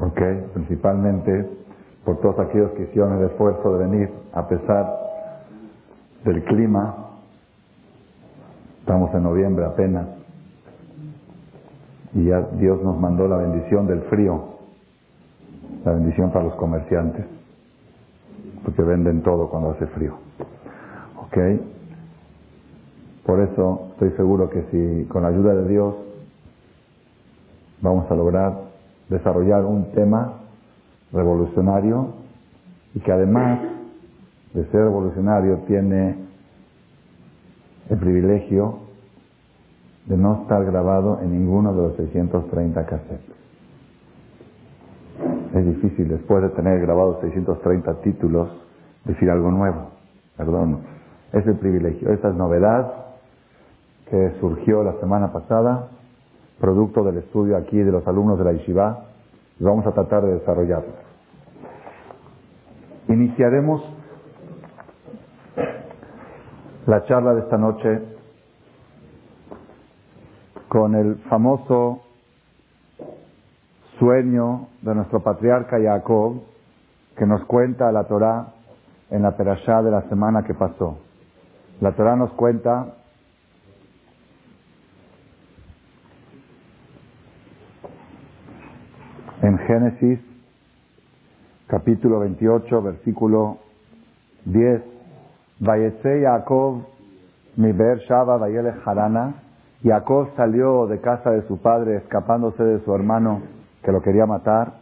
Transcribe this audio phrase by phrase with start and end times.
[0.00, 0.20] ¿Ok?
[0.54, 1.50] Principalmente
[2.04, 4.86] por todos aquellos que hicieron el esfuerzo de venir a pesar
[6.24, 7.10] del clima.
[8.80, 10.06] Estamos en noviembre apenas.
[12.12, 14.58] Y ya Dios nos mandó la bendición del frío,
[15.84, 17.26] la bendición para los comerciantes,
[18.64, 20.14] porque venden todo cuando hace frío.
[21.18, 21.36] ¿Ok?
[23.24, 25.94] Por eso estoy seguro que si con la ayuda de Dios
[27.80, 28.63] vamos a lograr
[29.14, 30.34] desarrollar un tema
[31.12, 32.08] revolucionario
[32.94, 33.60] y que además
[34.52, 36.16] de ser revolucionario tiene
[37.90, 38.78] el privilegio
[40.06, 43.34] de no estar grabado en ninguno de los 630 cassettes.
[45.54, 48.48] Es difícil después de tener grabados 630 títulos
[49.04, 49.90] decir algo nuevo.
[50.36, 50.78] Perdón.
[51.32, 52.12] Es el privilegio.
[52.12, 52.92] Esta es novedad
[54.10, 55.88] que surgió la semana pasada,
[56.60, 59.04] producto del estudio aquí de los alumnos de la Yeshiva,
[59.58, 60.92] y vamos a tratar de desarrollarlo.
[63.08, 63.82] Iniciaremos
[66.86, 68.02] la charla de esta noche
[70.68, 72.00] con el famoso
[73.98, 76.42] sueño de nuestro patriarca Jacob
[77.16, 78.48] que nos cuenta la Torá
[79.10, 80.98] en la perashá de la semana que pasó.
[81.80, 82.94] La Torá nos cuenta
[89.44, 90.20] en Génesis
[91.66, 93.58] capítulo 28 versículo
[94.46, 94.82] 10
[95.60, 96.86] Vayese Jacob
[97.56, 97.72] mi
[98.08, 99.34] Shaba Vayele Harana
[99.82, 103.42] Jacob salió de casa de su padre escapándose de su hermano
[103.82, 104.72] que lo quería matar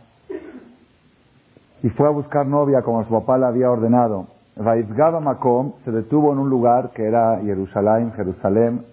[1.82, 4.28] y fue a buscar novia como su papá le había ordenado.
[4.54, 8.84] Vaizgaba Makom se detuvo en un lugar que era Jerusalén, Jerusalén,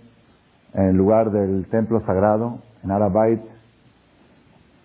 [0.74, 3.59] en el lugar del templo sagrado, en Arabait.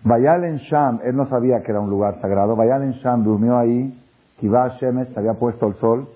[0.05, 2.55] Vayal en Sham, él no sabía que era un lugar sagrado.
[2.55, 3.99] Vayal en Sham durmió ahí.
[4.39, 6.07] Kiva Shemes, se había puesto el sol.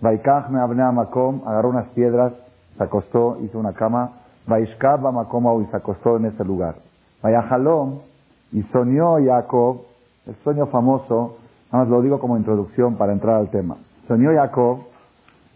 [0.00, 2.32] Vaikach me abnea Makom, agarró unas piedras,
[2.76, 4.10] se acostó, hizo una cama.
[4.48, 6.74] Vaishkab Makom y se acostó en ese lugar.
[7.22, 8.00] Vayahalom,
[8.50, 9.82] y soñó Jacob,
[10.26, 11.36] el sueño famoso,
[11.70, 13.76] nada más lo digo como introducción para entrar al tema.
[14.08, 14.78] Soñó Jacob,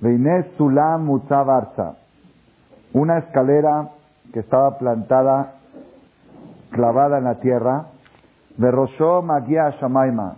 [0.00, 1.96] Veiné Sulam Mutzabarza,
[2.92, 3.88] una escalera
[4.32, 5.54] que estaba plantada,
[6.70, 7.86] clavada en la tierra,
[8.56, 10.36] Berroshó Magia Shamaima,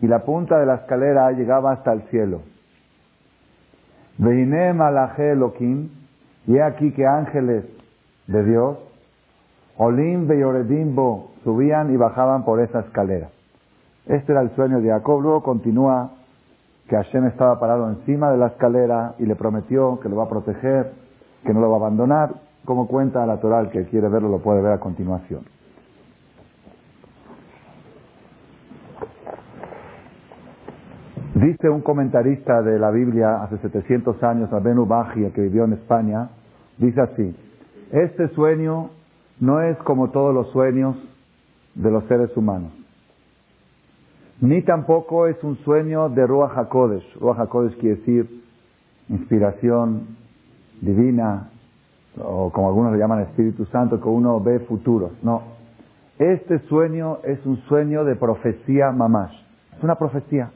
[0.00, 2.42] y la punta de la escalera llegaba hasta el cielo.
[4.18, 4.74] Veiné
[6.46, 7.64] y he aquí que ángeles
[8.26, 8.78] de Dios,
[9.78, 13.28] Olim Beyoredimbo, subían y bajaban por esa escalera.
[14.06, 15.20] Este era el sueño de Jacob.
[15.20, 16.12] Luego continúa
[16.88, 20.28] que Hashem estaba parado encima de la escalera y le prometió que lo va a
[20.28, 20.92] proteger,
[21.44, 22.34] que no lo va a abandonar.
[22.64, 25.42] Como cuenta la Torah, que quiere verlo lo puede ver a continuación.
[31.36, 36.30] Dice un comentarista de la Biblia hace 700 años, Abenu Baji, que vivió en España,
[36.78, 37.36] dice así,
[37.92, 38.88] este sueño
[39.38, 40.96] no es como todos los sueños
[41.74, 42.72] de los seres humanos.
[44.40, 47.18] Ni tampoco es un sueño de Ruach HaKodesh.
[47.20, 48.42] Ruach HaKodesh quiere decir
[49.10, 50.16] inspiración
[50.80, 51.50] divina,
[52.18, 55.12] o como algunos le llaman Espíritu Santo, que uno ve futuros.
[55.22, 55.42] No.
[56.18, 59.36] Este sueño es un sueño de profecía mamash.
[59.76, 60.50] Es una profecía.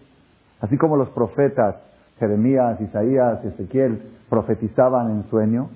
[0.60, 1.76] Así como los profetas
[2.19, 5.71] Jeremías, Isaías, Ezequiel profetizaban en sueño,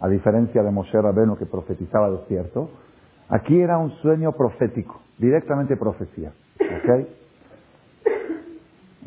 [0.00, 2.68] a diferencia de Moshe Rabeno que profetizaba despierto,
[3.28, 6.32] aquí era un sueño profético, directamente profecía.
[6.60, 7.06] ¿Ok?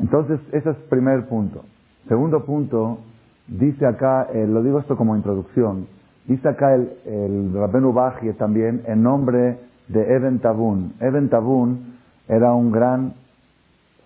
[0.00, 1.64] Entonces, ese es primer punto.
[2.08, 2.98] Segundo punto,
[3.46, 5.86] dice acá, eh, lo digo esto como introducción,
[6.26, 9.58] dice acá el, el Rabenu Bajie también en nombre
[9.88, 10.94] de Eben Tabun.
[11.00, 13.14] Eben Tabun era un gran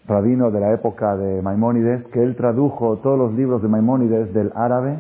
[0.07, 4.53] rabino de la época de Maimónides, que él tradujo todos los libros de Maimónides del
[4.55, 4.99] árabe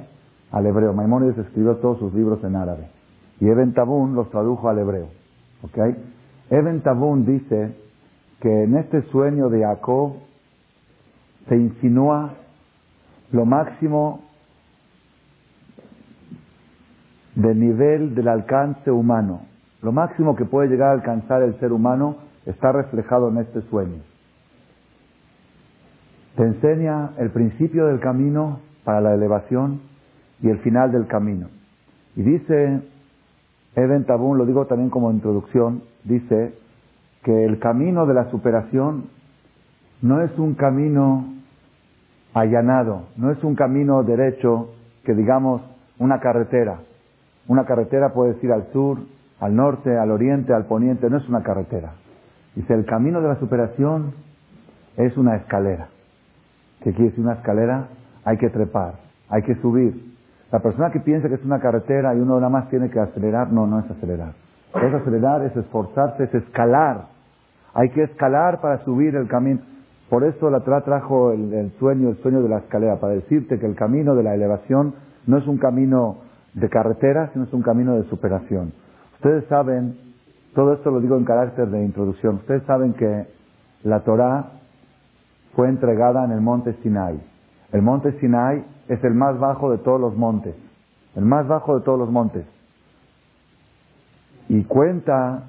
[0.52, 0.92] al hebreo.
[0.92, 2.88] Maimónides escribió todos sus libros en árabe.
[3.40, 5.08] Y Eben Tabun los tradujo al hebreo.
[5.62, 5.96] ¿Ok?
[6.50, 7.74] Eben Tabun dice
[8.40, 10.14] que en este sueño de Jacob
[11.48, 12.34] se insinúa
[13.32, 14.20] lo máximo
[17.34, 19.40] del nivel del alcance humano.
[19.80, 22.16] Lo máximo que puede llegar a alcanzar el ser humano
[22.46, 24.11] está reflejado en este sueño.
[26.36, 29.80] Te enseña el principio del camino para la elevación
[30.40, 31.48] y el final del camino.
[32.16, 32.80] Y dice
[33.74, 36.54] Eben Tabún, lo digo también como introducción, dice
[37.22, 39.04] que el camino de la superación
[40.02, 41.24] no es un camino
[42.34, 44.70] allanado, no es un camino derecho
[45.04, 45.62] que digamos
[45.98, 46.80] una carretera.
[47.46, 48.98] Una carretera puedes ir al sur,
[49.40, 51.92] al norte, al oriente, al poniente, no es una carretera.
[52.54, 54.12] Dice, el camino de la superación
[54.96, 55.88] es una escalera.
[56.82, 57.88] ¿Qué quiere decir una escalera?
[58.24, 58.94] Hay que trepar,
[59.28, 60.12] hay que subir.
[60.50, 63.52] La persona que piensa que es una carretera y uno nada más tiene que acelerar,
[63.52, 64.32] no, no es acelerar.
[64.74, 67.06] Es acelerar, es esforzarse, es escalar.
[67.74, 69.60] Hay que escalar para subir el camino.
[70.10, 73.66] Por eso la Torah trajo el, sueño, el sueño de la escalera, para decirte que
[73.66, 74.94] el camino de la elevación
[75.26, 76.18] no es un camino
[76.52, 78.72] de carretera, sino es un camino de superación.
[79.14, 79.96] Ustedes saben,
[80.54, 83.26] todo esto lo digo en carácter de introducción, ustedes saben que
[83.84, 84.50] la Torah
[85.54, 87.20] fue entregada en el monte Sinai.
[87.72, 90.54] El monte Sinai es el más bajo de todos los montes,
[91.16, 92.44] el más bajo de todos los montes.
[94.48, 95.44] Y cuenta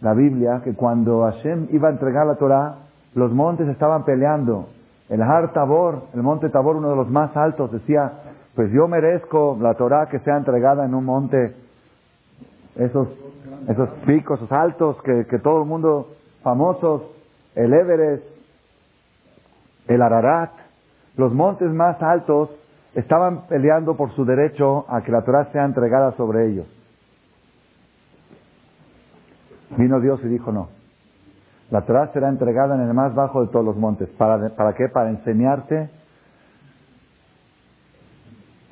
[0.00, 2.76] la Biblia que cuando Hashem iba a entregar la Torah,
[3.14, 4.68] los montes estaban peleando.
[5.08, 8.12] El Har Tabor, el monte Tabor, uno de los más altos, decía,
[8.54, 11.54] pues yo merezco la Torah que sea entregada en un monte,
[12.76, 13.08] esos,
[14.06, 16.08] picos, esos altos que, que todo el mundo
[16.42, 17.02] famosos,
[17.54, 18.24] el Everest,
[19.88, 20.52] el Ararat,
[21.16, 22.50] los montes más altos
[22.94, 26.66] estaban peleando por su derecho a que la Torah sea entregada sobre ellos.
[29.76, 30.68] Vino Dios y dijo no.
[31.70, 34.08] La Torah será entregada en el más bajo de todos los montes.
[34.10, 34.88] ¿Para, ¿Para qué?
[34.88, 35.90] Para enseñarte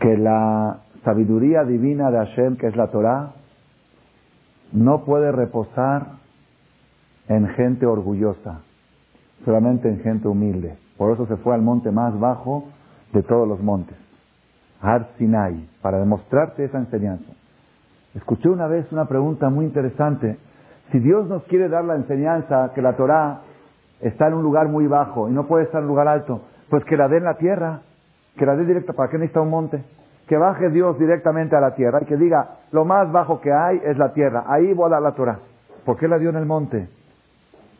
[0.01, 3.33] que la sabiduría divina de Hashem, que es la Torah,
[4.73, 6.07] no puede reposar
[7.29, 8.61] en gente orgullosa,
[9.45, 10.77] solamente en gente humilde.
[10.97, 12.65] Por eso se fue al monte más bajo
[13.13, 13.97] de todos los montes,
[14.81, 17.33] Har Sinai, para demostrarte esa enseñanza.
[18.15, 20.39] Escuché una vez una pregunta muy interesante
[20.91, 23.41] si Dios nos quiere dar la enseñanza que la Torah
[24.01, 26.85] está en un lugar muy bajo y no puede estar en un lugar alto, pues
[26.85, 27.81] que la dé en la tierra,
[28.37, 29.83] que la dé directa, ¿para qué necesita un monte?
[30.29, 33.81] Que baje Dios directamente a la tierra y que diga, lo más bajo que hay
[33.85, 35.39] es la tierra, ahí voy a dar la Torah.
[35.85, 36.89] ¿Por qué la dio en el monte?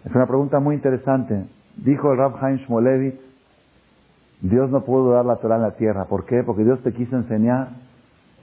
[0.05, 1.45] Es una pregunta muy interesante.
[1.77, 3.21] Dijo el Rab Haim Shmolevitz,
[4.41, 6.05] Dios no pudo dar la Torah en la tierra.
[6.07, 6.43] ¿Por qué?
[6.43, 7.69] Porque Dios te quiso enseñar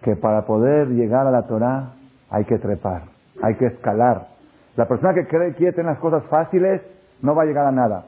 [0.02, 1.94] que para poder llegar a la Torah
[2.30, 3.04] hay que trepar,
[3.42, 4.34] hay que escalar,
[4.76, 6.82] la persona que cree que quiere tener las cosas fáciles
[7.22, 8.06] no va a llegar a nada.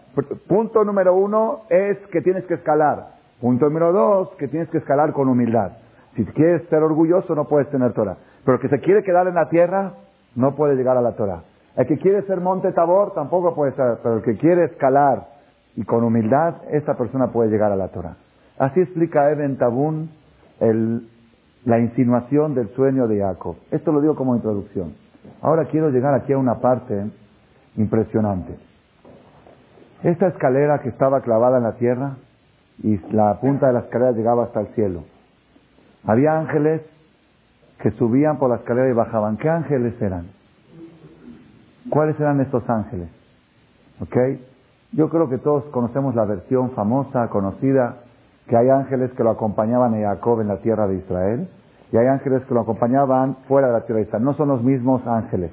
[0.47, 3.09] Punto número uno es que tienes que escalar.
[3.39, 5.73] Punto número dos, que tienes que escalar con humildad.
[6.15, 8.17] Si quieres ser orgulloso, no puedes tener Torah.
[8.43, 9.93] Pero que se quiere quedar en la tierra,
[10.35, 11.41] no puede llegar a la Torah.
[11.75, 13.97] El que quiere ser monte Tabor, tampoco puede ser.
[14.01, 15.27] Pero el que quiere escalar
[15.75, 18.15] y con humildad, esa persona puede llegar a la Torah.
[18.57, 20.09] Así explica Eben Tabún
[21.65, 23.57] la insinuación del sueño de Jacob.
[23.71, 24.93] Esto lo digo como introducción.
[25.41, 27.09] Ahora quiero llegar aquí a una parte
[27.75, 28.55] impresionante.
[30.03, 32.15] Esta escalera que estaba clavada en la tierra
[32.83, 35.03] y la punta de la escalera llegaba hasta el cielo.
[36.05, 36.81] Había ángeles
[37.79, 39.37] que subían por la escalera y bajaban.
[39.37, 40.27] ¿Qué ángeles eran?
[41.89, 43.09] ¿Cuáles eran estos ángeles?
[44.01, 44.17] ¿Ok?
[44.93, 47.97] Yo creo que todos conocemos la versión famosa, conocida,
[48.47, 51.47] que hay ángeles que lo acompañaban a Jacob en la tierra de Israel
[51.91, 54.23] y hay ángeles que lo acompañaban fuera de la tierra de Israel.
[54.23, 55.51] No son los mismos ángeles.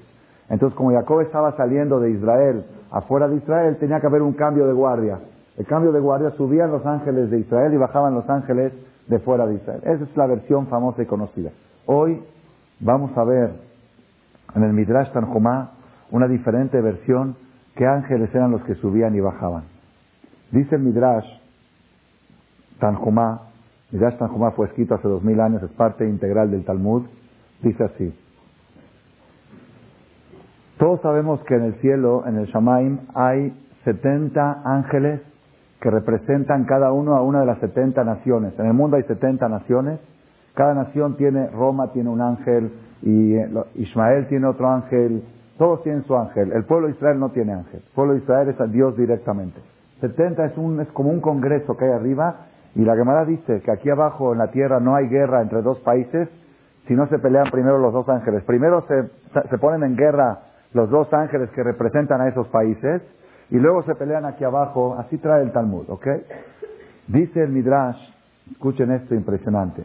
[0.48, 4.66] Entonces, como Jacob estaba saliendo de Israel afuera de Israel, tenía que haber un cambio
[4.66, 5.18] de guardia.
[5.56, 8.72] El cambio de guardia subían los ángeles de Israel y bajaban los ángeles
[9.06, 9.80] de fuera de Israel.
[9.84, 11.50] Esa es la versión famosa y conocida.
[11.86, 12.22] Hoy
[12.80, 13.50] vamos a ver
[14.54, 15.71] en el Midrash Tanjumá
[16.12, 17.34] una diferente versión
[17.74, 19.64] qué ángeles eran los que subían y bajaban.
[20.52, 21.26] Dice el Midrash
[22.78, 23.52] Tanjumá
[23.92, 27.02] Midrash Tanjumá fue escrito hace dos mil años, es parte integral del Talmud.
[27.62, 28.14] Dice así.
[30.78, 33.52] Todos sabemos que en el cielo, en el Shamaim, hay
[33.84, 35.20] 70 ángeles
[35.80, 38.58] que representan cada uno a una de las 70 naciones.
[38.58, 40.00] En el mundo hay 70 naciones.
[40.54, 45.22] Cada nación tiene, Roma tiene un ángel, y eh, Ismael tiene otro ángel,
[45.58, 46.52] todos tienen su ángel.
[46.52, 47.80] El pueblo de Israel no tiene ángel.
[47.84, 49.60] El pueblo de Israel es a Dios directamente.
[50.00, 53.70] 70 es, un, es como un congreso que hay arriba y la Gemara dice que
[53.70, 56.28] aquí abajo en la tierra no hay guerra entre dos países
[56.88, 58.42] si no se pelean primero los dos ángeles.
[58.44, 59.08] Primero se,
[59.48, 60.40] se ponen en guerra
[60.72, 63.02] los dos ángeles que representan a esos países
[63.50, 64.96] y luego se pelean aquí abajo.
[64.98, 66.06] Así trae el Talmud, ¿ok?
[67.06, 67.98] Dice el Midrash,
[68.50, 69.84] escuchen esto impresionante.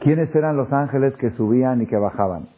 [0.00, 2.55] ¿Quiénes eran los ángeles que subían y que bajaban?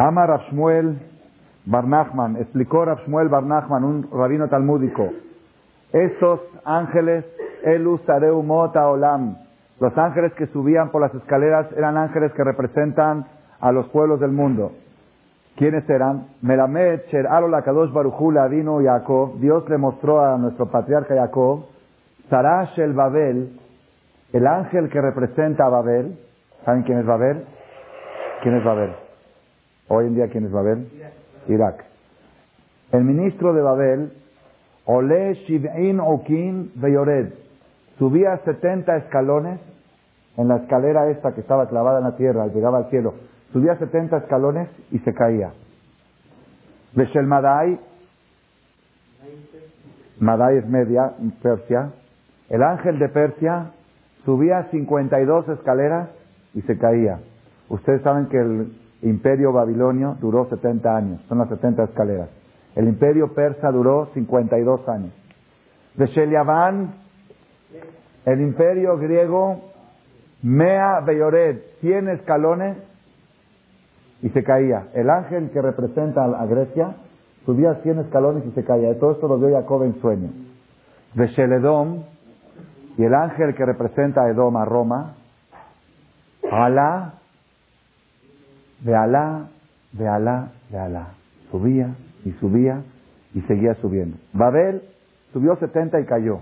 [0.00, 0.98] Ama Rashmuel
[1.66, 5.10] Barnachman, explicó Rashmuel Barnachman, un rabino talmúdico,
[5.92, 7.26] estos ángeles,
[7.64, 8.00] Elus
[8.42, 9.36] Mota Olam,
[9.78, 13.26] los ángeles que subían por las escaleras eran ángeles que representan
[13.60, 14.72] a los pueblos del mundo.
[15.56, 16.28] ¿Quiénes eran?
[16.40, 19.38] Melamed, Sher Alola Kadosh Barujula, vino Jacob.
[19.38, 21.66] Dios le mostró a nuestro patriarca Jacob,
[22.30, 23.58] Sarash el Babel,
[24.32, 26.18] el ángel que representa a Babel.
[26.64, 27.44] ¿Saben quién es Babel?
[28.42, 29.09] ¿Quién es Babel?
[29.92, 30.86] Hoy en día, ¿quién es Babel?
[31.48, 31.84] Irak.
[32.92, 34.12] El ministro de Babel,
[34.84, 37.32] Ole Shiv'in Okin Beyored,
[37.98, 39.58] subía 70 escalones
[40.36, 43.14] en la escalera esta que estaba clavada en la tierra, llegaba al cielo.
[43.52, 45.50] Subía 70 escalones y se caía.
[46.94, 47.80] Beshel Madai,
[50.20, 51.90] Madai es media, Persia.
[52.48, 53.72] El ángel de Persia
[54.24, 56.10] subía 52 escaleras
[56.54, 57.18] y se caía.
[57.68, 62.28] Ustedes saben que el imperio babilonio duró 70 años, son las 70 escaleras.
[62.74, 65.12] El imperio persa duró 52 años.
[65.96, 66.94] De Sheliavan,
[68.26, 69.70] el imperio griego,
[70.42, 72.76] Mea Beyored, 100 escalones
[74.22, 74.88] y se caía.
[74.94, 76.94] El ángel que representa a Grecia
[77.44, 78.98] subía 100 escalones y se caía.
[78.98, 80.30] Todo esto lo vio Jacob en sueño.
[81.14, 82.04] De Sheledom,
[82.96, 85.14] y el ángel que representa a Edom a Roma,
[86.50, 87.19] Alá,
[88.80, 89.48] de Alá,
[89.92, 91.08] de Alá, de Alá.
[91.50, 91.94] Subía
[92.24, 92.82] y subía
[93.34, 94.16] y seguía subiendo.
[94.32, 94.82] Babel
[95.32, 96.40] subió 70 y cayó.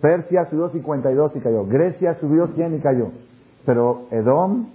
[0.00, 1.64] Persia subió 52 y cayó.
[1.66, 3.10] Grecia subió 100 y cayó.
[3.66, 4.68] Pero Edom,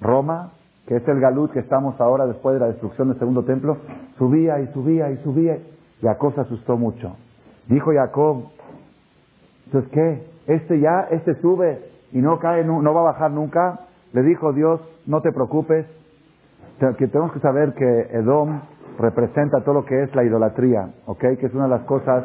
[0.00, 0.52] Roma,
[0.86, 3.76] que es el galut que estamos ahora después de la destrucción del segundo templo,
[4.18, 5.58] subía y subía y subía.
[6.02, 7.16] Jacob se asustó mucho.
[7.68, 8.44] Dijo Jacob,
[9.66, 11.78] entonces qué, este ya, este sube
[12.12, 13.80] y no cae, no, no va a bajar nunca.
[14.12, 15.86] Le dijo Dios, no te preocupes,
[16.78, 18.60] que tenemos que saber que Edom
[18.98, 21.20] representa todo lo que es la idolatría, ¿ok?
[21.38, 22.24] Que es una de las cosas,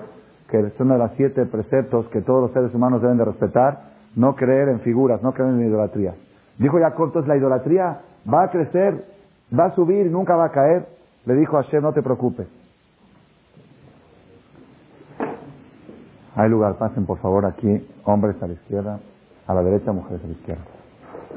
[0.50, 3.94] que es una de las siete preceptos que todos los seres humanos deben de respetar,
[4.16, 6.14] no creer en figuras, no creer en idolatría.
[6.58, 9.06] Dijo Jacob, entonces la idolatría va a crecer,
[9.58, 10.86] va a subir nunca va a caer.
[11.26, 12.48] Le dijo a Hashem, no te preocupes.
[16.36, 19.00] Hay lugar, pasen por favor aquí, hombres a la izquierda,
[19.48, 20.64] a la derecha, mujeres a la izquierda.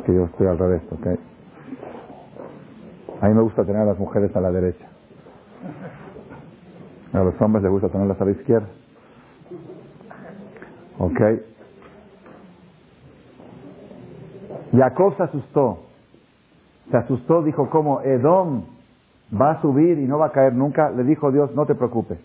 [0.04, 1.35] Que yo estoy al revés, ¿ok?
[3.20, 4.86] A mí me gusta tener a las mujeres a la derecha.
[7.12, 8.66] A los hombres les gusta tenerlas a la izquierda.
[10.98, 11.20] ¿Ok?
[14.76, 15.78] Jacob se asustó.
[16.90, 18.02] Se asustó, dijo, ¿cómo?
[18.02, 18.64] Edom
[19.38, 20.90] va a subir y no va a caer nunca.
[20.90, 22.18] Le dijo Dios, no te preocupes.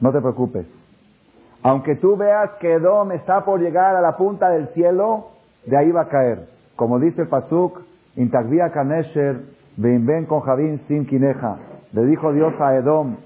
[0.00, 0.66] No te preocupes.
[1.62, 5.28] Aunque tú veas que Edom está por llegar a la punta del cielo,
[5.66, 6.48] de ahí va a caer.
[6.76, 7.80] Como dice Pasuk,
[8.16, 9.42] Intagvia Kanesher,
[9.80, 11.56] ven con Javín sin quineja.
[11.92, 13.16] Le dijo Dios a Edom,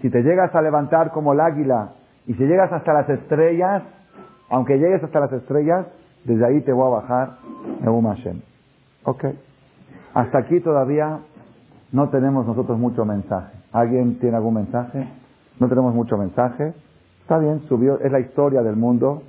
[0.00, 1.92] si te llegas a levantar como el águila
[2.26, 3.82] y si llegas hasta las estrellas,
[4.50, 5.86] aunque llegues hasta las estrellas,
[6.24, 7.30] desde ahí te voy a bajar
[7.82, 8.40] Neum Hashem.
[9.04, 9.24] Ok.
[10.14, 11.18] Hasta aquí todavía
[11.92, 13.56] no tenemos nosotros mucho mensaje.
[13.72, 15.06] ¿Alguien tiene algún mensaje?
[15.58, 16.74] No tenemos mucho mensaje.
[17.22, 19.22] Está bien, subió, es la historia del mundo.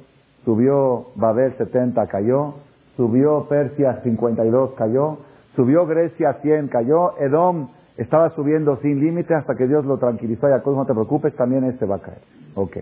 [0.46, 2.56] Subió Babel 70, cayó.
[2.96, 5.18] Subió Persia 52, cayó.
[5.58, 7.18] Subió Grecia 100, cayó.
[7.18, 10.48] Edom estaba subiendo sin límite hasta que Dios lo tranquilizó.
[10.48, 12.22] Jacob, no te preocupes, también este va a caer.
[12.54, 12.78] Ok.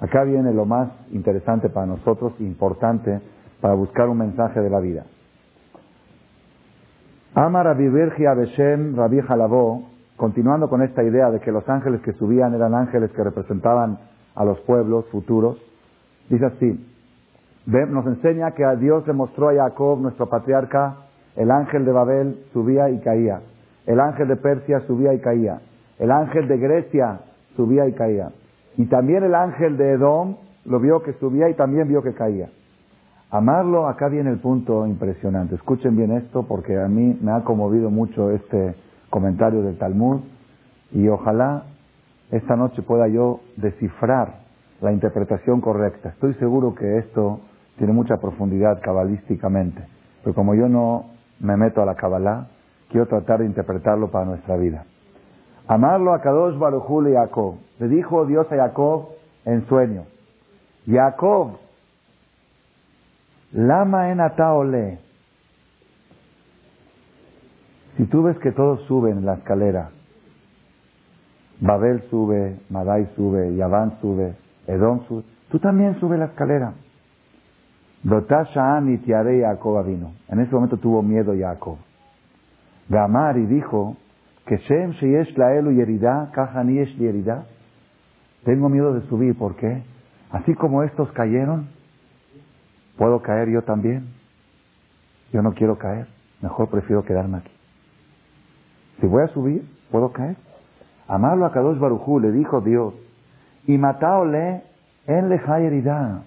[0.00, 3.20] Acá viene lo más interesante para nosotros, importante
[3.60, 5.04] para buscar un mensaje de la vida.
[7.34, 12.14] Ama Rabbi Bergia Beshem Rabbi Jalabó, continuando con esta idea de que los ángeles que
[12.14, 13.98] subían eran ángeles que representaban
[14.34, 15.58] a los pueblos futuros,
[16.30, 16.86] dice así,
[17.66, 21.03] nos enseña que a Dios le mostró a Jacob, nuestro patriarca,
[21.36, 23.40] el ángel de Babel subía y caía,
[23.86, 25.60] el ángel de Persia subía y caía,
[25.98, 27.20] el ángel de Grecia
[27.56, 28.30] subía y caía.
[28.76, 32.48] Y también el ángel de Edom lo vio que subía y también vio que caía.
[33.30, 35.56] Amarlo, acá viene el punto impresionante.
[35.56, 38.74] Escuchen bien esto porque a mí me ha conmovido mucho este
[39.10, 40.20] comentario del Talmud
[40.92, 41.64] y ojalá
[42.30, 44.44] esta noche pueda yo descifrar
[44.80, 46.10] la interpretación correcta.
[46.10, 47.40] Estoy seguro que esto
[47.78, 49.82] tiene mucha profundidad cabalísticamente,
[50.22, 52.48] pero como yo no me meto a la cabalá,
[52.90, 54.84] quiero tratar de interpretarlo para nuestra vida.
[55.66, 57.56] Amarlo a Kadosh Baruchul y Jacob.
[57.78, 59.08] Le dijo Dios a Jacob
[59.44, 60.04] en sueño.
[60.86, 61.58] Jacob,
[63.52, 64.98] lama en ataole.
[67.96, 69.90] Si tú ves que todos suben la escalera,
[71.60, 74.34] Babel sube, Madai sube, Yaván sube,
[74.66, 76.74] Edom sube, tú también sube la escalera.
[77.93, 77.93] Dotashaan y Tiare Jacob vino.
[78.04, 78.18] En
[80.40, 81.78] ese momento tuvo miedo Jacob.
[82.88, 83.96] Gamar y dijo,
[84.46, 87.46] que Shem Sheyesh Laelu Yerida, Kahani Yesh Yerida.
[88.44, 89.82] Tengo miedo de subir, ¿por qué?
[90.30, 91.68] Así como estos cayeron,
[92.98, 94.08] ¿puedo caer yo también?
[95.32, 96.06] Yo no quiero caer,
[96.42, 97.50] mejor prefiero quedarme aquí.
[99.00, 100.36] Si voy a subir, puedo caer.
[101.08, 102.94] Amarlo a Kadosh Barujú, le dijo Dios,
[103.66, 104.62] y mataole
[105.06, 106.22] en lejayeridad.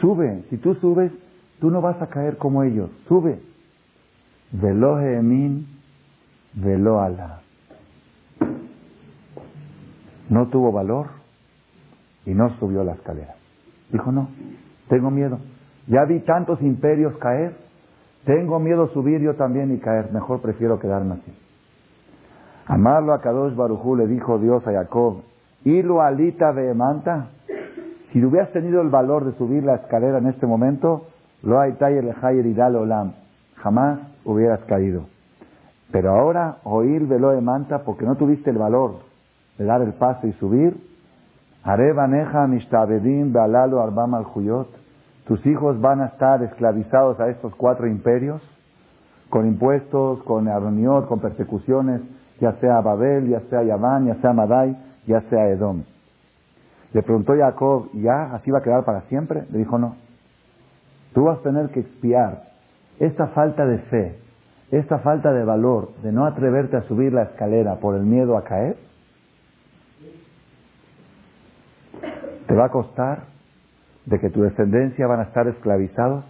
[0.00, 1.12] Sube, si tú subes,
[1.60, 2.90] tú no vas a caer como ellos.
[3.08, 3.40] Sube.
[4.52, 5.66] Velo Emin,
[6.54, 7.40] velo ala.
[10.28, 11.08] No tuvo valor
[12.24, 13.34] y no subió la escalera.
[13.90, 14.28] Dijo, no,
[14.88, 15.38] tengo miedo.
[15.86, 17.54] Ya vi tantos imperios caer,
[18.24, 20.12] tengo miedo subir yo también y caer.
[20.12, 21.32] Mejor prefiero quedarme así.
[22.66, 25.22] Amarlo a Kadosh Barujú le dijo Dios a Jacob,
[25.64, 27.28] y lo alita de manta.
[28.16, 31.08] Si hubieras tenido el valor de subir la escalera en este momento,
[31.42, 33.12] lo hay y dale olam.
[33.56, 35.02] Jamás hubieras caído.
[35.92, 39.00] Pero ahora, oír velo de manta, porque no tuviste el valor
[39.58, 40.78] de dar el paso y subir.
[41.62, 44.24] Arebaneja mishtabedim bealalo arbam al
[45.26, 48.40] Tus hijos van a estar esclavizados a estos cuatro imperios,
[49.28, 52.00] con impuestos, con aroniot, con persecuciones,
[52.40, 54.74] ya sea Babel, ya sea Yaván, ya sea Madai,
[55.06, 55.82] ya sea Edom.
[56.96, 59.44] Le preguntó Jacob, ¿ya así va a quedar para siempre?
[59.50, 59.96] Le dijo, no.
[61.12, 62.44] Tú vas a tener que expiar
[62.98, 64.18] esta falta de fe,
[64.70, 68.44] esta falta de valor de no atreverte a subir la escalera por el miedo a
[68.44, 68.78] caer.
[72.46, 73.24] Te va a costar
[74.06, 76.24] de que tu descendencia van a estar esclavizados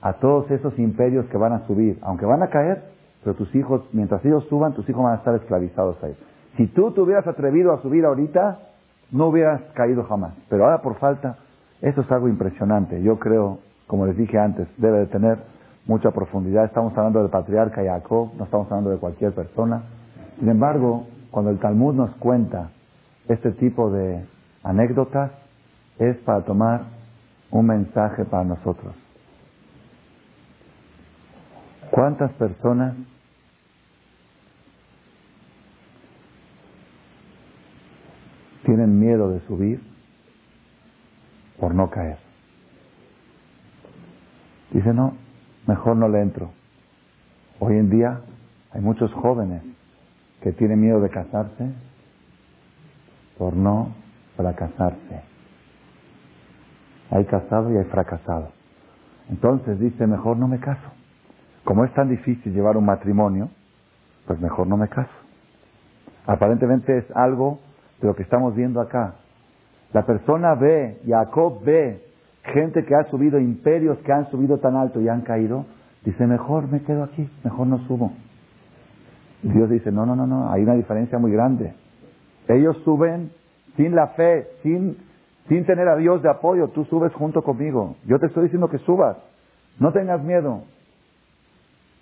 [0.00, 2.82] a todos esos imperios que van a subir, aunque van a caer,
[3.22, 6.16] pero tus hijos, mientras ellos suban, tus hijos van a estar esclavizados ahí.
[6.56, 8.69] Si tú te hubieras atrevido a subir ahorita,
[9.12, 10.34] no hubieras caído jamás.
[10.48, 11.36] Pero ahora por falta,
[11.80, 13.02] eso es algo impresionante.
[13.02, 15.38] Yo creo, como les dije antes, debe de tener
[15.86, 16.64] mucha profundidad.
[16.64, 19.82] Estamos hablando del patriarca Jacob, no estamos hablando de cualquier persona.
[20.38, 22.70] Sin embargo, cuando el Talmud nos cuenta
[23.28, 24.24] este tipo de
[24.62, 25.30] anécdotas,
[25.98, 26.82] es para tomar
[27.50, 28.94] un mensaje para nosotros.
[31.90, 32.94] ¿Cuántas personas
[38.70, 39.82] tienen miedo de subir
[41.58, 42.18] por no caer?
[44.70, 45.14] Dice, no,
[45.66, 46.52] mejor no le entro.
[47.58, 48.20] Hoy en día
[48.70, 49.64] hay muchos jóvenes
[50.40, 51.72] que tienen miedo de casarse
[53.38, 53.92] por no
[54.36, 55.20] fracasarse.
[57.10, 58.52] Hay casado y hay fracasado.
[59.30, 60.92] Entonces dice, mejor no me caso.
[61.64, 63.50] Como es tan difícil llevar un matrimonio,
[64.28, 65.10] pues mejor no me caso.
[66.24, 67.58] Aparentemente es algo
[68.00, 69.14] de lo que estamos viendo acá.
[69.92, 72.02] La persona ve, Jacob ve,
[72.44, 75.66] gente que ha subido imperios que han subido tan alto y han caído,
[76.04, 78.12] dice, mejor me quedo aquí, mejor no subo.
[79.42, 81.74] Dios dice, no, no, no, no, hay una diferencia muy grande.
[82.48, 83.30] Ellos suben
[83.76, 84.96] sin la fe, sin,
[85.48, 87.96] sin tener a Dios de apoyo, tú subes junto conmigo.
[88.06, 89.16] Yo te estoy diciendo que subas,
[89.78, 90.64] no tengas miedo.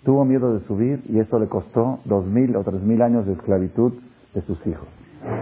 [0.03, 3.33] Tuvo miedo de subir y eso le costó dos mil o tres mil años de
[3.33, 3.93] esclavitud
[4.33, 4.87] de sus hijos.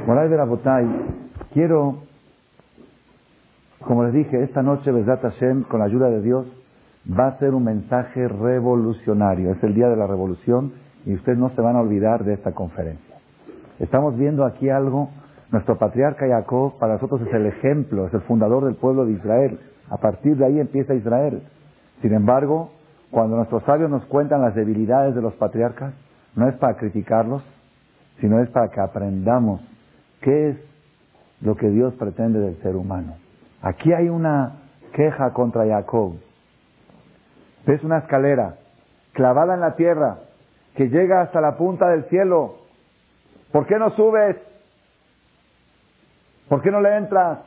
[0.05, 0.87] Moral de la Botay,
[1.53, 1.97] quiero,
[3.85, 6.47] como les dije, esta noche Besat Hashem, con la ayuda de Dios,
[7.07, 9.51] va a ser un mensaje revolucionario.
[9.51, 10.73] Es el día de la revolución
[11.05, 13.15] y ustedes no se van a olvidar de esta conferencia.
[13.79, 15.09] Estamos viendo aquí algo,
[15.51, 19.59] nuestro patriarca Jacob para nosotros es el ejemplo, es el fundador del pueblo de Israel.
[19.89, 21.43] A partir de ahí empieza Israel.
[22.01, 22.71] Sin embargo,
[23.11, 25.93] cuando nuestros sabios nos cuentan las debilidades de los patriarcas,
[26.35, 27.43] no es para criticarlos,
[28.19, 29.61] sino es para que aprendamos
[30.21, 30.57] qué es
[31.41, 33.15] lo que Dios pretende del ser humano.
[33.61, 34.53] Aquí hay una
[34.93, 36.15] queja contra Jacob.
[37.65, 38.55] Ves una escalera
[39.13, 40.19] clavada en la tierra
[40.75, 42.55] que llega hasta la punta del cielo.
[43.51, 44.37] ¿Por qué no subes?
[46.47, 47.39] ¿Por qué no le entras?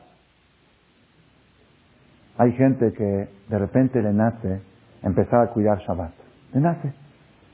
[2.37, 4.61] Hay gente que de repente le nace
[5.03, 6.11] empezar a cuidar Shabbat.
[6.53, 6.93] Le nace.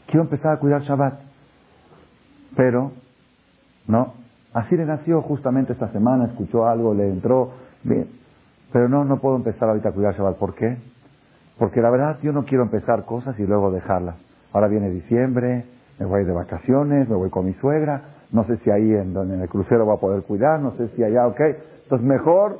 [0.07, 1.19] Quiero empezar a cuidar Shabbat.
[2.55, 2.91] Pero,
[3.87, 4.13] no.
[4.53, 7.51] Así le nació justamente esta semana, escuchó algo, le entró.
[7.83, 8.07] Bien.
[8.71, 10.37] Pero no, no puedo empezar ahorita a cuidar Shabbat.
[10.37, 10.77] ¿Por qué?
[11.57, 14.15] Porque la verdad yo no quiero empezar cosas y luego dejarlas.
[14.53, 15.65] Ahora viene diciembre,
[15.99, 19.41] me voy de vacaciones, me voy con mi suegra, no sé si ahí en, en
[19.41, 21.39] el crucero va a poder cuidar, no sé si allá, ok.
[21.83, 22.59] Entonces mejor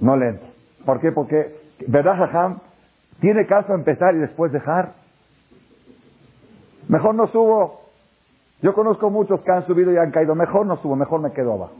[0.00, 0.48] no le entro.
[0.84, 1.12] ¿Por qué?
[1.12, 1.56] Porque,
[1.86, 2.58] ¿verdad, Jajam?
[3.20, 4.94] ¿Tiene caso empezar y después dejar?
[6.88, 7.79] Mejor no subo.
[8.62, 10.34] Yo conozco muchos que han subido y han caído.
[10.34, 11.76] Mejor no subo, mejor me quedo abajo.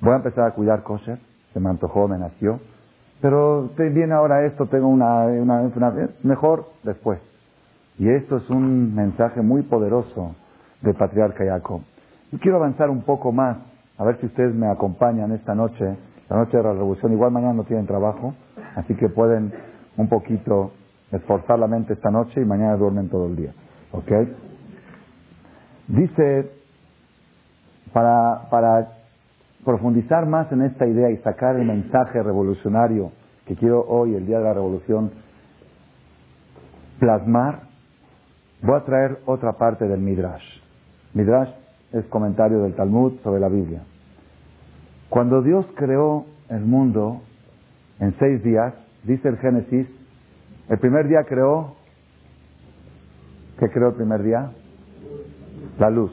[0.00, 1.18] Voy a empezar a cuidar kosher.
[1.52, 2.60] Se me antojó, me nació.
[3.20, 7.20] Pero viene ahora esto, tengo una, una, Mejor después.
[7.98, 10.34] Y esto es un mensaje muy poderoso
[10.82, 11.80] del patriarca Jacob.
[12.32, 13.56] Y quiero avanzar un poco más,
[13.96, 15.96] a ver si ustedes me acompañan esta noche,
[16.28, 17.12] la noche de la revolución.
[17.12, 18.34] Igual mañana no tienen trabajo.
[18.74, 19.52] Así que pueden
[19.96, 20.72] un poquito
[21.12, 23.52] esforzar la mente esta noche y mañana duermen todo el día.
[23.92, 24.10] ¿Ok?
[25.88, 26.50] Dice,
[27.92, 28.88] para,
[29.64, 33.12] profundizar más en esta idea y sacar el mensaje revolucionario
[33.46, 35.10] que quiero hoy, el día de la revolución,
[36.98, 37.60] plasmar,
[38.62, 40.44] voy a traer otra parte del Midrash.
[41.12, 41.50] Midrash
[41.92, 43.82] es comentario del Talmud sobre la Biblia.
[45.10, 47.20] Cuando Dios creó el mundo
[48.00, 49.86] en seis días, dice el Génesis,
[50.68, 51.74] el primer día creó,
[53.58, 54.50] ¿qué creó el primer día?
[55.78, 56.12] La luz.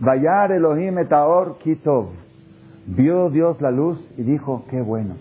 [0.00, 2.06] Vayar Elohim etaor kitov.
[2.86, 5.14] Vio Dios la luz y dijo, qué bueno.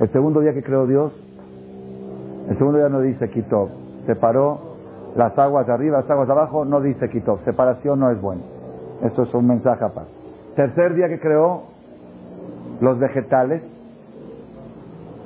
[0.00, 1.12] El segundo día que creó Dios,
[2.48, 3.68] el segundo día no dice kitov.
[4.06, 4.60] Separó
[5.16, 7.44] las aguas de arriba, las aguas de abajo, no dice kitov.
[7.44, 8.42] Separación no es bueno.
[9.02, 10.10] Eso es un mensaje aparte.
[10.54, 11.62] Tercer día que creó,
[12.80, 13.62] los vegetales,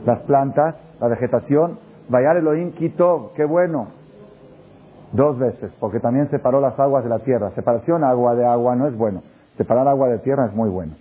[0.07, 1.79] las plantas, la vegetación.
[2.09, 4.00] Vayar Elohim quitó, qué bueno.
[5.13, 7.51] Dos veces, porque también separó las aguas de la tierra.
[7.55, 9.23] Separación agua de agua no es bueno.
[9.57, 10.95] Separar agua de tierra es muy bueno.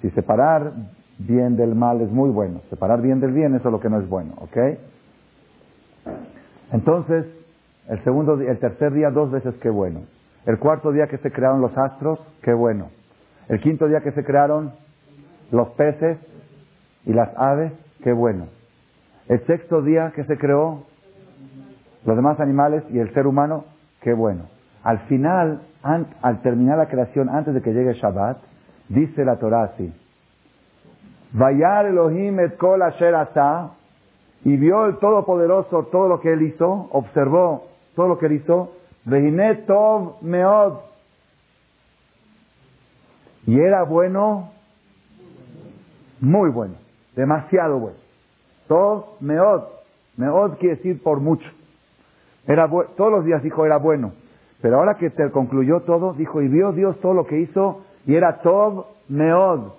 [0.00, 0.72] Si separar
[1.18, 2.60] bien del mal es muy bueno.
[2.70, 4.56] Separar bien del bien eso es lo que no es bueno, ¿ok?
[6.72, 7.26] Entonces,
[7.88, 10.00] el segundo, el tercer día dos veces qué bueno.
[10.46, 12.88] El cuarto día que se crearon los astros, qué bueno.
[13.48, 14.72] El quinto día que se crearon
[15.50, 16.18] los peces
[17.04, 18.46] y las aves, qué bueno.
[19.28, 20.84] El sexto día que se creó,
[22.04, 23.64] los demás animales y el ser humano,
[24.00, 24.44] qué bueno.
[24.82, 28.38] Al final, al terminar la creación, antes de que llegue Shabbat,
[28.88, 29.92] dice la Torah así.
[31.32, 33.14] Vayar Elohim et kol asher
[34.44, 38.72] y vio el Todopoderoso todo lo que él hizo, observó todo lo que él hizo,
[39.66, 40.78] tov meod.
[43.46, 44.50] Y era bueno
[46.20, 46.74] muy bueno,
[47.16, 47.96] demasiado bueno.
[48.68, 49.64] Todo meod,
[50.16, 51.48] meod quiere decir por mucho.
[52.46, 54.12] Era todos los días dijo era bueno,
[54.60, 58.14] pero ahora que te concluyó todo, dijo y vio Dios todo lo que hizo y
[58.14, 59.72] era todo meod.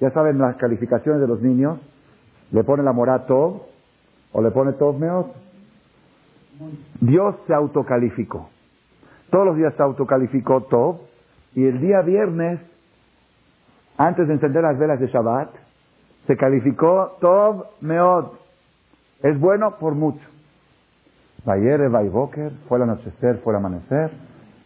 [0.00, 1.78] Ya saben las calificaciones de los niños,
[2.50, 5.26] le pone la morada o le pone todo meod.
[7.00, 8.48] Dios se autocalificó.
[9.30, 11.00] Todos los días se autocalificó todo
[11.54, 12.60] y el día viernes,
[13.96, 15.50] antes de encender las velas de Shabbat,
[16.26, 18.32] se calificó Tov Meod.
[19.22, 20.33] Es bueno por mucho.
[21.44, 24.10] Vayere, Vayboker, fue el anochecer, fue el amanecer.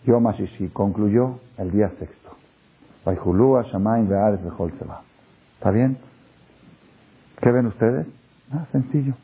[0.05, 2.31] Yom Ashishi concluyó el día sexto.
[3.05, 4.73] Vayhulúa, Shamaim, Beares, Bejol
[5.55, 5.99] ¿Está bien?
[7.41, 8.07] ¿Qué ven ustedes?
[8.53, 9.15] Ah, sencillo.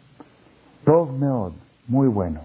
[0.85, 1.53] Tov Meod,
[1.87, 2.41] muy bueno.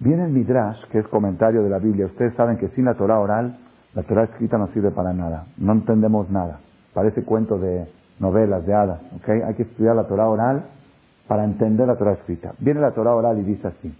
[0.00, 2.06] Viene el Midrash, que es comentario de la Biblia.
[2.06, 3.58] Ustedes saben que sin la Torah oral,
[3.94, 5.46] la Torah escrita no sirve para nada.
[5.56, 6.60] No entendemos nada.
[6.92, 7.88] Parece cuento de,
[8.20, 9.00] novelas de hadas.
[9.16, 9.40] ¿okay?
[9.42, 10.64] Hay que estudiar la Torah oral
[11.26, 12.52] para entender la Torah escrita.
[12.58, 13.94] Viene la Torah oral y dice así.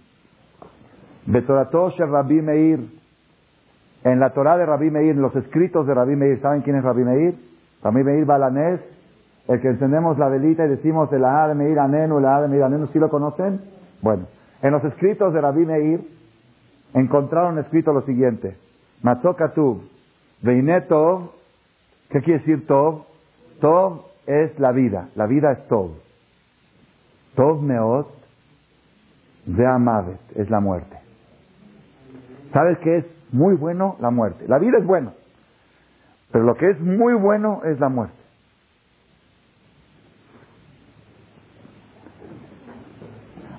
[4.03, 6.83] En la Torah de Rabbi Meir, en los escritos de Rabbi Meir, ¿saben quién es
[6.83, 7.35] Rabbi Meir?
[7.83, 8.79] Rabbi Meir Balanés,
[9.47, 12.47] el que encendemos la velita y decimos el A de Meir Anenu, el A de
[12.47, 13.61] Meir Anenu, ¿sí lo conocen?
[14.01, 14.25] Bueno,
[14.63, 16.01] en los escritos de Rabbi Meir
[16.95, 18.57] encontraron escrito lo siguiente.
[19.03, 19.83] Matzokatub,
[20.41, 21.29] Veinetov,
[22.09, 23.03] ¿qué quiere decir Tov?
[23.61, 25.91] Tov es la vida, la vida es Tov.
[27.35, 28.07] Tov meot
[29.45, 31.08] de amavet es la muerte.
[32.53, 33.95] ¿Sabes qué es muy bueno?
[33.99, 34.45] La muerte.
[34.47, 35.13] La vida es bueno,
[36.31, 38.17] pero lo que es muy bueno es la muerte.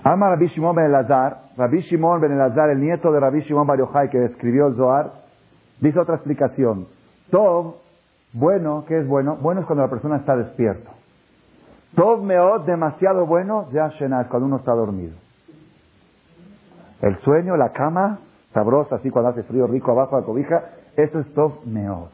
[0.02, 3.78] Ama Rabbi Shimon ben Elazar, Rabbi Shimon ben Elazar, el nieto de Rabbi Shimon Bar
[3.78, 5.12] Yochai que escribió el Zohar,
[5.80, 6.86] dice otra explicación.
[7.30, 7.74] Tov
[8.32, 9.36] bueno, ¿qué es bueno?
[9.36, 10.90] Bueno es cuando la persona está despierto.
[11.94, 13.96] Tov meot, demasiado bueno, ya es
[14.28, 15.16] cuando uno está dormido.
[17.02, 18.20] El sueño, la cama,
[18.52, 20.64] sabrosa, así cuando hace frío rico abajo de la cobija,
[20.96, 22.10] eso es Tov meot.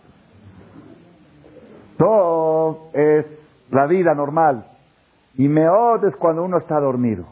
[1.96, 3.26] Tov es
[3.70, 4.66] la vida normal.
[5.34, 7.26] Y meot es cuando uno está dormido.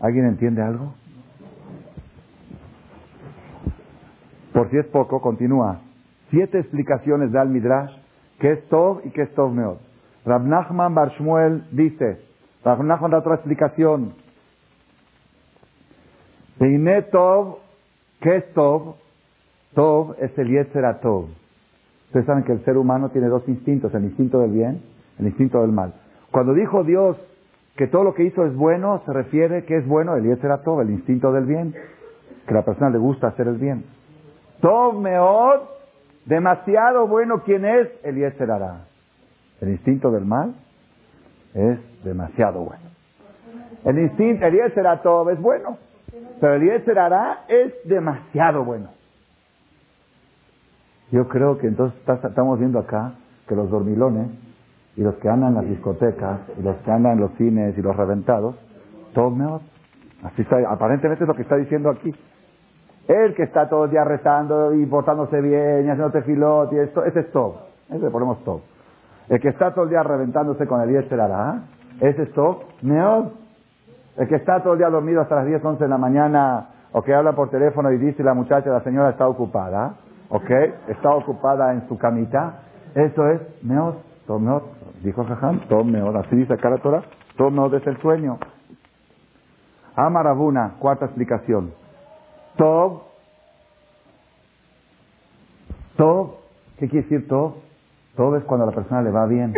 [0.00, 0.94] ¿Alguien entiende algo?
[4.52, 5.80] Por si es poco, continúa
[6.30, 7.92] siete explicaciones da el Midrash
[8.38, 9.78] que es Tov y que es Tov Meod.
[10.24, 12.20] Rab Nachman Bar Shmuel dice,
[12.64, 14.12] Rab Nachman da otra explicación.
[16.58, 17.58] Peine Tov,
[18.20, 18.94] ¿qué es Tov?
[19.74, 21.26] Tov es el Yetzera Tov.
[22.06, 24.82] Ustedes saben que el ser humano tiene dos instintos, el instinto del bien,
[25.18, 25.92] el instinto del mal.
[26.30, 27.16] Cuando dijo Dios
[27.76, 30.80] que todo lo que hizo es bueno, se refiere que es bueno el Yetzera Tov,
[30.80, 31.74] el instinto del bien,
[32.46, 33.84] que a la persona le gusta hacer el bien.
[34.60, 35.76] Tov Meod
[36.26, 37.88] Demasiado bueno, ¿quién es?
[38.02, 38.80] Eliezer hará.
[39.60, 40.56] El instinto del mal
[41.54, 42.82] es demasiado bueno.
[43.84, 45.78] El instinto, Eliezer todo es bueno.
[46.40, 48.88] Pero el Yetzer hará es demasiado bueno.
[51.10, 53.12] Yo creo que entonces estamos viendo acá
[53.48, 54.28] que los dormilones
[54.96, 57.82] y los que andan en las discotecas y los que andan en los cines y
[57.82, 58.56] los reventados,
[59.14, 59.60] todos mejor.
[60.22, 62.14] Así está, aparentemente es lo que está diciendo aquí.
[63.06, 67.04] El que está todo el día rezando y portándose bien y haciendo tefilot y esto,
[67.04, 67.66] ese es todo.
[67.88, 68.62] Le ponemos todo.
[69.28, 71.62] El que está todo el día reventándose con el Yetzer hará,
[72.00, 72.64] ese es todo.
[72.82, 73.45] Mejor.
[74.16, 77.02] El que está todo el día dormido hasta las 10, 11 de la mañana, o
[77.02, 79.96] que habla por teléfono y dice la muchacha, la señora está ocupada,
[80.30, 80.50] ok,
[80.88, 82.60] está ocupada en su camita,
[82.94, 84.62] eso es meot, todo
[85.02, 87.02] dijo Jajam, meot, así dice acá la Torah,
[87.74, 88.38] es el sueño.
[89.94, 91.72] Amarabuna, cuarta explicación.
[92.56, 93.02] Tov,
[95.96, 96.36] Tov,
[96.78, 97.54] ¿qué quiere decir Tov?
[98.16, 99.54] Tov es cuando a la persona le va bien.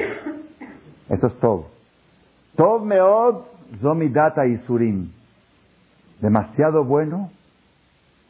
[1.09, 1.67] Eso es Tov.
[2.57, 5.13] Tov meod Zomidata y Surim.
[6.21, 7.31] Demasiado bueno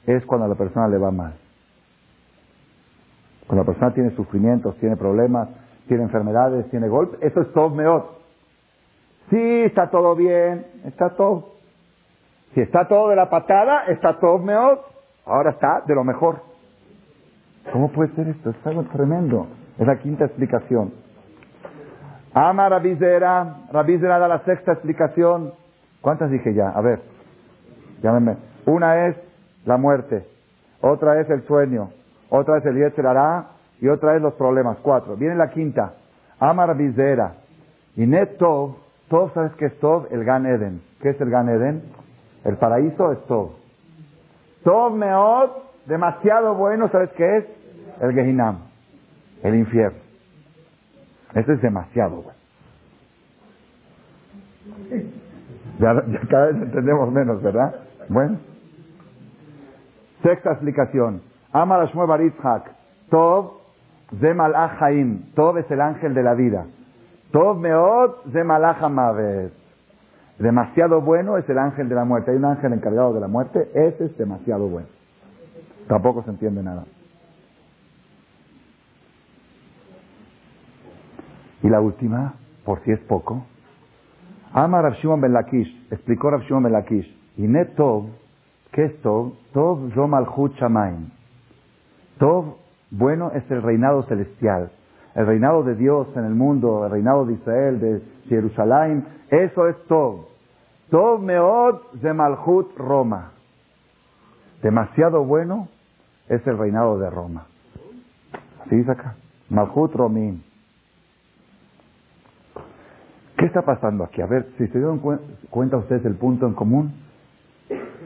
[0.06, 1.34] es cuando a la persona le va mal.
[3.46, 5.48] Cuando la persona tiene sufrimientos, tiene problemas,
[5.86, 8.18] tiene enfermedades, tiene golpes, eso es todo mejor.
[9.30, 11.54] Sí, está todo bien, está todo.
[12.54, 14.82] Si está todo de la patada, está todo mejor.
[15.24, 16.40] Ahora está de lo mejor.
[17.72, 18.50] ¿Cómo puede ser esto?
[18.50, 19.46] Es algo tremendo.
[19.78, 20.92] Es la quinta explicación.
[22.34, 25.52] Ama Rabizera, Rabizera da la sexta explicación.
[26.00, 26.70] ¿Cuántas dije ya?
[26.70, 27.00] A ver,
[28.02, 28.36] llámenme.
[28.66, 29.16] Una es
[29.64, 30.26] la muerte,
[30.80, 31.90] otra es el sueño,
[32.28, 33.06] otra es el Yetzer
[33.80, 34.78] y otra es los problemas.
[34.82, 35.16] Cuatro.
[35.16, 35.94] Viene la quinta.
[36.38, 37.34] Ama Rabizera.
[37.96, 38.76] Y Net Tov,
[39.34, 40.06] ¿sabes qué es Tov?
[40.10, 40.82] El Gan Eden.
[41.00, 41.82] ¿Qué es el Gan Eden?
[42.44, 43.50] El paraíso es Tov.
[44.64, 47.44] Tov Meot, demasiado bueno, ¿sabes qué es?
[48.00, 48.58] El Gehinam,
[49.42, 50.07] el infierno.
[51.34, 52.36] Eso es demasiado, güey.
[55.78, 55.94] Ya,
[56.28, 57.74] cada vez entendemos menos, ¿verdad?
[58.08, 58.38] Bueno.
[60.22, 61.22] Sexta explicación.
[61.52, 62.70] Amar Shmuel Baritzhak.
[63.10, 63.52] Tov
[64.20, 65.32] Zemal Haim.
[65.34, 66.66] Tov es el ángel de la vida.
[67.30, 69.52] Tov Meot Zemal Mavet.
[70.38, 72.30] Demasiado bueno es el ángel de la muerte.
[72.30, 73.68] Hay un ángel encargado de la muerte.
[73.74, 74.88] Ese es demasiado bueno.
[75.88, 76.84] Tampoco se entiende nada.
[81.62, 83.44] Y la última, por si es poco,
[84.52, 85.34] Ama Rav Shimon Ben
[85.90, 88.06] explicó Rav Shimon Ben Lakish, y Tov,
[88.72, 89.32] ¿qué es Tov?
[89.52, 91.10] Tov Zomalchut Shamaim.
[92.18, 92.56] Tov,
[92.90, 94.70] bueno, es el reinado celestial,
[95.14, 99.76] el reinado de Dios en el mundo, el reinado de Israel, de Jerusalén, eso es
[99.86, 100.26] Tov.
[100.90, 103.32] Tov Meod Zemalchut Roma.
[104.62, 105.68] Demasiado bueno
[106.28, 107.46] es el reinado de Roma.
[108.64, 108.96] Así dice
[109.94, 110.47] Romim.
[113.38, 114.20] ¿Qué está pasando aquí?
[114.20, 114.98] A ver, si se dieron
[115.48, 116.92] cuenta ustedes el punto en común.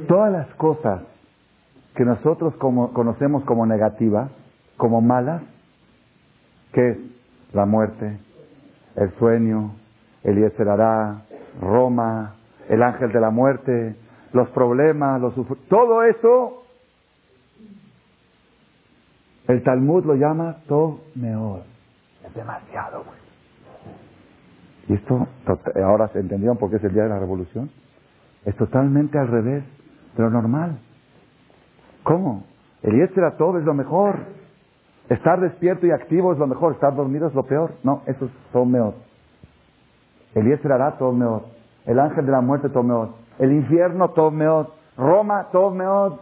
[0.06, 1.00] Todas las cosas
[1.94, 4.30] que nosotros como, conocemos como negativas,
[4.76, 5.42] como malas,
[6.72, 6.98] que es
[7.54, 8.18] la muerte,
[8.96, 9.72] el sueño,
[10.22, 11.22] el Yeserará,
[11.62, 12.34] Roma,
[12.68, 13.96] el ángel de la muerte,
[14.34, 15.34] los problemas, los
[15.68, 16.64] todo eso,
[19.48, 21.62] el Talmud lo llama todo mejor.
[22.22, 23.21] Es demasiado, güey.
[24.88, 25.26] Y esto,
[25.84, 27.70] ahora se entendieron por qué es el día de la revolución.
[28.44, 29.64] Es totalmente al revés
[30.16, 30.78] de lo normal.
[32.02, 32.44] ¿Cómo?
[32.82, 34.18] El Yetzera todo es lo mejor.
[35.08, 36.72] Estar despierto y activo es lo mejor.
[36.72, 37.74] Estar dormido es lo peor.
[37.84, 38.94] No, eso es todo mejor.
[40.34, 41.44] El Yetzera todo mejor.
[41.86, 43.10] El ángel de la muerte todo mejor.
[43.38, 44.72] El infierno todo mejor.
[44.96, 46.18] Roma todo mejor.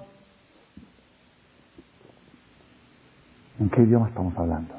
[3.58, 4.74] ¿En qué idioma estamos hablando?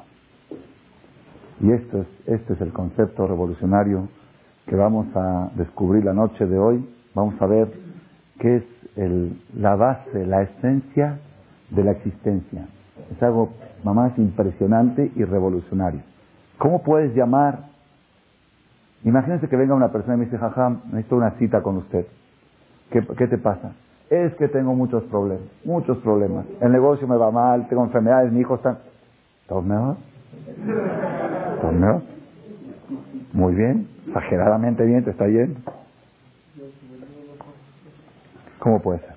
[1.62, 4.08] Y esto es, este es el concepto revolucionario
[4.66, 6.84] que vamos a descubrir la noche de hoy.
[7.14, 7.72] Vamos a ver
[8.40, 8.64] qué es
[8.96, 11.20] el, la base, la esencia
[11.70, 12.66] de la existencia.
[13.14, 13.50] Es algo
[13.84, 16.00] más impresionante y revolucionario.
[16.58, 17.60] ¿Cómo puedes llamar?
[19.04, 22.06] Imagínense que venga una persona y me dice, jajam, necesito una cita con usted.
[22.90, 23.72] ¿Qué, ¿Qué, te pasa?
[24.10, 26.44] Es que tengo muchos problemas, muchos problemas.
[26.60, 28.78] El negocio me va mal, tengo enfermedades, mi hijo está...
[29.48, 29.96] ¿Todo mejor?
[33.32, 35.60] Muy bien, exageradamente bien, te está yendo.
[38.58, 39.14] ¿Cómo puede ser?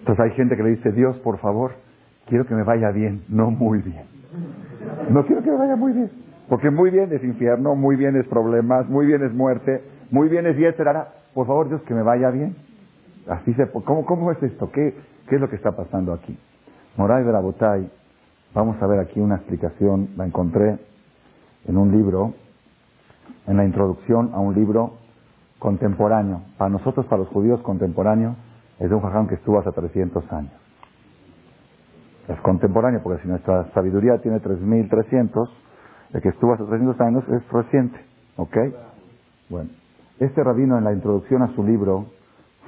[0.00, 1.72] Entonces hay gente que le dice, Dios, por favor,
[2.26, 4.04] quiero que me vaya bien, no muy bien.
[5.10, 6.10] No quiero que me vaya muy bien.
[6.48, 10.46] Porque muy bien es infierno, muy bien es problemas, muy bien es muerte, muy bien
[10.46, 11.08] es yesterara.
[11.32, 12.56] Por favor, Dios, que me vaya bien.
[13.28, 14.70] Así se, ¿cómo, ¿Cómo es esto?
[14.72, 14.94] ¿Qué,
[15.28, 16.36] ¿Qué es lo que está pasando aquí?
[16.96, 17.88] Moray Verabotay
[18.52, 20.78] Vamos a ver aquí una explicación, la encontré
[21.66, 22.34] en un libro,
[23.46, 24.94] en la introducción a un libro
[25.60, 28.34] contemporáneo, para nosotros, para los judíos contemporáneo,
[28.80, 30.52] es de un jajam que estuvo hace 300 años.
[32.26, 35.48] Es contemporáneo, porque si nuestra sabiduría tiene 3.300,
[36.14, 38.00] el que estuvo hace 300 años es reciente.
[38.36, 38.56] ¿Ok?
[39.48, 39.70] Bueno,
[40.18, 42.06] este rabino en la introducción a su libro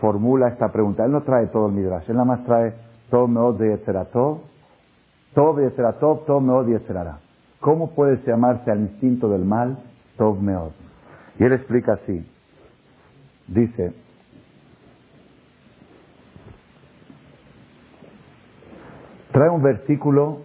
[0.00, 1.04] formula esta pregunta.
[1.04, 2.74] Él no trae todo el midrash, él nada más trae
[3.10, 4.51] todo meod de Yetzeratov,
[5.34, 7.18] todo de Yetzeratov, todo meod de Yetzerara.
[7.60, 9.78] ¿Cómo puede llamarse al instinto del mal
[10.16, 10.72] Tov Meod?
[11.38, 12.26] Y él explica así.
[13.46, 13.92] Dice,
[19.32, 20.42] trae un versículo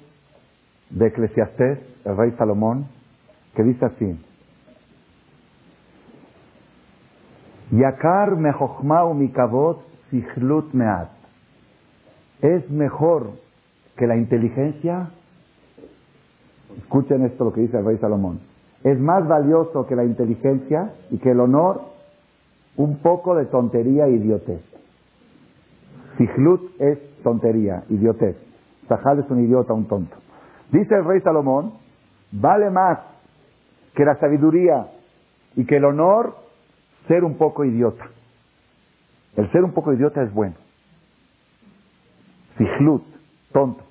[0.90, 2.88] de Eclesiastés, el rey Salomón,
[3.56, 4.24] que dice así.
[7.72, 11.10] Yakar mejochmau mikavot sichlut meat.
[12.42, 13.32] Es mejor
[13.98, 15.10] que la inteligencia
[16.78, 18.40] Escuchen esto lo que dice el rey Salomón.
[18.84, 21.82] Es más valioso que la inteligencia y que el honor
[22.78, 24.62] un poco de tontería e idiotez.
[26.18, 28.38] Sijlut es tontería, idiotez.
[28.88, 30.16] Sahal es un idiota, un tonto.
[30.72, 31.74] Dice el rey Salomón,
[32.32, 33.00] vale más
[33.96, 34.88] que la sabiduría
[35.56, 36.36] y que el honor
[37.08, 38.06] ser un poco idiota.
[39.36, 40.56] El ser un poco idiota es bueno.
[42.58, 43.04] Sijlut,
[43.52, 43.87] tonto,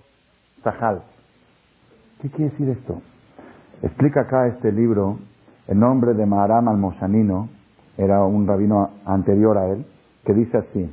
[2.21, 3.01] ¿Qué quiere decir esto?
[3.83, 5.19] Explica acá este libro
[5.69, 7.49] el nombre de Maharam al-Moshanino,
[7.97, 9.87] era un rabino anterior a él,
[10.25, 10.91] que dice así,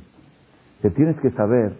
[0.80, 1.76] que tienes que saber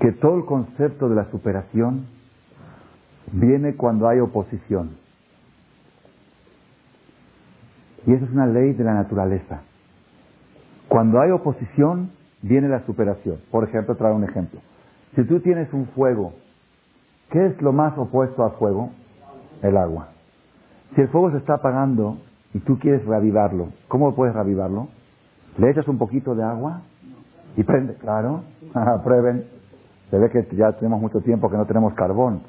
[0.00, 2.06] que todo el concepto de la superación
[3.32, 4.96] viene cuando hay oposición.
[8.06, 9.62] Y esa es una ley de la naturaleza.
[10.88, 12.10] Cuando hay oposición,
[12.42, 13.38] viene la superación.
[13.50, 14.60] Por ejemplo, trae un ejemplo.
[15.14, 16.32] Si tú tienes un fuego,
[17.30, 18.90] ¿qué es lo más opuesto a fuego?
[19.62, 20.08] El agua.
[20.94, 22.18] Si el fuego se está apagando
[22.52, 24.88] y tú quieres reavivarlo, ¿cómo puedes reavivarlo?
[25.58, 26.82] Le echas un poquito de agua
[27.56, 28.42] y prende, claro,
[29.04, 29.44] prueben.
[30.10, 32.42] Se ve que ya tenemos mucho tiempo que no tenemos carbón.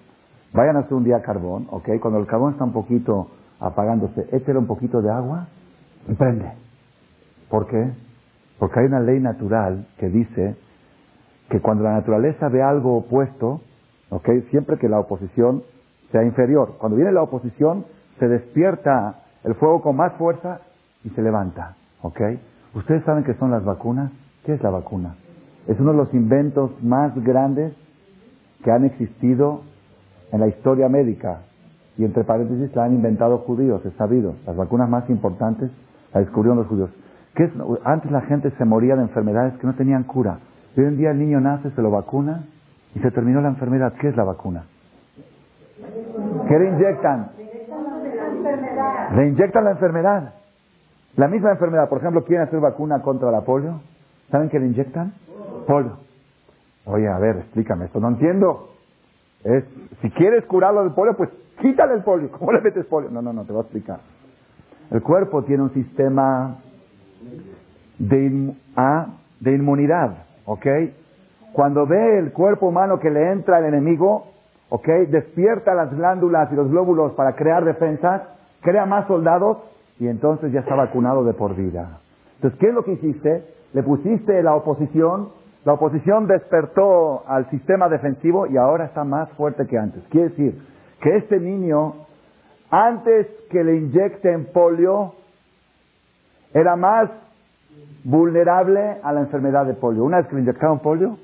[0.54, 1.90] Vayan a hacer un día carbón, ¿ok?
[2.02, 5.48] Cuando el carbón está un poquito apagándose, échale un poquito de agua
[6.08, 6.52] y prende.
[7.50, 7.92] ¿Por qué?
[8.60, 10.56] Porque hay una ley natural que dice
[11.50, 13.62] que cuando la naturaleza ve algo opuesto,
[14.10, 14.42] ¿okay?
[14.50, 15.64] siempre que la oposición
[16.12, 17.86] sea inferior, cuando viene la oposición,
[18.20, 20.62] se despierta el fuego con más fuerza
[21.04, 21.76] y se levanta.
[22.02, 22.40] ¿okay?
[22.74, 24.12] ¿Ustedes saben qué son las vacunas?
[24.44, 25.16] ¿Qué es la vacuna?
[25.68, 27.74] Es uno de los inventos más grandes
[28.64, 29.62] que han existido
[30.32, 31.42] en la historia médica.
[31.98, 34.36] Y entre paréntesis la han inventado judíos, es sabido.
[34.46, 35.72] Las vacunas más importantes
[36.14, 36.90] las descubrieron los judíos.
[37.36, 37.52] ¿Qué es?
[37.84, 40.40] Antes la gente se moría de enfermedades que no tenían cura.
[40.76, 42.46] Y hoy en día el niño nace, se lo vacuna
[42.94, 43.94] y se terminó la enfermedad.
[44.00, 44.66] ¿Qué es la vacuna?
[46.48, 47.32] ¿Qué le inyectan?
[49.16, 50.34] Le inyectan la enfermedad.
[51.16, 51.88] La misma enfermedad.
[51.88, 53.80] Por ejemplo, quieren hacer vacuna contra la polio.
[54.30, 55.14] ¿Saben qué le inyectan?
[55.66, 55.98] Polio.
[56.86, 58.00] Oye, a ver, explícame esto.
[58.00, 58.70] No entiendo.
[59.44, 59.64] Es,
[60.02, 61.30] si quieres curarlo del polio, pues
[61.62, 62.32] quítale el polio.
[62.32, 63.10] ¿Cómo le metes polio?
[63.10, 64.00] No, no, no, te voy a explicar.
[64.92, 66.58] El cuerpo tiene un sistema
[67.98, 69.08] de, ah,
[69.40, 70.25] de inmunidad.
[70.46, 70.66] ¿Ok?
[71.54, 74.28] Cuando ve el cuerpo humano que le entra el enemigo,
[74.70, 74.88] ¿ok?
[75.10, 78.24] Despierta las glándulas y los glóbulos para crear defensas,
[78.62, 79.58] crea más soldados
[80.00, 82.00] y entonces ya está vacunado de por vida.
[82.36, 83.44] Entonces, ¿qué es lo que hiciste?
[83.74, 85.30] Le pusiste la oposición,
[85.64, 90.04] la oposición despertó al sistema defensivo y ahora está más fuerte que antes.
[90.10, 90.62] Quiere decir
[91.02, 91.94] que este niño,
[92.70, 95.14] antes que le inyecten polio,
[96.54, 97.10] era más
[98.04, 100.04] vulnerable a la enfermedad de polio.
[100.04, 101.18] Una vez que le inyectaron polio,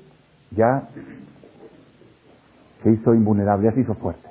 [0.50, 0.88] ya
[2.82, 4.28] se hizo invulnerable, ya se hizo fuerte.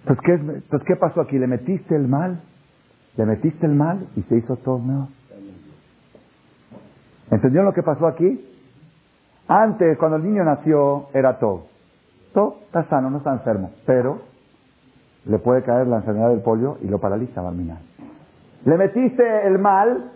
[0.00, 1.38] Entonces ¿qué, entonces, ¿qué pasó aquí?
[1.38, 2.40] ¿Le metiste el mal?
[3.16, 5.08] ¿Le metiste el mal y se hizo todo nuevo?
[7.30, 8.44] ¿Entendieron lo que pasó aquí?
[9.46, 11.66] Antes, cuando el niño nació, era todo.
[12.32, 14.20] Todo está sano, no está enfermo, pero
[15.26, 17.78] le puede caer la enfermedad del polio y lo paraliza terminar.
[18.64, 20.10] Le metiste el mal,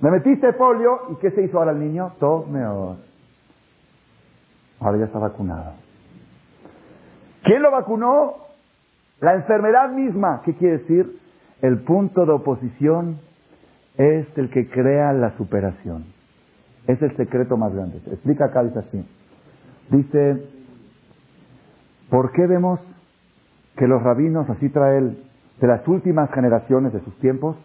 [0.00, 2.12] le metiste polio, ¿y qué se hizo ahora el niño?
[2.18, 2.96] Todo mejor.
[4.80, 5.72] Ahora ya está vacunado.
[7.44, 8.34] ¿Quién lo vacunó?
[9.20, 10.42] La enfermedad misma.
[10.44, 11.20] ¿Qué quiere decir?
[11.62, 13.18] El punto de oposición
[13.96, 16.04] es el que crea la superación.
[16.86, 17.98] Es el secreto más grande.
[18.06, 19.08] Explica acá, dice así.
[19.90, 20.42] Dice,
[22.10, 22.80] ¿por qué vemos
[23.76, 25.16] que los rabinos, así trae
[25.60, 27.56] de las últimas generaciones de sus tiempos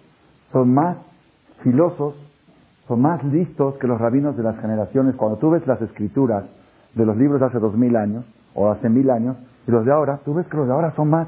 [0.51, 0.97] son más
[1.63, 2.15] filosos,
[2.87, 5.15] son más listos que los rabinos de las generaciones.
[5.15, 6.43] Cuando tú ves las escrituras
[6.95, 8.25] de los libros de hace dos mil años
[8.55, 9.37] o hace mil años
[9.67, 11.27] y los de ahora, tú ves que los de ahora son más.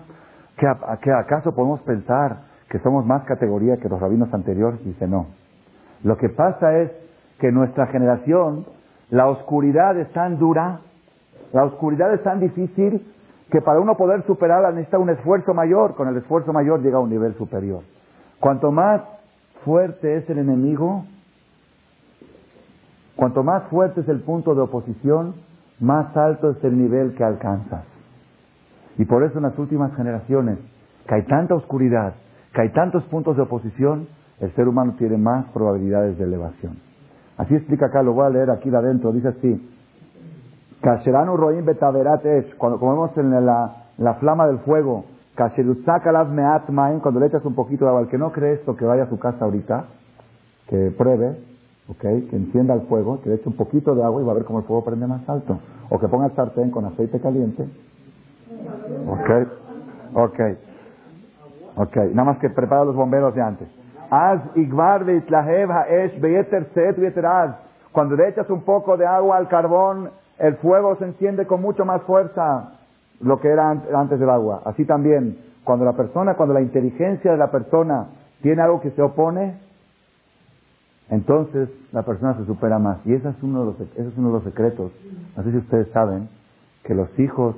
[0.58, 0.68] ¿Qué,
[1.12, 2.38] ¿Acaso podemos pensar
[2.70, 4.84] que somos más categoría que los rabinos anteriores?
[4.84, 5.28] Dice, no.
[6.04, 6.92] Lo que pasa es
[7.40, 8.66] que en nuestra generación
[9.10, 10.80] la oscuridad es tan dura,
[11.54, 13.06] la oscuridad es tan difícil
[13.52, 15.96] que para uno poder superarla necesita un esfuerzo mayor.
[15.96, 17.84] Con el esfuerzo mayor llega a un nivel superior.
[18.40, 19.02] Cuanto más
[19.66, 21.04] fuerte es el enemigo,
[23.16, 25.36] cuanto más fuerte es el punto de oposición,
[25.80, 27.84] más alto es el nivel que alcanzas.
[28.98, 30.58] Y por eso en las últimas generaciones,
[31.08, 32.14] que hay tanta oscuridad,
[32.54, 34.08] que hay tantos puntos de oposición,
[34.40, 36.80] el ser humano tiene más probabilidades de elevación.
[37.38, 39.70] Así explica acá, lo voy a leer aquí de adentro, dice así.
[40.82, 42.24] Kasheranu roim betaverat
[42.58, 45.06] cuando comemos en la, la flama del fuego,
[45.38, 49.04] meat cuando le echas un poquito de agua, el que no cree esto, que vaya
[49.04, 49.86] a su casa ahorita,
[50.68, 51.38] que pruebe,
[51.88, 54.36] okay, que encienda el fuego, que le eche un poquito de agua y va a
[54.36, 55.60] ver cómo el fuego prende más alto.
[55.90, 57.68] O que ponga el sartén con aceite caliente.
[59.08, 59.30] Ok,
[60.14, 60.40] ok,
[61.76, 61.98] ok.
[62.14, 63.68] Nada más que prepara los bomberos de antes.
[67.92, 70.10] Cuando le echas un poco de agua al carbón,
[70.42, 72.72] el fuego se enciende con mucho más fuerza
[73.20, 74.64] lo que era antes del agua.
[74.66, 78.08] Así también, cuando la persona, cuando la inteligencia de la persona
[78.42, 79.60] tiene algo que se opone,
[81.12, 83.06] entonces la persona se supera más.
[83.06, 84.92] Y ese es uno de los, es uno de los secretos.
[85.38, 86.28] No sé si ustedes saben
[86.84, 87.56] que los hijos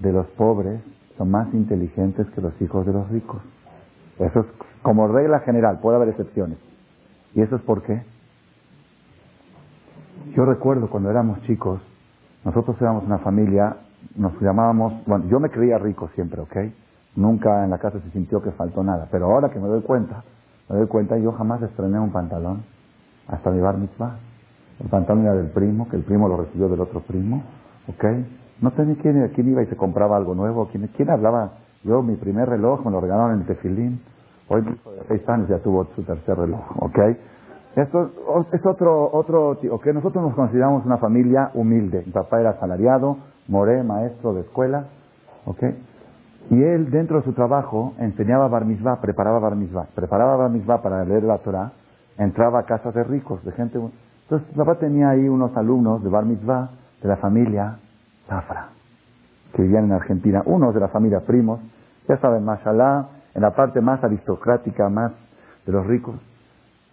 [0.00, 0.78] de los pobres
[1.16, 3.40] son más inteligentes que los hijos de los ricos.
[4.18, 4.46] Eso es
[4.82, 6.58] como regla general, puede haber excepciones.
[7.34, 8.02] ¿Y eso es por qué?
[10.34, 11.80] Yo recuerdo cuando éramos chicos,
[12.42, 13.76] nosotros éramos una familia,
[14.16, 16.56] nos llamábamos, bueno, yo me creía rico siempre, ¿ok?
[17.16, 20.24] Nunca en la casa se sintió que faltó nada, pero ahora que me doy cuenta,
[20.70, 22.62] me doy cuenta, yo jamás estrené un pantalón
[23.28, 24.16] hasta mi bar mitzvah.
[24.82, 27.42] El pantalón era del primo, que el primo lo recibió del otro primo,
[27.88, 28.04] ¿ok?
[28.62, 31.50] No sé quién, quién iba y se compraba algo nuevo, quién, quién hablaba.
[31.84, 34.00] Yo, mi primer reloj me lo regalaron en el tefilín.
[34.48, 34.76] Hoy, de
[35.08, 36.98] seis años, ya tuvo su tercer reloj, ¿ok?
[37.74, 38.10] Esto
[38.52, 42.02] es otro, otro, ok, nosotros nos consideramos una familia humilde.
[42.04, 43.16] Mi papá era asalariado,
[43.48, 44.84] moré, maestro de escuela,
[45.46, 45.62] ok.
[46.50, 50.82] Y él, dentro de su trabajo, enseñaba bar mitzvah, preparaba bar mitzvah, preparaba bar mitzvah
[50.82, 51.72] para leer la Torah,
[52.18, 53.78] entraba a casas de ricos, de gente.
[53.78, 56.70] Entonces, mi papá tenía ahí unos alumnos de bar mitzvah
[57.02, 57.78] de la familia
[58.28, 58.68] Zafra,
[59.54, 61.60] que vivían en Argentina, unos de la familia primos,
[62.06, 65.12] ya saben, mashallah, en la parte más aristocrática, más
[65.64, 66.16] de los ricos.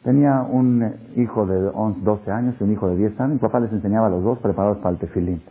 [0.03, 3.33] Tenía un hijo de 11, 12 años y un hijo de 10 años.
[3.33, 5.41] Mi papá les enseñaba a los dos preparados para el tefilín.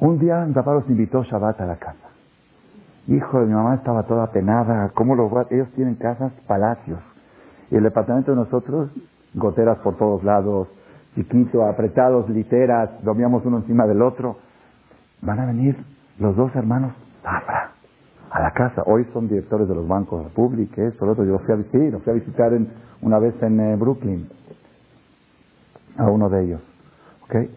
[0.00, 2.08] Un día mi papá los invitó Shabbat a la casa.
[3.06, 4.90] Hijo de mi mamá estaba toda penada.
[4.94, 7.00] ¿Cómo los Ellos tienen casas, palacios.
[7.70, 8.90] Y el departamento de nosotros,
[9.34, 10.68] goteras por todos lados,
[11.14, 14.36] chiquito, apretados, literas, dormíamos uno encima del otro.
[15.22, 15.76] Van a venir
[16.18, 16.92] los dos hermanos
[17.22, 17.72] Zafra
[18.30, 18.82] a la casa.
[18.86, 21.24] Hoy son directores de los bancos Republic, esto, lo otro.
[21.24, 22.52] Yo fui a visitar, fui a visitar
[23.02, 24.28] una vez en eh, Brooklyn
[25.96, 26.60] a uno de ellos.
[27.24, 27.50] ¿Okay?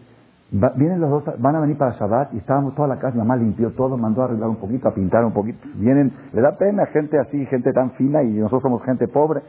[0.52, 3.36] vienen los dos, van a venir para Shabbat y estábamos toda la casa, mi mamá
[3.36, 5.66] limpió todo, mandó a arreglar un poquito, a pintar un poquito.
[5.76, 9.40] Vienen, le da pena gente así, gente tan fina y nosotros somos gente pobre.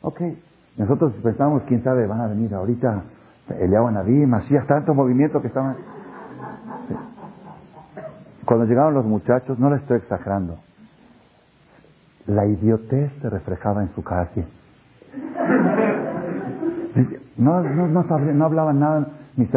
[0.00, 0.20] Ok,
[0.78, 3.02] nosotros pensamos, quién sabe, van a venir ahorita
[3.60, 5.76] Eliyahu Naví, Masías, tanto movimiento que estaban...
[8.46, 10.56] Cuando llegaron los muchachos, no les estoy exagerando,
[12.26, 14.30] la idiotez se reflejaba en su cara
[17.36, 19.08] No, no, no, hablaban nada.
[19.36, 19.52] Mis,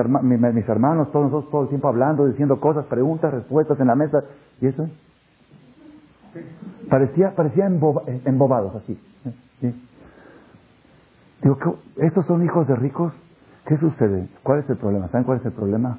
[0.68, 4.24] hermanos, todos nosotros todo el tiempo hablando, diciendo cosas, preguntas, respuestas en la mesa.
[4.60, 4.90] ¿Y eso?
[6.90, 9.00] Parecía, parecía embobados así.
[11.42, 13.14] Digo, ¿estos son hijos de ricos?
[13.66, 14.28] ¿Qué sucede?
[14.44, 15.08] ¿Cuál es el problema?
[15.10, 15.98] ¿Saben cuál es el problema?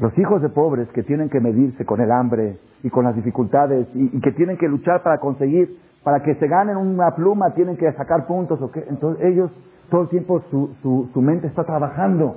[0.00, 3.86] Los hijos de pobres que tienen que medirse con el hambre y con las dificultades
[3.94, 7.90] y, que tienen que luchar para conseguir, para que se ganen una pluma, tienen que
[7.94, 8.76] sacar puntos, ¿ok?
[8.88, 9.50] Entonces ellos
[9.90, 12.36] todo el tiempo su, su, su mente está trabajando,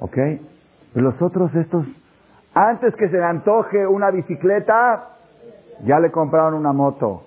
[0.00, 0.16] ¿ok?
[0.92, 1.86] Pero los otros, estos,
[2.54, 5.10] antes que se le antoje una bicicleta,
[5.84, 7.22] ya le compraron una moto.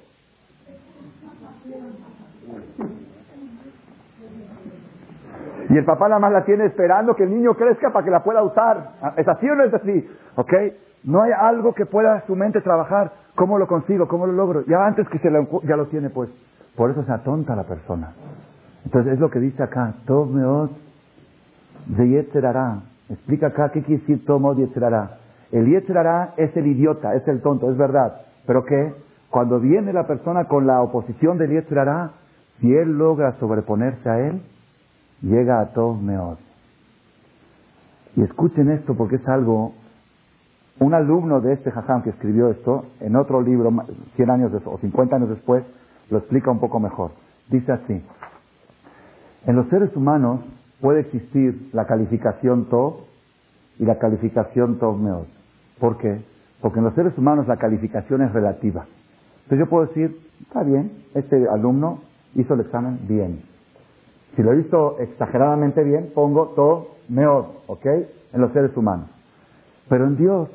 [5.70, 8.24] Y el papá nada más la tiene esperando que el niño crezca para que la
[8.24, 8.92] pueda usar.
[9.18, 10.10] ¿Es así o no es así?
[10.36, 10.54] ¿Ok?
[11.04, 13.12] No hay algo que pueda su mente trabajar.
[13.38, 14.08] ¿Cómo lo consigo?
[14.08, 14.66] ¿Cómo lo logro?
[14.66, 16.28] Ya antes que se lo, ya lo tiene, pues.
[16.76, 18.14] Por eso se atonta la persona.
[18.84, 19.94] Entonces es lo que dice acá.
[20.08, 20.72] Tomeos
[21.86, 22.80] de Yetzerará.
[23.10, 25.20] Explica acá qué quiere decir Tomo de Yetzerará.
[25.52, 28.22] El Yetzerará es el idiota, es el tonto, es verdad.
[28.48, 28.96] Pero que
[29.30, 32.14] cuando viene la persona con la oposición del Yetzerará,
[32.60, 34.42] si él logra sobreponerse a él,
[35.22, 36.40] llega a Tov Meod.
[38.16, 39.74] Y escuchen esto porque es algo
[40.80, 43.72] un alumno de este jajam que escribió esto, en otro libro,
[44.16, 45.64] 100 años o 50 años después,
[46.10, 47.12] lo explica un poco mejor.
[47.50, 48.02] Dice así,
[49.46, 50.42] en los seres humanos
[50.82, 52.98] puede existir la calificación Tov
[53.80, 55.26] y la calificación Tov Meod.
[55.80, 56.22] ¿Por qué?
[56.62, 58.86] Porque en los seres humanos la calificación es relativa.
[59.44, 62.02] Entonces yo puedo decir, está bien, este alumno
[62.36, 63.42] hizo el examen bien.
[64.36, 66.88] Si lo hizo exageradamente bien, pongo Tov
[67.68, 67.86] ¿ok?
[68.34, 69.08] En los seres humanos.
[69.90, 70.50] Pero en Dios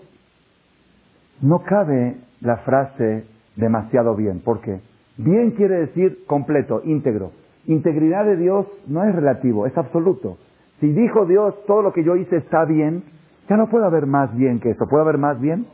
[1.42, 3.24] no cabe la frase
[3.56, 4.40] demasiado bien.
[4.40, 4.80] ¿Por qué?
[5.18, 7.32] Bien quiere decir completo, íntegro.
[7.66, 10.38] Integridad de Dios no es relativo, es absoluto.
[10.80, 13.04] Si dijo Dios todo lo que yo hice está bien,
[13.48, 14.86] ya no puede haber más bien que eso.
[14.88, 15.66] ¿Puede haber más bien?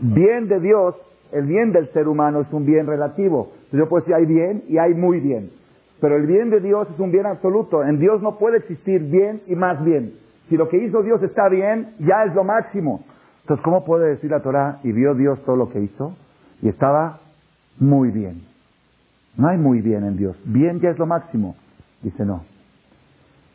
[0.00, 0.96] Bien de Dios,
[1.32, 3.52] el bien del ser humano es un bien relativo.
[3.72, 5.50] Yo puedo decir hay bien y hay muy bien.
[6.00, 7.84] Pero el bien de Dios es un bien absoluto.
[7.84, 10.12] En Dios no puede existir bien y más bien.
[10.48, 13.04] Si lo que hizo Dios está bien, ya es lo máximo.
[13.48, 16.14] Entonces, ¿cómo puede decir la Torah y vio Dios todo lo que hizo?
[16.60, 17.20] Y estaba
[17.78, 18.42] muy bien.
[19.38, 20.36] No hay muy bien en Dios.
[20.44, 21.56] Bien ya es lo máximo.
[22.02, 22.42] Dice, no.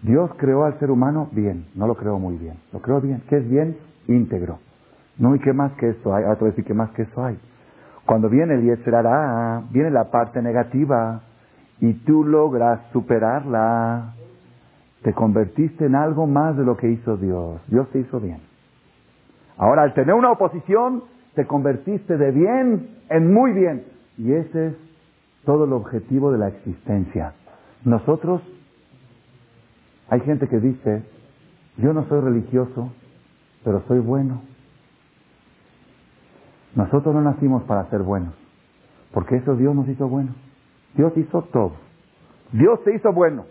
[0.02, 2.56] Dios creó al ser humano bien, no lo creó muy bien.
[2.72, 3.22] Lo creó bien.
[3.30, 3.78] ¿Qué es bien?
[4.08, 4.58] Íntegro.
[5.20, 6.24] No, ¿y qué más que eso hay?
[6.24, 7.38] Ahora te voy a decir, ¿qué más que eso hay?
[8.08, 11.22] Cuando viene el Yetzerará, viene la parte negativa
[11.82, 14.16] y tú logras superarla,
[15.04, 17.62] te convertiste en algo más de lo que hizo Dios.
[17.68, 18.53] Dios te hizo bien.
[19.58, 21.04] Ahora, al tener una oposición,
[21.36, 23.86] te convertiste de bien en muy bien.
[24.18, 24.74] Y ese es
[25.46, 27.34] todo el objetivo de la existencia.
[27.84, 28.42] Nosotros,
[30.10, 31.04] hay gente que dice,
[31.78, 32.92] yo no soy religioso,
[33.64, 34.42] pero soy bueno.
[36.76, 38.34] Nosotros no nacimos para ser buenos,
[39.14, 40.36] porque eso Dios nos hizo buenos.
[40.96, 41.74] Dios hizo todo.
[42.52, 43.46] Dios te hizo bueno.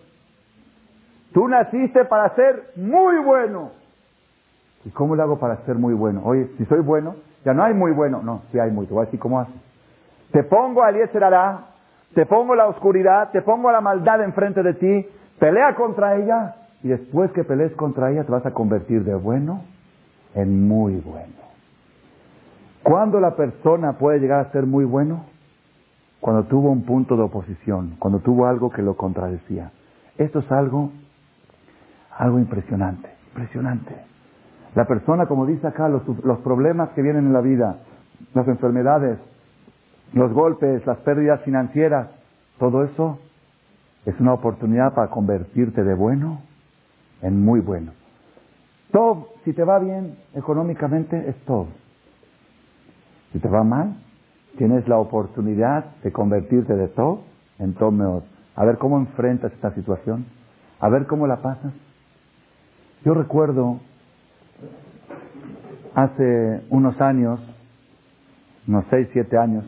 [1.32, 3.70] Tú naciste para ser muy bueno.
[4.84, 6.22] ¿Y cómo lo hago para ser muy bueno?
[6.24, 7.14] Oye, si soy bueno,
[7.44, 8.20] ya no hay muy bueno.
[8.22, 8.86] No, sí hay muy.
[8.86, 9.52] Te voy a decir cómo hace.
[10.32, 11.66] Te pongo a Eliezer Ará,
[12.14, 15.06] te pongo la oscuridad, te pongo la maldad enfrente de ti,
[15.38, 19.62] pelea contra ella, y después que pelees contra ella te vas a convertir de bueno
[20.34, 21.42] en muy bueno.
[22.82, 25.26] ¿Cuándo la persona puede llegar a ser muy bueno?
[26.20, 29.70] Cuando tuvo un punto de oposición, cuando tuvo algo que lo contradecía.
[30.18, 30.90] Esto es algo,
[32.16, 34.11] algo impresionante, impresionante.
[34.74, 37.76] La persona, como dice acá, los, los problemas que vienen en la vida,
[38.34, 39.18] las enfermedades,
[40.12, 42.08] los golpes, las pérdidas financieras,
[42.58, 43.18] todo eso
[44.06, 46.40] es una oportunidad para convertirte de bueno
[47.20, 47.92] en muy bueno.
[48.90, 51.68] Todo, si te va bien económicamente, es todo.
[53.32, 53.96] Si te va mal,
[54.58, 57.22] tienes la oportunidad de convertirte de todo
[57.58, 58.22] en todo mejor.
[58.54, 60.26] A ver cómo enfrentas esta situación,
[60.80, 61.72] a ver cómo la pasas.
[63.04, 63.80] Yo recuerdo
[65.94, 67.40] hace unos años,
[68.66, 69.64] unos seis, siete años,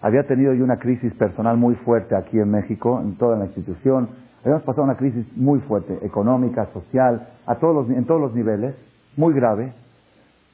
[0.00, 4.08] había tenido yo una crisis personal muy fuerte aquí en México, en toda la institución.
[4.42, 8.74] Habíamos pasado una crisis muy fuerte, económica, social, a todos los, en todos los niveles,
[9.16, 9.72] muy grave.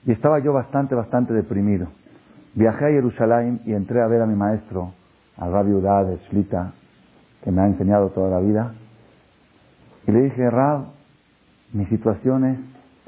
[0.07, 1.89] Y estaba yo bastante, bastante deprimido.
[2.55, 4.93] Viajé a Jerusalén y entré a ver a mi maestro,
[5.37, 6.73] al Rabbi Udad de Shlita,
[7.43, 8.75] que me ha enseñado toda la vida.
[10.07, 10.85] Y le dije, Rab,
[11.73, 12.59] mi situación es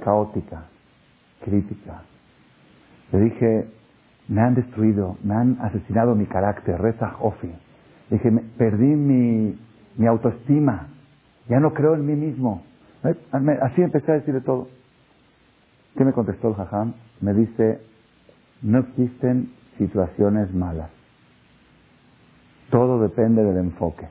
[0.04, 0.64] caótica,
[1.44, 2.02] crítica.
[3.12, 3.68] Le dije,
[4.28, 7.50] me han destruido, me han asesinado mi carácter, reza Ofi.
[8.10, 9.58] Dije, perdí mi,
[9.96, 10.88] mi autoestima,
[11.48, 12.62] ya no creo en mí mismo.
[13.60, 14.68] Así empecé a decirle todo.
[15.96, 16.94] ¿Qué me contestó el jajam?
[17.20, 17.80] Me dice,
[18.62, 20.90] no existen situaciones malas.
[22.70, 24.08] Todo depende del enfoque.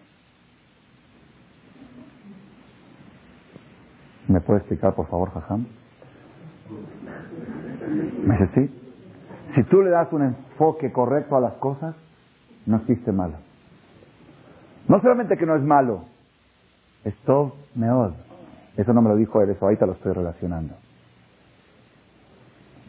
[4.27, 5.65] ¿Me puede explicar, por favor, jajam?
[7.93, 8.79] Me dice, sí.
[9.55, 11.95] Si tú le das un enfoque correcto a las cosas,
[12.65, 13.35] no existe malo.
[14.87, 16.05] No solamente que no es malo,
[17.03, 18.13] es todo mejor.
[18.77, 20.73] Eso no me lo dijo él, eso ahorita lo estoy relacionando.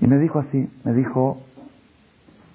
[0.00, 1.38] Y me dijo así, me dijo,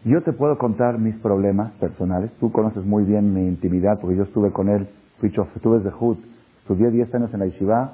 [0.04, 4.24] yo te puedo contar mis problemas personales, tú conoces muy bien mi intimidad porque yo
[4.24, 4.88] estuve con él,
[5.20, 6.18] fui chofer, estuve desde Hud,
[6.62, 7.94] estudié 10 años en la yeshiva,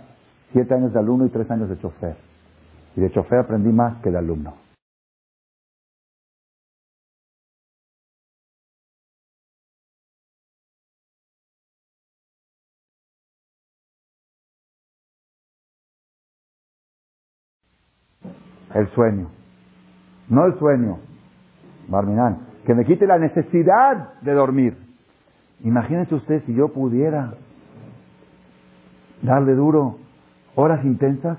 [0.54, 2.16] 7 años de alumno y 3 años de chofer.
[2.96, 4.54] Y de chofer aprendí más que de alumno.
[18.74, 19.30] El sueño.
[20.28, 21.00] No el sueño,
[21.88, 24.78] Barminán, que me quite la necesidad de dormir.
[25.64, 27.36] Imagínense usted si yo pudiera
[29.22, 29.98] darle duro
[30.56, 31.38] horas intensas,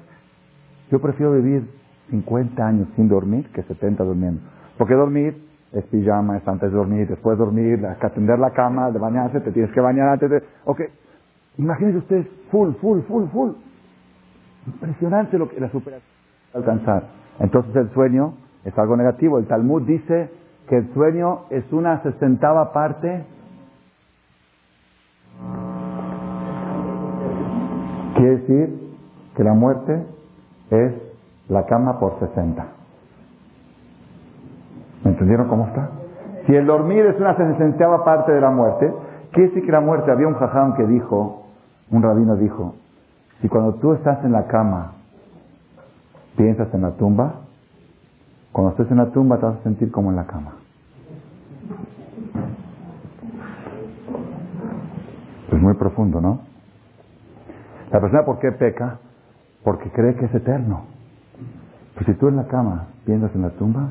[0.91, 1.69] yo prefiero vivir
[2.11, 4.41] 50 años sin dormir que 70 durmiendo.
[4.79, 5.37] Porque dormir
[5.73, 9.53] es pijama, es antes de dormir, después de dormir, atender la cama, de bañarse, te
[9.53, 10.43] tienes que bañar antes de...
[10.65, 10.83] Ok,
[11.59, 13.51] imagínense ustedes full, full, full, full.
[14.67, 16.17] Impresionante lo que la superación
[16.57, 17.09] alcanzar.
[17.39, 18.35] Entonces el sueño
[18.65, 19.39] es algo negativo.
[19.39, 20.31] El Talmud dice
[20.69, 23.25] que el sueño es una sesentava parte.
[28.17, 28.97] Quiere decir
[29.37, 30.07] que la muerte
[30.71, 30.93] es
[31.49, 32.67] la cama por 60.
[35.05, 35.91] ¿Me entendieron cómo está?
[36.47, 38.93] Si el dormir es una sesentava parte de la muerte,
[39.33, 41.47] quiere decir que la muerte, había un jajam que dijo,
[41.91, 42.75] un rabino dijo,
[43.41, 44.93] si cuando tú estás en la cama
[46.37, 47.35] piensas en la tumba,
[48.53, 50.53] cuando estés en la tumba te vas a sentir como en la cama.
[55.53, 56.41] Es muy profundo, ¿no?
[57.91, 58.99] La persona, ¿por qué peca?
[59.67, 60.83] Porque cree que es eterno.
[61.95, 63.89] Pues si tú en la cama piensas en la tumba,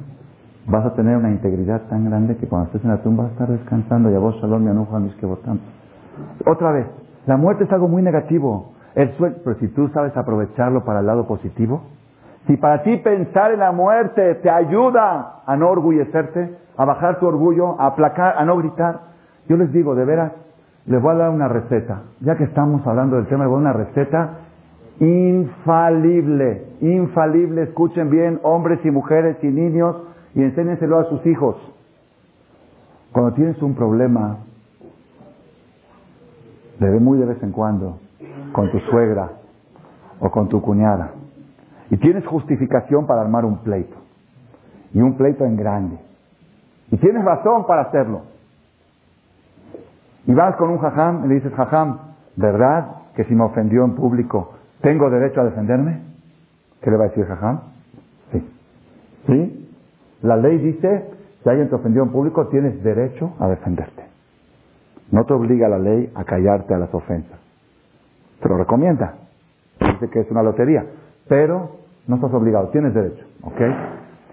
[0.68, 3.34] vas a tener una integridad tan grande que cuando estés en la tumba vas a
[3.34, 5.60] estar descansando y a vos, shalom, votamos.
[6.46, 6.88] Otra vez,
[7.26, 8.72] la muerte es algo muy negativo.
[8.96, 11.82] El sueño, pero si tú sabes aprovecharlo para el lado positivo,
[12.48, 17.28] si para ti pensar en la muerte te ayuda a no orgullecerte, a bajar tu
[17.28, 19.02] orgullo, a aplacar, a no gritar,
[19.50, 20.32] yo les digo, de veras,
[20.86, 22.04] les voy a dar una receta.
[22.22, 24.30] Ya que estamos hablando del tema, les voy a dar una receta
[25.00, 27.64] infalible, infalible.
[27.64, 29.96] Escuchen bien, hombres y mujeres y niños,
[30.34, 31.56] y enséñenselo a sus hijos.
[33.12, 34.38] Cuando tienes un problema,
[36.80, 38.00] de muy de vez en cuando,
[38.52, 39.30] con tu suegra
[40.20, 41.12] o con tu cuñada,
[41.90, 43.96] y tienes justificación para armar un pleito.
[44.94, 45.98] Y un pleito en grande.
[46.90, 48.22] Y tienes razón para hacerlo.
[50.26, 52.00] Y vas con un jajam y le dices, jajam,
[52.36, 54.56] ¿verdad que si me ofendió en público
[54.86, 56.00] tengo derecho a defenderme?
[56.80, 57.60] ¿Qué le va a decir jajam?
[58.32, 58.50] Sí.
[59.26, 59.70] ¿Sí?
[60.22, 61.06] La ley dice,
[61.42, 64.04] si alguien te ofendió en público, tienes derecho a defenderte.
[65.12, 67.40] No te obliga la ley a callarte a las ofensas.
[68.40, 69.16] Te lo recomienda.
[69.80, 70.86] Dice que es una lotería.
[71.28, 73.62] Pero no estás obligado, tienes derecho, ¿ok?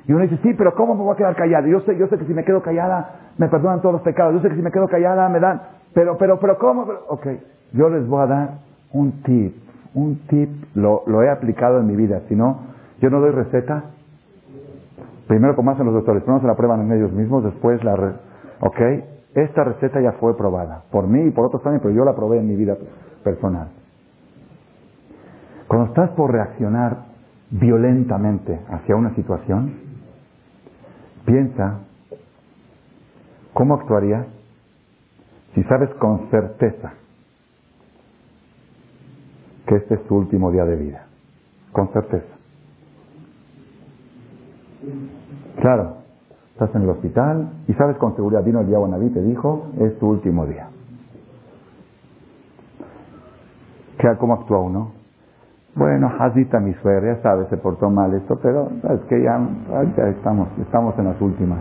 [0.07, 1.67] Y uno dice, sí, pero ¿cómo me voy a quedar callado?
[1.67, 4.35] Yo sé, yo sé que si me quedo callada me perdonan todos los pecados.
[4.35, 5.63] Yo sé que si me quedo callada me dan.
[5.95, 6.83] Pero, pero, pero, ¿cómo?
[7.09, 7.27] ok,
[7.73, 8.51] yo les voy a dar
[8.93, 9.72] un tip.
[9.95, 12.23] Un tip lo, lo he aplicado en mi vida.
[12.29, 12.61] Si no,
[13.01, 13.85] yo no doy receta.
[15.27, 16.23] Primero como hacen los doctores.
[16.23, 17.97] Primero se la prueban en ellos mismos, después la...
[17.97, 18.13] Re,
[18.61, 18.81] ok,
[19.35, 20.83] esta receta ya fue probada.
[20.91, 22.77] Por mí y por otros también, pero yo la probé en mi vida
[23.25, 23.69] personal.
[25.69, 27.05] Cuando estás por reaccionar
[27.51, 29.73] violentamente hacia una situación,
[31.25, 31.81] piensa
[33.55, 34.27] cómo actuarías
[35.55, 36.93] si sabes con certeza
[39.67, 41.07] que este es tu último día de vida.
[41.73, 42.27] Con certeza.
[45.61, 45.97] Claro,
[46.53, 49.99] estás en el hospital y sabes con seguridad, vino el día Naví te dijo, es
[49.99, 50.69] tu último día.
[54.19, 54.91] ¿Cómo actúa uno?
[55.77, 59.41] Bueno, Hazita mi suegra, ya sabes, se portó mal esto, pero es que ya,
[59.97, 61.61] ya, estamos, estamos en las últimas.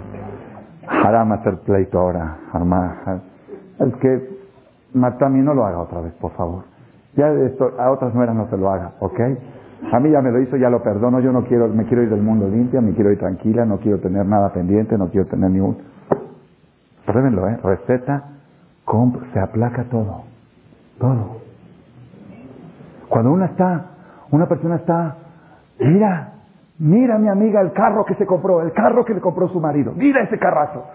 [0.87, 3.21] Haram hacer pleito ahora, Harma.
[3.79, 4.41] Es que
[4.93, 6.70] Matami no lo haga otra vez, por favor.
[7.15, 9.19] Ya esto, a otras nueras no se lo haga, ¿ok?
[9.91, 12.09] A mí ya me lo hizo, ya lo perdono, yo no quiero, me quiero ir
[12.09, 15.49] del mundo limpia, me quiero ir tranquila, no quiero tener nada pendiente, no quiero tener
[15.49, 15.77] ni un...
[17.05, 17.59] Pruébenlo, ¿eh?
[17.63, 18.23] Receta,
[19.33, 20.23] se aplaca todo,
[20.99, 21.37] todo.
[23.09, 23.85] Cuando uno está
[24.31, 25.17] una persona está,
[25.79, 26.31] mira,
[26.79, 29.93] mira mi amiga el carro que se compró, el carro que le compró su marido,
[29.95, 30.85] mira ese carrazo.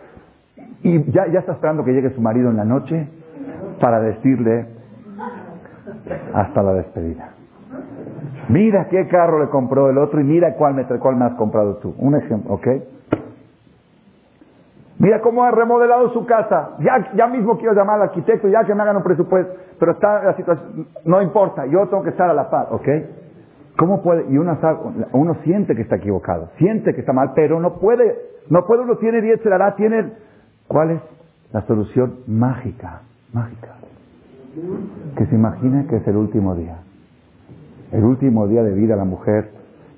[0.82, 3.08] Y ya, ya está esperando que llegue su marido en la noche
[3.80, 4.76] para decirle
[6.34, 7.30] hasta la despedida.
[8.48, 11.76] Mira qué carro le compró el otro y mira cuál me, cuál me has comprado
[11.76, 11.94] tú.
[11.98, 12.66] Un ejemplo, ¿ok?
[14.98, 16.70] Mira cómo ha remodelado su casa.
[16.78, 19.52] Ya, ya mismo quiero llamar al arquitecto, ya que me hagan un presupuesto.
[19.78, 22.88] Pero está la situación, no importa, yo tengo que estar a la paz, ¿ok?
[23.78, 24.24] ¿Cómo puede?
[24.30, 24.59] Y uno,
[25.12, 28.16] uno siente que está equivocado, siente que está mal, pero no puede,
[28.48, 30.12] no puede, uno tiene diez, hará, tiene...
[30.66, 31.00] ¿Cuál es
[31.52, 33.02] la solución mágica?
[33.32, 33.74] Mágica.
[35.16, 36.78] Que se imagine que es el último día.
[37.92, 39.50] El último día de vida la mujer.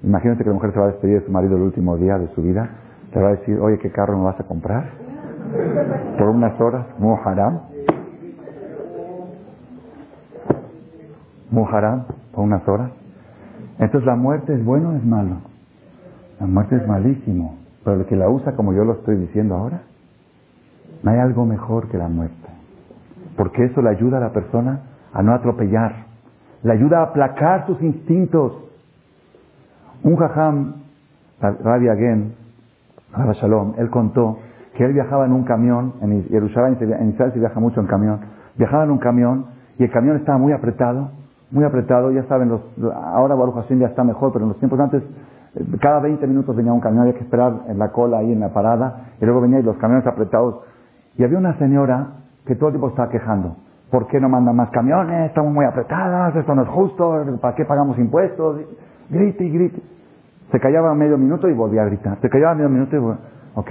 [0.03, 2.29] Imagínate que la mujer se va a despedir de su marido el último día de
[2.35, 2.69] su vida.
[3.15, 4.91] Le va a decir, oye, ¿qué carro me vas a comprar?
[6.19, 7.61] Por unas horas, muharam.
[11.51, 12.91] Muharam, por unas horas.
[13.79, 15.37] Entonces la muerte es bueno o es malo.
[16.41, 17.57] La muerte es malísimo.
[17.85, 19.83] Pero el que la usa como yo lo estoy diciendo ahora,
[21.03, 22.58] no hay algo mejor que la muerte.
[23.39, 24.81] Porque eso le ayuda a la persona
[25.15, 25.95] a no atropellar.
[26.65, 28.53] Le ayuda a aplacar sus instintos.
[30.03, 30.75] Un jajam
[31.41, 32.35] Rabbi Agen,
[33.13, 34.39] Rabbi Shalom, él contó
[34.75, 38.21] que él viajaba en un camión, en Israel se viaja mucho en camión,
[38.57, 39.47] viajaba en un camión
[39.79, 41.11] y el camión estaba muy apretado,
[41.53, 42.61] muy apretado, ya saben, los,
[42.93, 45.03] ahora Baruch Hashem ya está mejor, pero en los tiempos antes,
[45.55, 48.41] eh, cada 20 minutos venía un camión, había que esperar en la cola ahí en
[48.41, 50.61] la parada, y luego venían los camiones apretados.
[51.17, 52.09] Y había una señora
[52.49, 53.57] que todo el tiempo estaba quejando.
[53.91, 55.29] ¿Por qué no mandan más camiones?
[55.29, 58.63] Estamos muy apretadas, esto no es justo, ¿para qué pagamos impuestos?
[59.11, 59.83] Grite y grite.
[60.51, 62.19] Se callaba medio minuto y volvía a gritar.
[62.21, 63.21] Se callaba medio minuto y volvía.
[63.55, 63.71] ¿Ok?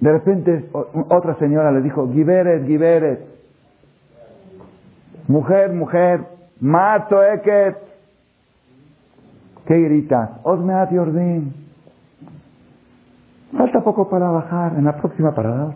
[0.00, 0.70] De repente
[1.08, 3.20] otra señora le dijo, Giberet, Giberet.
[5.28, 6.20] Mujer, mujer,
[6.60, 7.76] mato eket.
[9.66, 10.30] ¿Qué gritas?
[10.42, 11.52] Osmeat Yordín.
[13.56, 14.74] Falta poco para bajar.
[14.78, 15.74] En la próxima parada,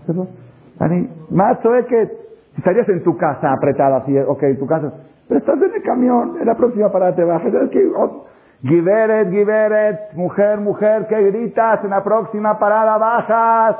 [1.30, 2.19] Mato eket.
[2.56, 4.92] Estarías en tu casa apretada así, ok, en tu casa.
[5.28, 6.36] Pero estás en el camión.
[6.40, 7.52] En la próxima parada te bajas.
[7.96, 8.24] Oh,
[8.62, 10.14] Giberet, Giberet.
[10.14, 11.84] Mujer, mujer, ¿qué gritas?
[11.84, 13.76] En la próxima parada bajas.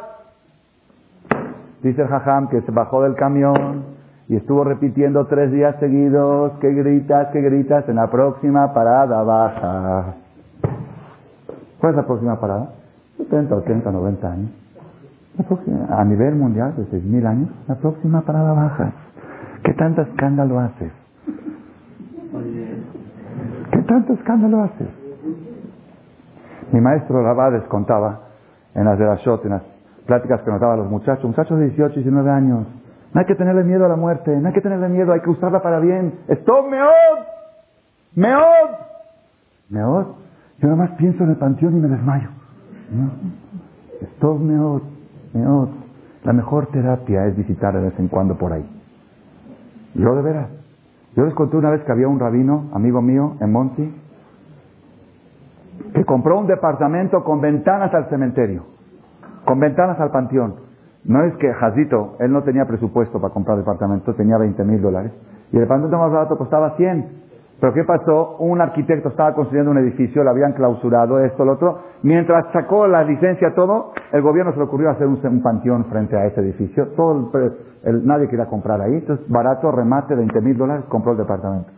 [1.83, 3.85] Dice el jajam que se bajó del camión
[4.29, 10.15] y estuvo repitiendo tres días seguidos, que gritas, que gritas, en la próxima parada baja.
[11.81, 12.69] ¿Cuál es la próxima parada?
[13.17, 14.51] 70, 80, 90 años.
[15.91, 18.93] A nivel mundial, de 6.000 años, la próxima parada baja.
[19.63, 20.93] ¿Qué tanto escándalo haces?
[23.73, 24.89] ¿Qué tanto escándalo haces?
[26.73, 28.21] Mi maestro Rabades contaba
[28.75, 29.63] en las de las shot, en las
[30.07, 32.67] pláticas que nos daban los muchachos, muchachos de 18, 19 años.
[33.13, 35.31] No hay que tenerle miedo a la muerte, no hay que tenerle miedo, hay que
[35.31, 36.15] usarla para bien.
[36.29, 37.27] ¡Stop, meod!
[38.15, 38.71] ¡Meod!
[39.69, 40.07] ¿Meod?
[40.59, 42.29] Yo nada más pienso en el panteón y me desmayo.
[44.17, 44.83] Stop, meod,
[45.33, 45.69] meod.
[46.25, 48.69] La mejor terapia es visitar de vez en cuando por ahí.
[49.95, 50.49] Yo de veras.
[51.17, 53.95] Yo les conté una vez que había un rabino, amigo mío, en Monty,
[55.95, 58.65] que compró un departamento con ventanas al cementerio
[59.45, 60.55] con ventanas al panteón.
[61.05, 65.13] No es que Jazito, él no tenía presupuesto para comprar departamento, tenía 20 mil dólares.
[65.51, 67.30] Y el departamento más barato costaba 100.
[67.61, 68.37] Pero ¿qué pasó?
[68.39, 71.79] Un arquitecto estaba construyendo un edificio, lo habían clausurado, esto, lo otro.
[72.03, 76.25] Mientras sacó la licencia, todo, el gobierno se le ocurrió hacer un, panteón frente a
[76.25, 76.89] ese edificio.
[76.97, 77.31] Todo
[77.85, 78.95] el, nadie quería comprar ahí.
[78.95, 81.69] Entonces, barato, remate, 20 mil dólares, compró el departamento.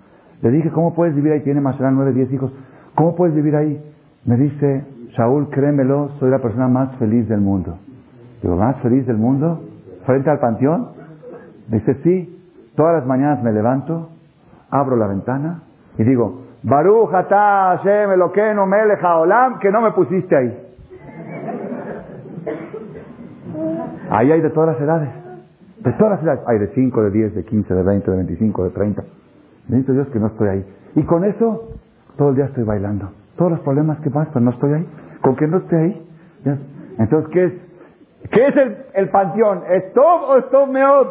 [0.41, 1.41] Le dije, ¿cómo puedes vivir ahí?
[1.41, 2.53] Tiene más de 9, 10 hijos.
[2.95, 3.83] ¿Cómo puedes vivir ahí?
[4.25, 4.85] Me dice,
[5.17, 7.77] Saúl, créemelo, soy la persona más feliz del mundo.
[8.41, 9.61] Digo, ¿más feliz del mundo?
[10.07, 10.91] ¿Frente al panteón?
[11.67, 12.29] Dice, sí.
[12.77, 14.09] Todas las mañanas me levanto,
[14.71, 15.63] abro la ventana
[15.99, 20.59] y digo, Baruch me Hashem Elokeinu melech haolam, que no me pusiste ahí.
[24.11, 25.09] Ahí hay de todas las edades.
[25.81, 26.41] De todas las edades.
[26.47, 29.03] Hay de 5, de 10, de 15, de 20, de 25, de 30.
[29.69, 30.65] Bendito Dios que no estoy ahí.
[30.95, 31.71] Y con eso,
[32.17, 33.11] todo el día estoy bailando.
[33.37, 34.87] Todos los problemas que pasan, no estoy ahí.
[35.23, 36.09] Con que no esté ahí.
[36.99, 37.53] Entonces, ¿qué es?
[38.31, 39.63] ¿Qué es el, el panteón?
[39.69, 41.07] ¿Stop o stop meod?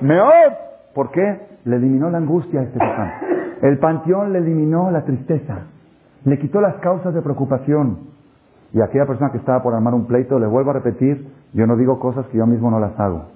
[0.00, 0.65] Meod.
[0.96, 1.40] ¿Por qué?
[1.66, 3.20] Le eliminó la angustia a este papá.
[3.60, 5.58] El panteón le eliminó la tristeza.
[6.24, 7.98] Le quitó las causas de preocupación.
[8.72, 11.76] Y aquella persona que estaba por armar un pleito, le vuelvo a repetir, yo no
[11.76, 13.26] digo cosas que yo mismo no las hago.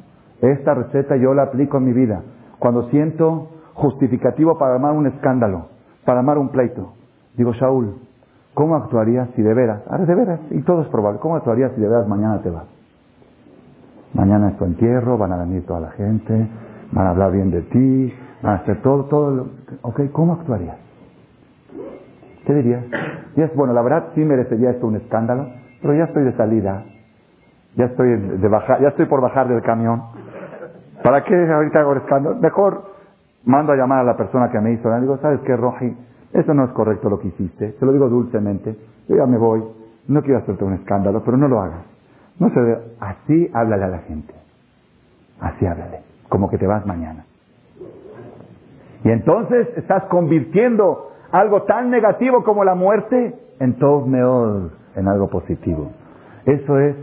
[0.41, 2.23] Esta receta yo la aplico en mi vida.
[2.59, 5.67] Cuando siento justificativo para armar un escándalo,
[6.07, 6.95] para armar un pleito,
[7.37, 7.95] digo, Shaul,
[8.55, 11.81] ¿Cómo actuarías si de veras, ahora de veras, y todo es probable, ¿cómo actuarías si
[11.81, 12.65] de veras mañana te vas?
[14.13, 16.49] Mañana es tu entierro, van a venir toda la gente,
[16.93, 19.47] van a hablar bien de ti, van a hacer todo, todo, lo,
[19.83, 20.77] ok, ¿cómo actuarías?
[22.47, 22.85] ¿Qué dirías?
[23.37, 25.49] es bueno, la verdad sí merecería esto un escándalo,
[25.81, 26.85] pero ya estoy de salida,
[27.77, 30.03] ya estoy de bajar, ya estoy por bajar del camión.
[31.03, 32.37] ¿Para qué ahorita hago el escándalo?
[32.37, 32.83] Mejor
[33.45, 35.97] mando a llamar a la persona que me hizo, le digo, ¿sabes qué, Roji?
[36.33, 37.73] Eso no es correcto lo que hiciste.
[37.73, 38.77] Te lo digo dulcemente.
[39.09, 39.65] Yo ya me voy.
[40.09, 41.85] No quiero hacerte un escándalo, pero no lo hagas.
[42.39, 42.79] No se ve.
[43.01, 44.35] Así háblale a la gente.
[45.41, 46.10] Así háblale.
[46.31, 47.27] Como que te vas mañana.
[49.05, 55.29] Y entonces estás convirtiendo algo tan negativo como la muerte en todo meod, en algo
[55.29, 55.93] positivo.
[56.47, 56.97] Eso es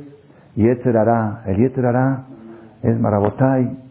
[0.55, 1.43] Yetzerará.
[1.45, 2.23] El Yetzerará
[2.81, 3.83] es Marabotai.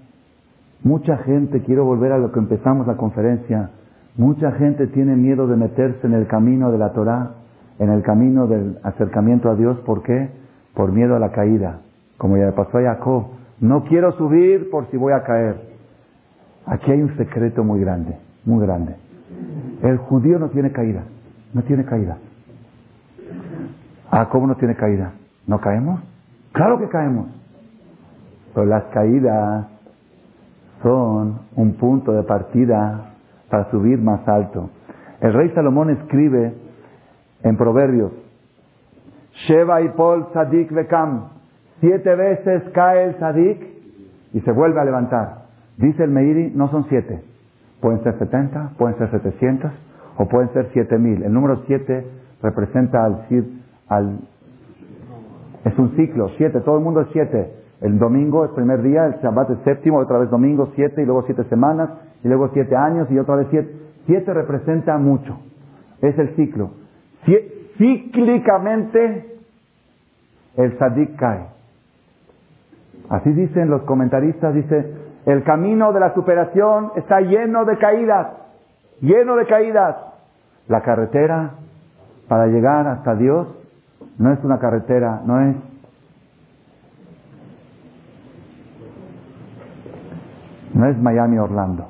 [0.82, 3.70] Mucha gente, quiero volver a lo que empezamos la conferencia,
[4.16, 7.32] Mucha gente tiene miedo de meterse en el camino de la Torah,
[7.78, 9.78] en el camino del acercamiento a Dios.
[9.80, 10.30] ¿Por qué?
[10.74, 11.80] Por miedo a la caída.
[12.16, 13.24] Como ya pasó a Jacob.
[13.60, 15.60] No quiero subir por si voy a caer.
[16.66, 18.96] Aquí hay un secreto muy grande, muy grande.
[19.82, 21.04] El judío no tiene caída.
[21.54, 22.18] No tiene caída.
[24.10, 25.12] Ah, ¿cómo no tiene caída?
[25.46, 26.00] ¿No caemos?
[26.52, 27.28] Claro que caemos.
[28.54, 29.66] Pero las caídas
[30.82, 33.12] son un punto de partida
[33.50, 34.70] para subir más alto.
[35.20, 36.54] El rey Salomón escribe
[37.42, 38.12] en Proverbios,
[39.46, 41.35] Sheva y Pol Sadik Bekam.
[41.80, 43.62] Siete veces cae el Sadik
[44.32, 45.46] y se vuelve a levantar.
[45.76, 47.20] Dice el Meiri, no son siete.
[47.80, 49.72] Pueden ser setenta, pueden ser setecientos
[50.16, 51.22] o pueden ser siete mil.
[51.22, 52.06] El número siete
[52.42, 53.26] representa al,
[53.88, 54.18] al
[55.64, 57.52] es un ciclo, siete, todo el mundo es siete.
[57.80, 61.22] El domingo es primer día, el Shabbat es séptimo, otra vez domingo siete, y luego
[61.22, 61.90] siete semanas,
[62.24, 63.70] y luego siete años, y otra vez siete.
[64.06, 65.38] Siete representa mucho.
[66.00, 66.70] Es el ciclo.
[67.76, 69.38] Cíclicamente
[70.56, 71.55] el sadik cae.
[73.08, 74.94] Así dicen los comentaristas, dice,
[75.26, 78.28] el camino de la superación está lleno de caídas,
[79.00, 79.96] lleno de caídas.
[80.68, 81.50] La carretera
[82.28, 83.46] para llegar hasta Dios
[84.18, 85.56] no es una carretera, no es
[90.74, 91.86] no es Miami Orlando.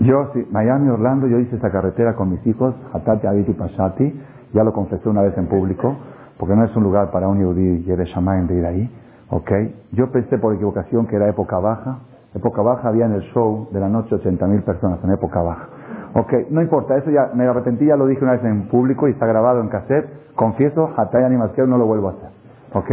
[0.00, 4.14] Yo, sí, Miami Orlando, yo hice esa carretera con mis hijos, Hatati, Abiti, Pashati,
[4.52, 5.96] ya lo confesé una vez en público,
[6.38, 8.90] porque no es un lugar para un yudí y de Shamayim de ir ahí,
[9.30, 9.50] ¿ok?
[9.92, 11.98] Yo pensé por equivocación que era época baja,
[12.34, 15.68] época baja había en el show de la noche 80 mil personas en época baja.
[16.14, 19.12] Ok, no importa, eso ya me arrepentí, ya lo dije una vez en público y
[19.12, 20.08] está grabado en cassette.
[20.34, 22.30] Confieso, Hatay Animación no lo vuelvo a hacer.
[22.72, 22.90] Ok,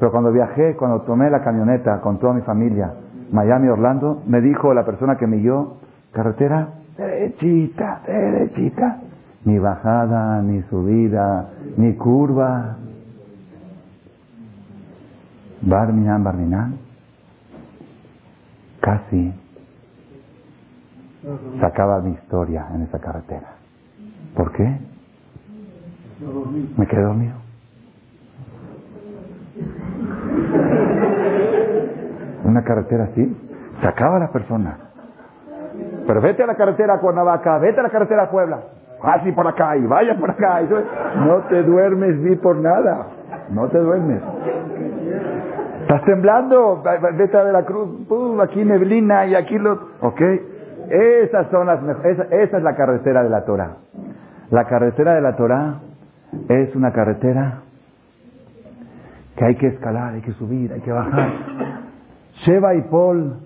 [0.00, 2.92] pero cuando viajé, cuando tomé la camioneta con toda mi familia,
[3.30, 5.74] Miami, Orlando, me dijo la persona que me guió,
[6.12, 9.00] carretera derechita, derechita.
[9.46, 12.76] Ni bajada, ni subida, ni curva.
[15.62, 16.74] Barminan, Barminan.
[18.80, 19.32] Casi
[21.58, 23.54] se acaba mi historia en esa carretera.
[24.34, 24.78] ¿Por qué?
[26.76, 27.34] Me quedé dormido.
[32.44, 33.36] Una carretera así,
[33.80, 34.78] se acaba la persona.
[36.06, 38.60] Pero vete a la carretera a Cuernavaca, vete a la carretera a Puebla,
[39.02, 40.60] así por acá y vaya por acá.
[41.24, 43.06] no te duermes ni por nada,
[43.50, 44.22] no te duermes.
[45.82, 46.82] Estás temblando,
[47.16, 47.90] vete a la cruz,
[48.42, 49.78] aquí neblina y aquí lo...
[50.00, 50.20] ¿Ok?
[50.88, 53.76] Esas son las, esa, esa es la carretera de la Torah.
[54.50, 55.80] La carretera de la Torah
[56.48, 57.60] es una carretera
[59.36, 61.30] que hay que escalar, hay que subir, hay que bajar.
[62.44, 63.45] Sheba y Paul,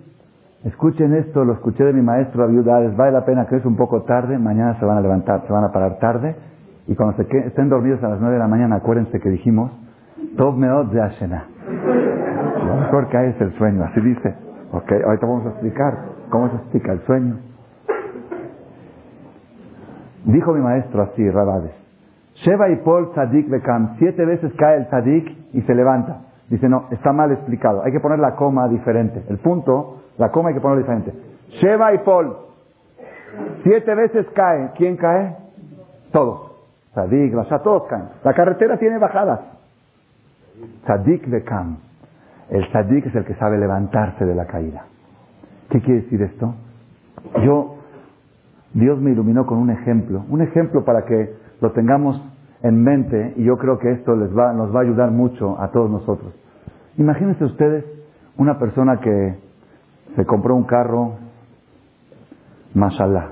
[0.63, 4.03] escuchen esto, lo escuché de mi maestro Abiudades, vale la pena que es un poco
[4.03, 6.35] tarde, mañana se van a levantar, se van a parar tarde,
[6.87, 9.71] y cuando se estén dormidos a las nueve de la mañana, acuérdense que dijimos,
[10.37, 11.45] Tov Meod de Ashena.
[12.65, 14.35] Lo mejor que hay es el sueño, así dice.
[14.71, 15.97] Ok, ahorita vamos a explicar.
[16.29, 17.35] ¿Cómo se explica el sueño?
[20.25, 21.71] Dijo mi maestro así, Rabades.
[22.35, 23.97] Sheva y Paul Tzadik Bekam.
[23.97, 26.21] Siete veces cae el Tzadik y se levanta.
[26.49, 27.83] Dice, no, está mal explicado.
[27.83, 29.23] Hay que poner la coma diferente.
[29.29, 31.11] El punto, la coma hay que ponerlo diferente.
[31.59, 32.37] Sheva y Paul.
[33.63, 34.69] Siete veces cae.
[34.77, 35.35] ¿Quién cae?
[36.11, 36.51] Todos.
[36.91, 38.03] Tzadik, Basha, todos caen.
[38.23, 39.39] La carretera tiene bajadas.
[40.83, 41.77] Tzadik Bekam.
[42.51, 44.85] El Tzadik es el que sabe levantarse de la caída.
[45.71, 46.53] ¿Qué quiere decir esto?
[47.43, 47.77] Yo,
[48.73, 52.21] Dios me iluminó con un ejemplo, un ejemplo para que lo tengamos
[52.61, 55.69] en mente y yo creo que esto les va, nos va a ayudar mucho a
[55.69, 56.31] todos nosotros.
[56.97, 57.85] Imagínense ustedes
[58.37, 59.50] una persona que
[60.15, 61.13] se compró un carro,
[62.73, 63.29] mashallah,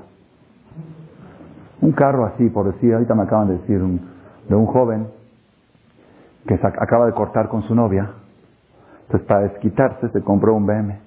[1.81, 5.07] un carro así, por decir, ahorita me acaban de decir, de un joven
[6.47, 8.09] que se acaba de cortar con su novia,
[9.03, 10.99] entonces para desquitarse se compró un BM.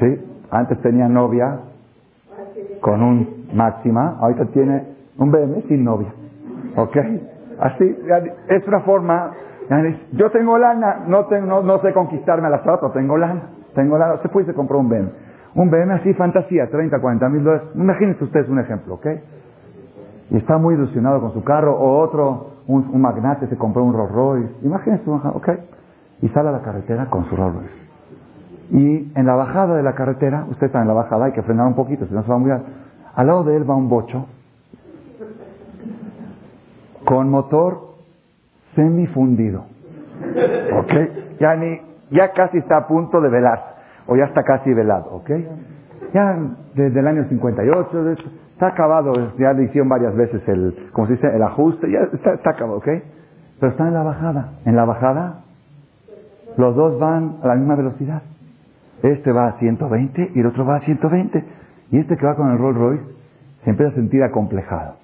[0.00, 0.24] ¿Sí?
[0.50, 1.60] Antes tenía novia
[2.80, 4.86] con un máxima, ahorita tiene
[5.18, 6.12] un BM sin novia.
[6.76, 6.96] ¿Ok?
[7.60, 7.96] Así,
[8.48, 9.32] es una forma.
[10.12, 13.42] Yo tengo lana, no, tengo, no, sé conquistarme a las otras, tengo lana.
[13.74, 14.14] Tengo lana.
[14.14, 15.08] Usted puede se compró un BM.
[15.54, 17.68] Un BM así, fantasía, 30, 40 mil dólares.
[17.74, 19.06] Imagínense ustedes un ejemplo, ¿ok?
[20.30, 24.12] Y está muy ilusionado con su carro, o otro, un, magnate se compró un Rolls
[24.12, 24.54] Royce.
[24.62, 25.48] Imagínense, ¿ok?
[26.22, 27.80] Y sale a la carretera con su Rolls Royce.
[28.70, 31.66] Y en la bajada de la carretera, usted está en la bajada, hay que frenar
[31.66, 34.26] un poquito, si no se va a muy Al lado de él va un bocho
[37.04, 37.90] con motor
[38.76, 39.64] semifundido.
[40.78, 40.92] ¿Ok?
[41.40, 41.80] Ya, ni,
[42.10, 45.30] ya casi está a punto de velar, o ya está casi velado, ¿ok?
[46.12, 46.36] Ya
[46.74, 48.12] desde el año 58,
[48.52, 52.34] está acabado, ya le hicieron varias veces el, como se dice, el ajuste, ya está,
[52.34, 52.88] está acabado, ¿ok?
[53.60, 54.52] Pero está en la bajada.
[54.64, 55.40] En la bajada,
[56.56, 58.22] los dos van a la misma velocidad.
[59.02, 61.44] Este va a 120 y el otro va a 120.
[61.90, 63.04] Y este que va con el Rolls Royce
[63.64, 64.94] se empieza a sentir acomplejado.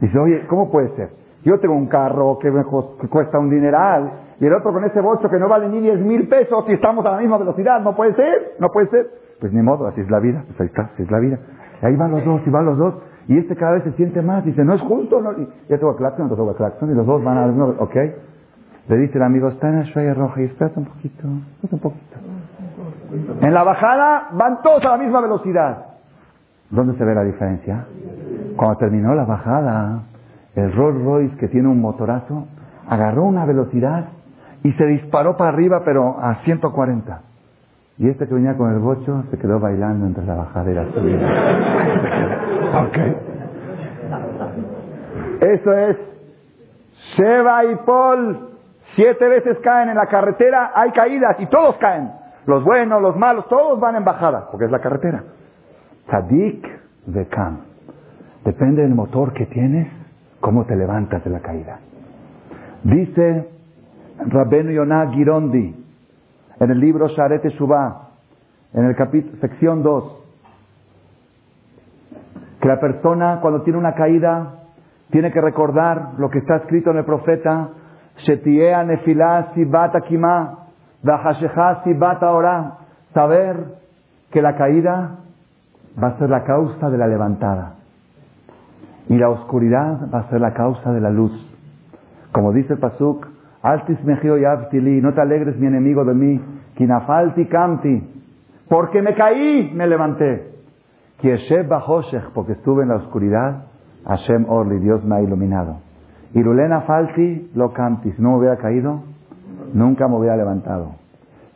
[0.00, 1.10] Dice, oye, ¿cómo puede ser?
[1.44, 5.28] Yo tengo un carro que me cuesta un dineral y el otro con ese bocho
[5.28, 7.80] que no vale ni 10 mil pesos y estamos a la misma velocidad.
[7.80, 9.10] No puede ser, no puede ser.
[9.40, 10.44] Pues ni modo, así es la vida.
[10.46, 11.38] Pues ahí está, así es la vida.
[11.82, 12.94] Ahí van los dos, y van los dos.
[13.28, 14.44] Y este cada vez se siente más.
[14.44, 15.20] Dice, no es justo.
[15.20, 15.32] No.
[15.32, 16.90] Y ya toca claxon, otro toca claxon.
[16.90, 17.64] Y los dos van a...
[17.78, 17.96] Ok.
[18.88, 21.28] Le dice el amigo, está en el Shaya roja y espérate un poquito,
[21.62, 22.16] espérate un poquito.
[23.40, 25.86] En la bajada van todos a la misma velocidad.
[26.70, 27.86] ¿Dónde se ve la diferencia?
[28.56, 30.02] Cuando terminó la bajada,
[30.54, 32.46] el Rolls Royce que tiene un motorazo
[32.88, 34.06] agarró una velocidad
[34.62, 37.22] y se disparó para arriba, pero a 140.
[37.98, 40.84] Y este que venía con el bocho se quedó bailando entre la bajada y la
[40.92, 41.28] subida.
[42.86, 42.98] ok.
[45.42, 45.96] Eso es
[47.16, 48.48] Sheba y Paul.
[48.94, 52.10] Siete veces caen en la carretera, hay caídas y todos caen.
[52.46, 55.24] Los buenos, los malos, todos van en bajada, porque es la carretera.
[56.10, 56.66] Tadik
[57.30, 57.60] Kam.
[58.44, 59.88] Depende del motor que tienes,
[60.42, 61.78] cómo te levantas de la caída.
[62.82, 63.48] Dice
[64.26, 65.74] Rabenu Yonah Girondi
[66.58, 68.08] en el libro Sharete Shubá,
[68.74, 70.24] en el capítulo, sección 2,
[72.60, 74.64] que la persona cuando tiene una caída
[75.10, 77.68] tiene que recordar lo que está escrito en el profeta,
[78.16, 80.58] Shetiea Nefilá Sibat Akimá,
[81.84, 82.78] Sibat Ahora,
[83.14, 83.56] saber
[84.32, 85.18] que la caída
[86.02, 87.81] va a ser la causa de la levantada
[89.08, 91.32] y la oscuridad va a ser la causa de la luz.
[92.32, 93.26] Como dice el Pasuk,
[93.62, 96.40] Altis mejio y no te alegres mi enemigo de mí,
[96.76, 98.02] kinafalti kamti,
[98.68, 100.50] porque me caí, me levanté.
[101.18, 103.66] Kieshev bajoshech, porque estuve en la oscuridad,
[104.04, 105.76] Hashem Orli, Dios me ha iluminado.
[106.34, 109.02] Irulena falti lo kamti, si no me hubiera caído,
[109.74, 110.92] nunca me hubiera levantado.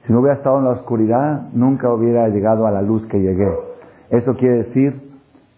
[0.07, 3.51] Si no hubiera estado en la oscuridad, nunca hubiera llegado a la luz que llegué.
[4.11, 5.06] Eso quiere decir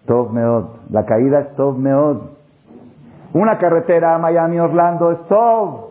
[0.08, 0.64] Tov Meod.
[0.90, 2.16] La caída es Tov Meod.
[3.34, 5.88] Una carretera a Miami-Orlando es Tov.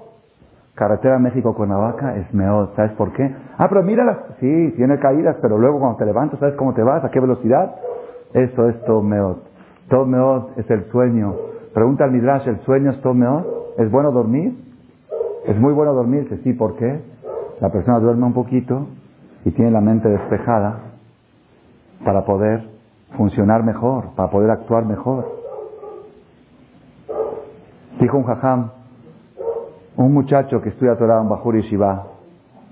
[0.73, 2.75] Carretera México-Cuernavaca es Meod.
[2.75, 3.33] ¿Sabes por qué?
[3.57, 4.23] Ah, pero mírala.
[4.39, 7.03] Sí, tiene caídas, pero luego cuando te levantas, ¿sabes cómo te vas?
[7.05, 7.75] ¿A qué velocidad?
[8.33, 9.37] Eso es Tov Meod.
[9.87, 11.35] Tov Meod es el sueño.
[11.75, 13.43] Pregunta al Midrash, ¿el sueño es Tov Meod?
[13.77, 14.57] ¿Es bueno dormir?
[15.45, 16.27] Es muy bueno dormir.
[16.43, 17.01] Sí, ¿por qué?
[17.61, 18.87] La persona duerme un poquito
[19.45, 20.79] y tiene la mente despejada
[22.03, 22.76] para poder
[23.17, 25.25] funcionar mejor, para poder actuar mejor.
[27.99, 28.69] Dijo un jajam,
[29.97, 32.05] un muchacho que estudia Torah en Bajur Shiva,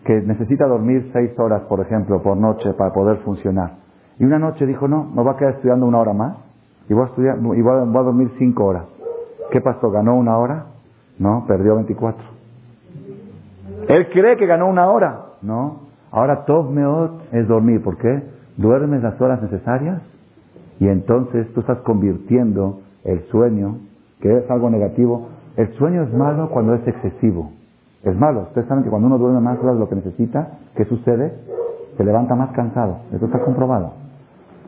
[0.06, 3.72] que necesita dormir seis horas, por ejemplo, por noche para poder funcionar.
[4.20, 6.38] Y una noche dijo, no, me voy a quedar estudiando una hora más
[6.88, 8.84] y voy a, estudiar, y voy a, dormir cinco horas.
[9.52, 9.89] ¿Qué pasó?
[9.89, 10.66] ¿Ganó una hora?
[11.18, 12.24] No, perdió 24.
[13.88, 15.22] Él cree que ganó una hora.
[15.41, 15.82] No.
[16.12, 17.84] Ahora Tov Meot es dormir.
[17.84, 18.24] ¿Por qué?
[18.58, 20.02] Duermes las horas necesarias
[20.80, 23.78] y entonces tú estás convirtiendo el sueño,
[24.19, 25.30] que es algo negativo.
[25.55, 27.51] El sueño es malo cuando es excesivo.
[28.03, 28.41] Es malo.
[28.41, 31.34] Ustedes saben que cuando uno duerme más horas de lo que necesita, ¿qué sucede?
[31.97, 32.97] Se levanta más cansado.
[33.13, 33.93] Eso está comprobado.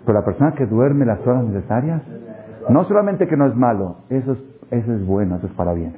[0.05, 2.01] Pero la persona que duerme las horas necesarias,
[2.69, 4.39] no solamente que no es malo, eso es,
[4.71, 5.93] eso es bueno, eso es para bien.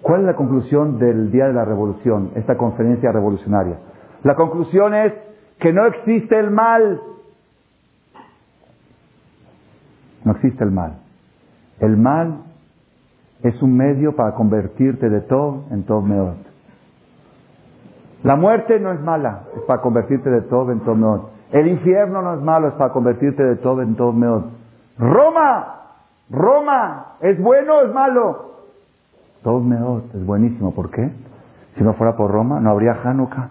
[0.00, 3.76] ¿Cuál es la conclusión del Día de la Revolución, esta conferencia revolucionaria?
[4.22, 5.12] La conclusión es
[5.58, 7.00] que no existe el mal,
[10.24, 10.98] no existe el mal.
[11.78, 12.42] El mal
[13.42, 16.36] es un medio para convertirte de todo en todo meot.
[18.22, 21.30] La muerte no es mala, es para convertirte de todo en todo meot.
[21.52, 24.44] El infierno no es malo, es para convertirte de todo en todo meot.
[24.98, 25.76] Roma,
[26.28, 28.50] Roma, ¿es bueno o es malo?
[29.42, 30.74] Todo meot es buenísimo.
[30.74, 31.10] ¿Por qué?
[31.76, 33.48] Si no fuera por Roma, no habría Hanukkah.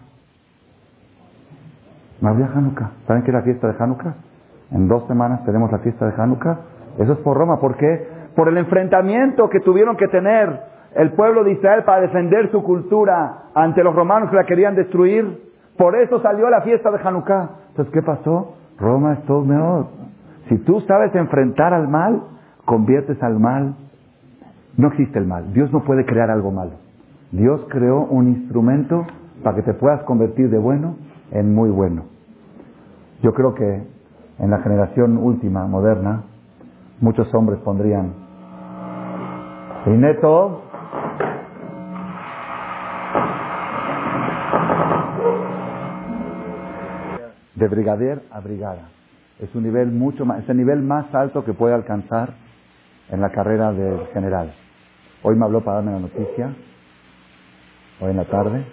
[2.22, 2.92] No habría Hanukkah.
[3.08, 4.14] ¿Saben qué es la fiesta de Hanukkah?
[4.72, 6.60] En dos semanas tenemos la fiesta de Hanukkah.
[7.00, 7.60] Eso es por Roma.
[7.60, 8.08] ¿Por qué?
[8.36, 10.62] Por el enfrentamiento que tuvieron que tener
[10.96, 15.50] el pueblo de Israel para defender su cultura ante los romanos que la querían destruir.
[15.78, 17.50] Por eso salió la fiesta de Hanukkah.
[17.70, 18.56] Entonces, ¿qué pasó?
[18.78, 19.88] Roma es todo mejor.
[20.50, 22.22] Si tú sabes enfrentar al mal,
[22.66, 23.76] conviertes al mal.
[24.78, 25.54] No existe el mal.
[25.54, 26.72] Dios no puede crear algo malo.
[27.32, 29.06] Dios creó un instrumento
[29.44, 30.96] para que te puedas convertir de bueno
[31.32, 32.04] en muy bueno.
[33.22, 33.84] Yo creo que
[34.40, 36.24] en la generación última, moderna,
[37.02, 38.14] muchos hombres pondrían,
[39.86, 40.64] y neto,
[47.56, 48.90] de brigadier a brigada.
[49.40, 52.34] Es un nivel mucho más, es el nivel más alto que puede alcanzar
[53.10, 54.54] en la carrera del general.
[55.24, 56.54] Hoy me habló para darme la noticia,
[58.00, 58.66] hoy en la tarde,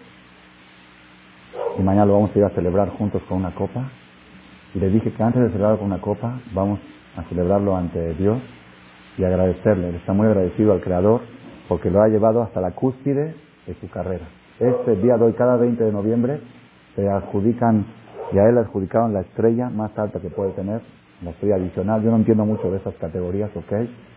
[1.78, 3.90] y mañana lo vamos a ir a celebrar juntos con una copa.
[4.76, 6.78] Y le dije que antes de celebrar con una copa, vamos
[7.16, 8.36] a celebrarlo ante Dios
[9.16, 9.88] y agradecerle.
[9.88, 11.22] Él está muy agradecido al Creador
[11.66, 13.34] porque lo ha llevado hasta la cúspide
[13.66, 14.26] de su carrera.
[14.60, 16.40] Este día de hoy, cada 20 de noviembre,
[16.94, 17.86] se adjudican,
[18.32, 20.82] y a él le adjudicaron la estrella más alta que puede tener,
[21.22, 23.72] no soy adicional, yo no entiendo mucho de esas categorías, ¿ok?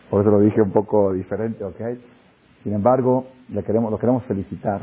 [0.09, 1.81] Por eso lo dije un poco diferente, ¿ok?
[2.63, 4.81] Sin embargo, le queremos, lo queremos felicitar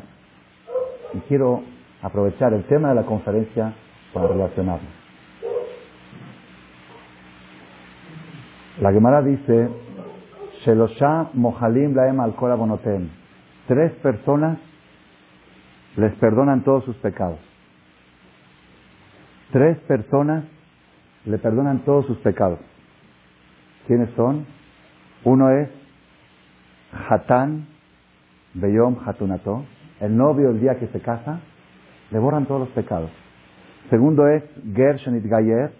[1.12, 1.61] y quiero
[2.01, 3.74] aprovechar el tema de la conferencia
[4.14, 5.06] para relacionarlo.
[8.81, 9.70] La Gemara dice,
[10.64, 13.09] Shelosha Mohalim Laem al Bonotem.
[13.66, 14.59] Tres personas
[15.97, 17.39] les perdonan todos sus pecados.
[19.51, 20.45] Tres personas
[21.24, 22.59] le perdonan todos sus pecados.
[23.87, 24.45] ¿Quiénes son?
[25.24, 25.70] Uno es
[27.09, 27.66] Hatán
[28.53, 29.64] Beyom Hatunato,
[30.01, 31.41] el novio el día que se casa,
[32.11, 33.11] le borran todos los pecados.
[33.89, 34.43] Segundo es
[34.74, 35.72] Gershonit Gayer,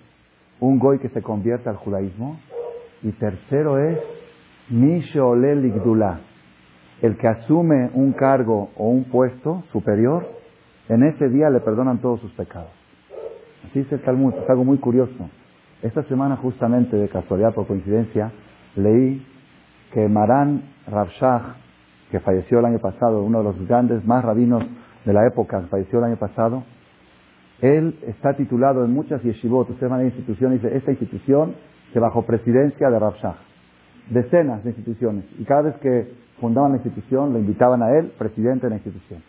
[0.61, 2.39] un goy que se convierte al judaísmo.
[3.07, 4.01] Y tercero es
[4.69, 6.19] Misholel Igdula,
[7.01, 10.27] el que asume un cargo o un puesto superior,
[10.89, 12.73] en ese día le perdonan todos sus pecados.
[13.65, 15.31] Así dice el Talmud, es algo muy curioso.
[15.83, 18.33] Esta semana justamente, de casualidad, por coincidencia,
[18.75, 19.25] leí
[19.93, 21.55] que Marán Rabshah,
[22.11, 24.65] que falleció el año pasado, uno de los grandes más rabinos
[25.05, 26.65] de la época, falleció el año pasado,
[27.61, 31.55] él está titulado en muchas yeshivot, usted va a institución y dice, esta institución
[31.97, 33.37] se bajo presidencia de Rabshah.
[34.11, 35.25] Decenas de instituciones.
[35.39, 39.23] Y cada vez que fundaban la institución, le invitaban a él, presidente de la institución.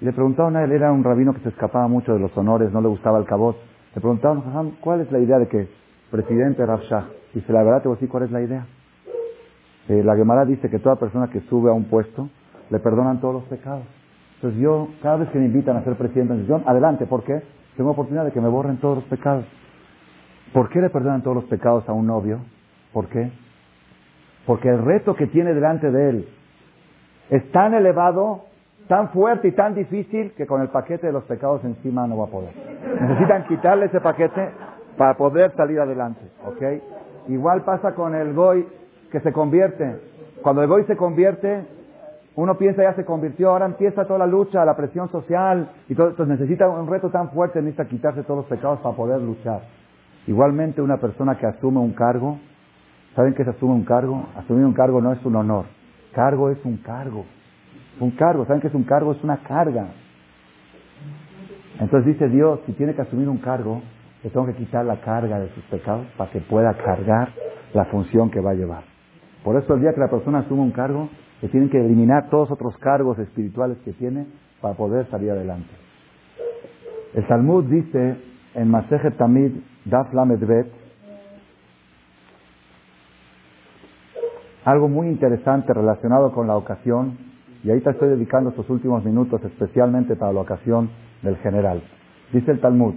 [0.00, 2.72] Y le preguntaban a él, era un rabino que se escapaba mucho de los honores,
[2.72, 3.58] no le gustaba el cabot.
[3.94, 5.68] Le preguntaban, ¿cuál es la idea de que
[6.10, 7.08] presidente Rabshah?
[7.34, 8.66] Dice, la verdad te voy a decir cuál es la idea.
[9.90, 12.30] Eh, la Gemara dice que toda persona que sube a un puesto
[12.70, 13.84] le perdonan todos los pecados.
[14.36, 17.22] Entonces yo, cada vez que me invitan a ser presidente de la institución, adelante, ¿por
[17.22, 17.42] qué?
[17.76, 19.44] Tengo oportunidad de que me borren todos los pecados.
[20.54, 22.38] ¿Por qué le perdonan todos los pecados a un novio?
[22.92, 23.28] ¿Por qué?
[24.46, 26.28] Porque el reto que tiene delante de él
[27.28, 28.44] es tan elevado,
[28.86, 32.26] tan fuerte y tan difícil que con el paquete de los pecados encima no va
[32.26, 32.52] a poder.
[33.00, 34.50] Necesitan quitarle ese paquete
[34.96, 37.30] para poder salir adelante, ¿ok?
[37.30, 38.64] Igual pasa con el goy
[39.10, 39.96] que se convierte.
[40.40, 41.64] Cuando el goy se convierte,
[42.36, 46.10] uno piensa ya se convirtió, ahora empieza toda la lucha, la presión social y todo.
[46.10, 49.62] Entonces necesita un reto tan fuerte, necesita quitarse todos los pecados para poder luchar.
[50.26, 52.38] Igualmente una persona que asume un cargo,
[53.14, 54.26] ¿saben qué se asume un cargo?
[54.36, 55.66] Asumir un cargo no es un honor,
[56.14, 57.24] cargo es un cargo.
[58.00, 59.12] Un cargo, ¿saben qué es un cargo?
[59.12, 59.86] Es una carga.
[61.78, 63.82] Entonces dice Dios, si tiene que asumir un cargo,
[64.22, 67.28] le tengo que quitar la carga de sus pecados para que pueda cargar
[67.74, 68.84] la función que va a llevar.
[69.44, 71.08] Por eso el día que la persona asume un cargo,
[71.42, 74.26] le tienen que eliminar todos otros cargos espirituales que tiene
[74.62, 75.68] para poder salir adelante.
[77.12, 78.16] El Talmud dice
[78.54, 79.52] en Masejet Tamid
[79.84, 80.84] Daf Lamedbet
[84.64, 87.18] algo muy interesante relacionado con la ocasión,
[87.62, 90.88] y ahí te estoy dedicando estos últimos minutos especialmente para la ocasión
[91.22, 91.82] del general.
[92.32, 92.94] Dice el Talmud,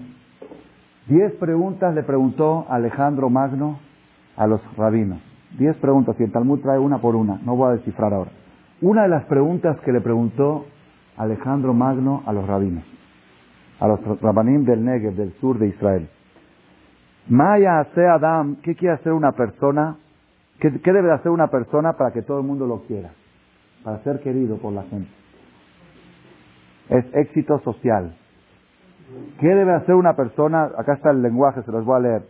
[1.07, 3.79] diez preguntas le preguntó Alejandro Magno
[4.37, 5.19] a los rabinos.
[5.57, 8.31] Diez preguntas, y el Talmud trae una por una, no voy a descifrar ahora.
[8.81, 10.65] Una de las preguntas que le preguntó
[11.17, 12.83] Alejandro Magno a los rabinos,
[13.79, 16.09] a los rabanim del Negev, del sur de Israel.
[17.29, 19.97] Maya hace Adam, ¿qué quiere hacer una persona?
[20.59, 23.11] ¿Qué, debe hacer una persona para que todo el mundo lo quiera?
[23.83, 25.09] Para ser querido por la gente.
[26.89, 28.15] Es éxito social.
[29.39, 30.69] ¿Qué debe hacer una persona?
[30.77, 32.21] Acá está el lenguaje, se los voy a leer.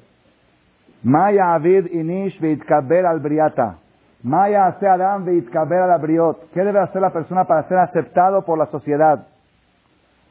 [1.04, 3.78] Maya avid inish veitkaber al briata.
[4.24, 6.52] Maya hace Adam veitkaber al briot.
[6.52, 9.28] ¿Qué debe hacer la persona para ser aceptado por la sociedad?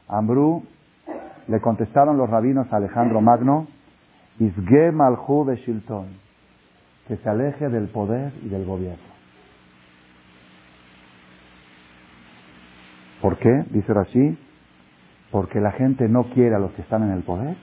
[0.07, 0.63] Ambrú
[1.47, 3.67] le contestaron los rabinos a Alejandro Magno,
[4.39, 6.07] Isge malhu Shilton,
[7.07, 9.17] que se aleje del poder y del gobierno.
[13.21, 13.65] ¿Por qué?
[13.71, 14.37] Dice Rashi,
[15.31, 17.55] porque la gente no quiere a los que están en el poder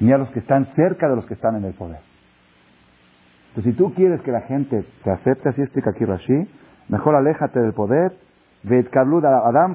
[0.00, 2.00] ni a los que están cerca de los que están en el poder.
[3.48, 6.48] Entonces, si tú quieres que la gente te acepte, así explica aquí Rashi,
[6.88, 8.12] mejor aléjate del poder.
[8.68, 9.74] Adam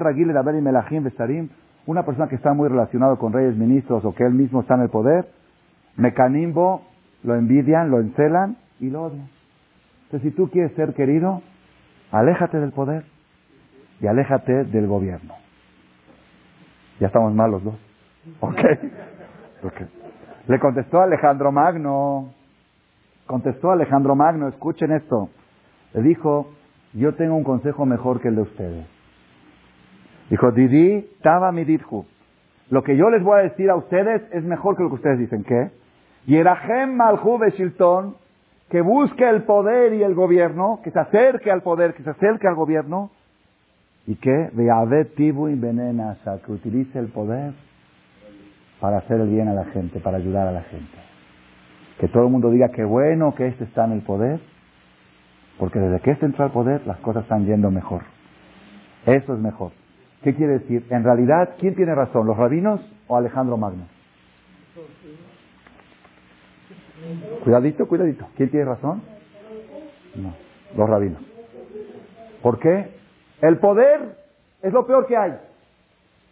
[1.86, 4.82] una persona que está muy relacionado con reyes, ministros o que él mismo está en
[4.82, 5.26] el poder,
[5.96, 6.82] Mecanimbo
[7.22, 9.28] lo envidian, lo encelan y lo odian.
[10.04, 11.42] Entonces, si tú quieres ser querido,
[12.10, 13.04] aléjate del poder
[14.00, 15.34] y aléjate del gobierno.
[17.00, 17.74] Ya estamos mal los dos.
[18.40, 18.58] ¿Ok?
[19.64, 19.86] okay.
[20.48, 22.32] Le contestó Alejandro Magno,
[23.26, 25.30] contestó Alejandro Magno, escuchen esto.
[25.94, 26.50] Le dijo,
[26.92, 28.86] yo tengo un consejo mejor que el de ustedes.
[30.30, 32.04] Dijo, Didi, Taba Midithu.
[32.70, 35.18] Lo que yo les voy a decir a ustedes es mejor que lo que ustedes
[35.18, 35.44] dicen.
[35.44, 35.70] ¿Qué?
[36.26, 38.16] Yerahem Malhu Shilton,
[38.70, 42.48] que busque el poder y el gobierno, que se acerque al poder, que se acerque
[42.48, 43.10] al gobierno,
[44.06, 44.50] y que
[45.16, 47.52] Tibu y que utilice el poder
[48.80, 50.98] para hacer el bien a la gente, para ayudar a la gente.
[52.00, 54.40] Que todo el mundo diga que bueno que este está en el poder,
[55.58, 58.02] porque desde que este entró al poder las cosas están yendo mejor.
[59.06, 59.72] Eso es mejor.
[60.22, 60.86] ¿Qué quiere decir?
[60.90, 62.26] En realidad, ¿quién tiene razón?
[62.26, 63.86] ¿Los rabinos o Alejandro Magno?
[67.42, 68.26] Cuidadito, cuidadito.
[68.36, 69.02] ¿Quién tiene razón?
[70.14, 70.34] No,
[70.76, 71.20] los rabinos.
[72.42, 72.92] ¿Por qué?
[73.40, 74.16] El poder
[74.62, 75.32] es lo peor que hay.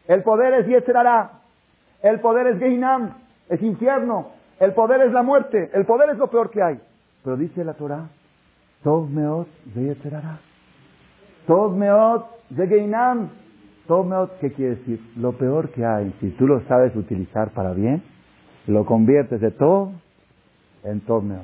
[0.06, 1.30] El poder es Yetzerará.
[2.02, 3.14] El poder es Geinam.
[3.48, 4.28] Es infierno.
[4.60, 5.70] El poder es la muerte.
[5.72, 6.80] El poder es lo peor que hay.
[7.24, 8.08] Pero dice la Torah,
[8.82, 10.38] Tov meot de Yetzerará.
[11.46, 13.30] Tov meot de Geinam.
[13.90, 15.00] Tov meot, ¿qué quiere decir?
[15.16, 16.14] Lo peor que hay.
[16.20, 18.04] Si tú lo sabes utilizar para bien,
[18.68, 19.90] lo conviertes de Tov
[20.84, 21.42] en Tov meot.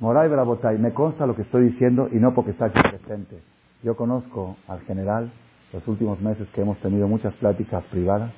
[0.00, 3.38] Moray Brabotay, me consta lo que estoy diciendo y no porque está aquí presente.
[3.84, 5.30] Yo conozco al general
[5.72, 8.32] los últimos meses que hemos tenido muchas pláticas privadas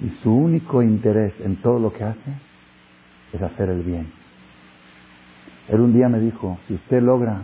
[0.00, 2.32] y su único interés en todo lo que hace
[3.34, 4.10] es hacer el bien.
[5.68, 7.42] Él un día me dijo, si usted logra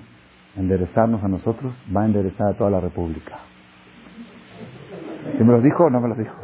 [0.56, 3.45] enderezarnos a nosotros, va a enderezar a toda la República.
[5.38, 6.34] ¿Y me lo dijo o no me lo dijo?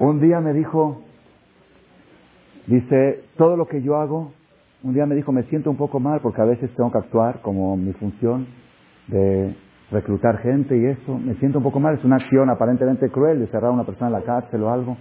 [0.00, 1.02] Un día me dijo,
[2.66, 4.32] dice, todo lo que yo hago
[4.84, 7.40] un día me dijo, me siento un poco mal porque a veces tengo que actuar
[7.40, 8.46] como mi función
[9.08, 9.56] de
[9.90, 11.18] reclutar gente y eso.
[11.18, 14.08] Me siento un poco mal, es una acción aparentemente cruel de cerrar a una persona
[14.08, 14.98] en la cárcel o algo.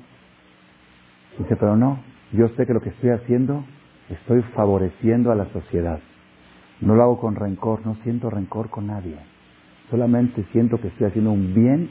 [1.38, 1.99] Dice, pero no,
[2.31, 3.65] yo sé que lo que estoy haciendo,
[4.10, 5.99] estoy favoreciendo a la sociedad.
[6.80, 9.18] No lo hago con rencor, no siento rencor con nadie.
[9.89, 11.89] Solamente siento que estoy haciendo un bien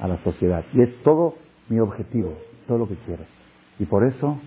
[0.00, 0.64] a la sociedad.
[0.72, 1.34] Y es todo
[1.68, 2.34] mi objetivo,
[2.66, 3.24] todo lo que quiero.
[3.78, 4.38] Y por eso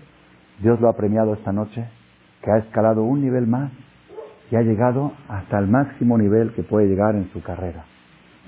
[0.60, 1.84] Dios lo ha premiado esta noche
[2.42, 3.70] que ha escalado un nivel más
[4.50, 7.84] y ha llegado hasta el máximo nivel que puede llegar en su carrera.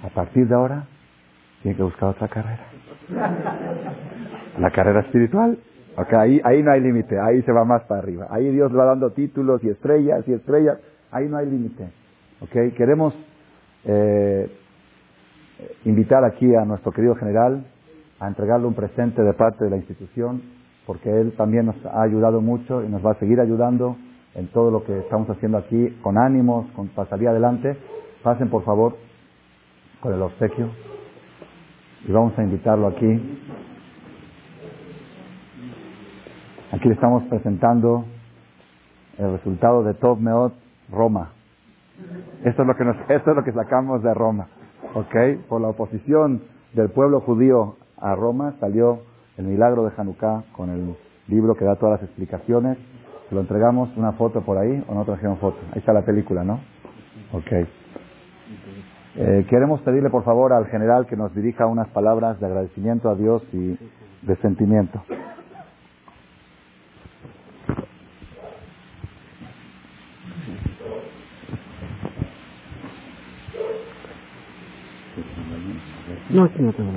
[0.04, 0.86] A partir de ahora,
[1.62, 2.64] tiene que buscar otra carrera.
[4.58, 5.58] La carrera espiritual.
[5.96, 8.28] ahí, ahí no hay límite, ahí se va más para arriba.
[8.30, 10.78] Ahí Dios va dando títulos y estrellas y estrellas.
[11.10, 11.88] Ahí no hay límite.
[12.40, 12.70] Okay.
[12.72, 13.14] Queremos
[13.88, 14.50] eh,
[15.86, 17.64] invitar aquí a nuestro querido general
[18.20, 20.42] a entregarle un presente de parte de la institución
[20.86, 23.96] porque Él también nos ha ayudado mucho y nos va a seguir ayudando
[24.34, 27.76] en todo lo que estamos haciendo aquí, con ánimos, con, para salir adelante.
[28.22, 28.96] Pasen, por favor,
[30.00, 30.70] con el obsequio
[32.06, 33.38] y vamos a invitarlo aquí.
[36.72, 38.04] Aquí le estamos presentando
[39.18, 40.52] el resultado de Top Meot
[40.90, 41.32] Roma.
[42.44, 44.48] Esto es lo que nos, esto es lo que sacamos de Roma,
[44.94, 45.46] ¿ok?
[45.48, 46.42] Por la oposición
[46.74, 49.00] del pueblo judío a Roma salió
[49.36, 50.96] el milagro de Hanukkah con el
[51.28, 52.78] libro que da todas las explicaciones.
[53.30, 55.58] Lo entregamos una foto por ahí o no trajeron foto.
[55.72, 56.60] Ahí está la película, ¿no?
[57.32, 57.52] Ok.
[59.16, 63.14] Eh, queremos pedirle por favor al general que nos dirija unas palabras de agradecimiento a
[63.14, 63.76] Dios y
[64.22, 65.02] de sentimiento.
[76.38, 76.92] No, no tengo.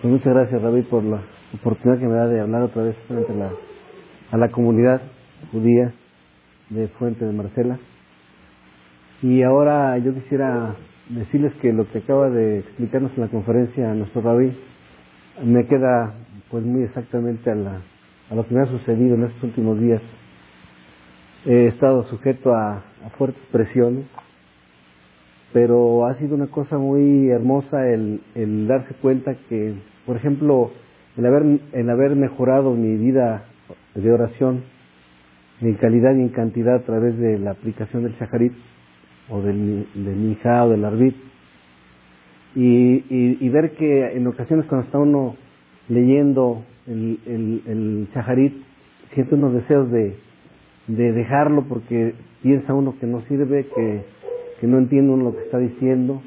[0.00, 1.20] Pues muchas gracias, David, por la
[1.52, 3.50] oportunidad que me da de hablar otra vez frente a la,
[4.30, 5.02] a la comunidad
[5.50, 5.92] judía
[6.70, 7.76] de Fuente de Marcela.
[9.20, 10.76] Y ahora yo quisiera
[11.08, 14.56] decirles que lo que acaba de explicarnos en la conferencia nuestro Rabí
[15.44, 16.14] me queda
[16.52, 17.80] pues muy exactamente a, la,
[18.30, 20.02] a lo que me ha sucedido en estos últimos días.
[21.44, 24.06] He estado sujeto a, a fuertes presiones,
[25.56, 28.20] pero ha sido una cosa muy hermosa el,
[28.68, 29.72] darse cuenta que,
[30.04, 30.70] por ejemplo,
[31.16, 33.46] el haber, el haber mejorado mi vida
[33.94, 34.64] de oración,
[35.62, 38.52] en calidad y en cantidad a través de la aplicación del Shaharit,
[39.30, 41.16] o del, del o del Arbit,
[42.54, 45.36] y, y, y, ver que en ocasiones cuando está uno
[45.88, 48.08] leyendo el, el, el
[49.14, 50.18] siente unos deseos de,
[50.88, 52.12] de dejarlo porque
[52.42, 54.15] piensa uno que no sirve, que
[54.60, 56.22] que no entienden lo que está diciendo,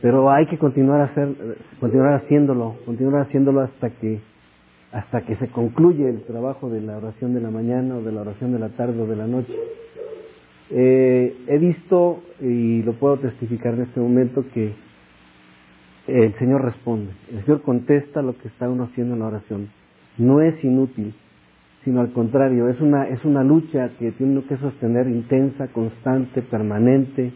[0.00, 1.28] pero hay que continuar, hacer,
[1.78, 4.20] continuar haciéndolo, continuar haciéndolo hasta que,
[4.92, 8.22] hasta que se concluye el trabajo de la oración de la mañana o de la
[8.22, 9.54] oración de la tarde o de la noche.
[10.70, 14.72] Eh, he visto, y lo puedo testificar en este momento, que
[16.06, 19.68] el Señor responde, el Señor contesta lo que está uno haciendo en la oración.
[20.16, 21.14] No es inútil,
[21.84, 27.32] sino al contrario, es una, es una lucha que tiene que sostener intensa, constante, permanente,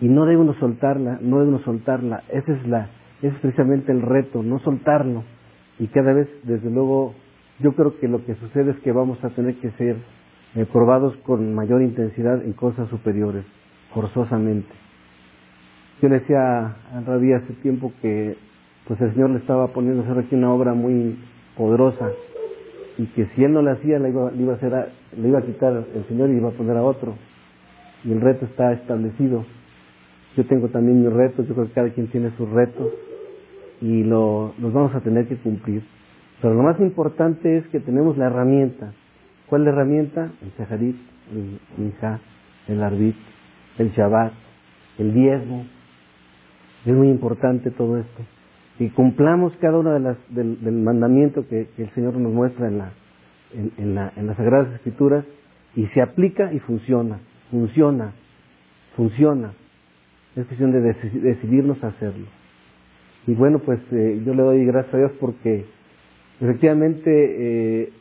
[0.00, 2.88] y no debe uno soltarla, no debe uno soltarla, ese es, la,
[3.18, 5.24] ese es precisamente el reto, no soltarlo,
[5.78, 7.14] y cada vez, desde luego,
[7.60, 9.96] yo creo que lo que sucede es que vamos a tener que ser
[10.54, 13.44] eh, probados con mayor intensidad en cosas superiores,
[13.94, 14.72] forzosamente.
[16.00, 18.36] Yo le decía a Rabí hace tiempo que
[18.86, 21.18] pues el Señor le estaba poniendo a hacer aquí una obra muy
[21.56, 22.08] poderosa
[22.98, 25.42] y que si él no la hacía le iba, iba a hacer le iba a
[25.42, 27.14] quitar el Señor y iba a poner a otro.
[28.04, 29.44] Y el reto está establecido.
[30.36, 32.92] Yo tengo también mis retos yo creo que cada quien tiene sus retos
[33.80, 35.82] y lo, los vamos a tener que cumplir.
[36.42, 38.92] Pero lo más importante es que tenemos la herramienta.
[39.48, 40.30] ¿cuál es la herramienta?
[40.42, 40.96] el Shaharit
[41.32, 42.20] el Minja,
[42.66, 43.16] el Arbit
[43.78, 44.32] el Shabbat
[44.98, 45.64] el diezmo.
[46.84, 48.37] Es muy importante todo esto
[48.78, 52.92] que cumplamos cada uno de las, del, mandamiento que, el Señor nos muestra en, la,
[53.76, 55.24] en, la, en las Sagradas Escrituras
[55.74, 57.18] y se aplica y funciona,
[57.50, 58.12] funciona,
[58.94, 59.52] funciona.
[60.36, 62.26] Es cuestión de decidirnos a hacerlo.
[63.26, 65.66] Y bueno, pues eh, yo le doy gracias a Dios porque
[66.40, 67.10] efectivamente
[67.82, 67.92] eh,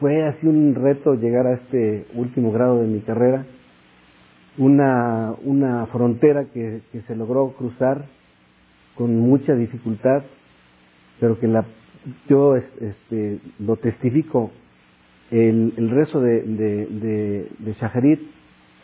[0.00, 3.44] fue así un reto llegar a este último grado de mi carrera,
[4.56, 8.06] una, una frontera que, que se logró cruzar
[8.96, 10.22] con mucha dificultad,
[11.20, 11.64] pero que la,
[12.28, 14.50] yo este, lo testifico.
[15.30, 18.20] El, el rezo de, de, de, de Shaharit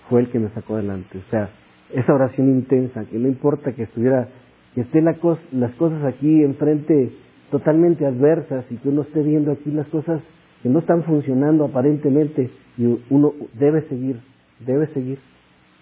[0.09, 1.19] fue el que me sacó adelante.
[1.19, 1.51] O sea,
[1.93, 4.29] esa oración intensa, que no importa que estuviera,
[4.75, 5.17] que estén la
[5.53, 7.13] las cosas aquí enfrente
[7.51, 10.23] totalmente adversas y que uno esté viendo aquí las cosas
[10.63, 14.21] que no están funcionando aparentemente y uno debe seguir,
[14.61, 15.19] debe seguir.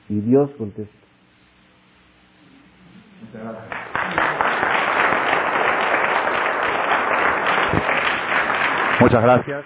[0.09, 1.01] Y Dios contesta.
[9.01, 9.65] Muchas gracias.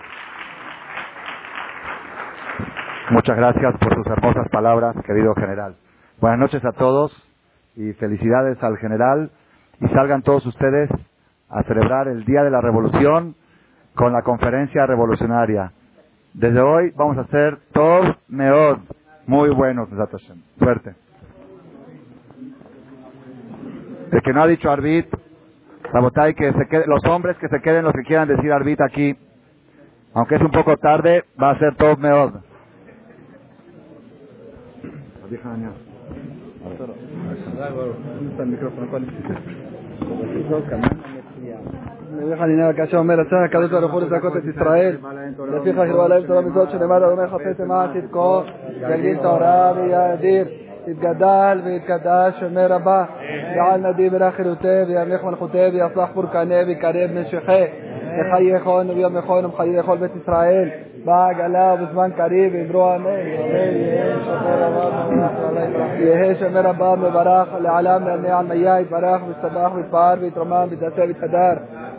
[3.10, 5.74] Muchas gracias por sus hermosas palabras, querido general.
[6.20, 7.12] Buenas noches a todos
[7.74, 9.32] y felicidades al general
[9.80, 10.88] y salgan todos ustedes
[11.48, 13.34] a celebrar el Día de la Revolución
[13.96, 15.72] con la conferencia revolucionaria.
[16.32, 18.78] Desde hoy vamos a hacer todos meod,
[19.26, 19.88] muy buenos,
[20.58, 20.94] suerte.
[24.12, 25.08] El que no ha dicho Arbit,
[26.36, 29.16] que se quede, los hombres que se queden, los que quieran decir Arbit aquí,
[30.13, 32.31] aunque es un poco tarde, va a ser todo mejor.
[42.39, 44.97] חנינה כאשר אומר הצער הקדוש ברוך הוא לזכות את ישראל
[45.51, 48.41] לפיכך ירבה להם תורה מזאת שנאמר אדוני חפץ למען צדקו
[48.89, 50.47] יגיד תורה ויאדיר
[50.87, 53.05] יתגדל ויתקדש אומר רבה
[53.55, 57.09] יעל נדיב ורחילותי וימליך מלכותי ויצלח פורקני ויקרב
[58.13, 60.69] משכי וחייכון וביומכון ומחיי כל בית ישראל
[61.05, 63.09] בעגלה ובזמן קריב ואמרו אמן
[65.97, 71.53] יהא שומר הבא מברך לעלם לעלמי עלמיה יתברך ויסבח ויתפאר ויתרומם ויתעשה ויתהדר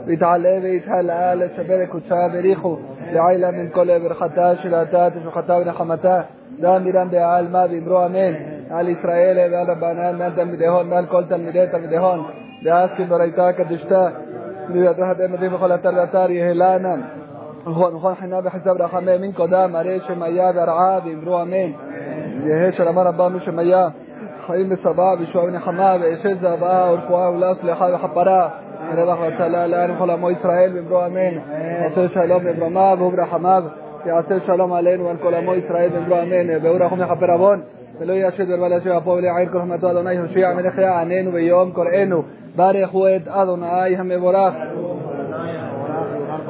[0.06, 2.76] ויתעלה ויתהלל לשבר קודשה בריחו
[3.12, 6.20] לעילה من כל ברכתה שלתה תשוחתה ונחמתה
[6.60, 8.34] דאמירם בעלמא ואמרו אמן
[8.70, 12.30] על ישראל ועל רבנן מעל תלמידיהון מעל כל תלמידי תלמידיהון
[12.62, 14.08] דאסקים ברייתה קדשתה
[14.73, 16.95] ויתחת אמדים בכל אתר ואתר יהלנה
[17.65, 21.71] נכון נכון חינה בחסב רחמי מן קודם הרי שמיה והרעה ואמרו אמן
[22.43, 23.87] יהא שלמה רבה משמיה
[24.47, 28.49] חיים ושבע וישועה ונחמה ואשת זהבה ורפואה ולהצלחה וכפרה
[28.93, 31.37] רווח והצלה לאן וכל עמו ישראל ואמרו אמן
[31.85, 33.63] עושה שלום בברמיו וברחמיו
[34.05, 37.61] יעשה שלום עלינו ועל כל עמו ישראל ואמרו אמן והוא רחום יכפר עוון
[37.99, 42.23] ולא ישד ולבא להשב אפו ולעיר כל רחמתו אדוני הושיע מלך יעננו ביום קוראנו
[42.55, 44.53] ברכו את אדוני המבורך.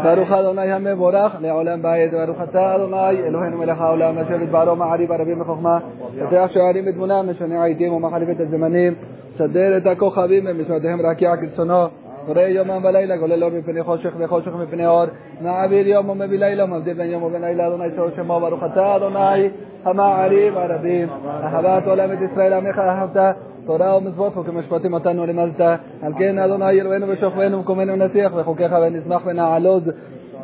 [0.03, 5.39] ברוך אדוני המבורך לעולם בית ברוך אתה אדוני אלוהינו מלך העולם אשר בדברו מעריב הרבים
[5.39, 5.79] בחוכמה
[6.19, 8.93] פותח שערים בתבונה משנה העיתים ומחליף את הזמנים
[9.37, 11.87] סדר את הכוכבים במשרדיהם רקיע כרצונו
[12.26, 15.04] קורא יומם ולילה גולל אור מפני חושך וחושך מפני אור
[15.40, 19.48] מעביר יום ומביא לילה ומבדיל בין יום ובין לילה אדוני צור שמו ברוך אתה אדוני
[19.84, 23.36] המעריב הרבים אהבת עולם את ישראל עמך אהבת
[23.66, 25.60] תורה ומצוות חוקים משפטים אותנו לימדת
[26.02, 29.82] על כן אדוני אלוהינו ושוכבנו ומקומנו נסיח וחוקיך ונשמח ונעלוז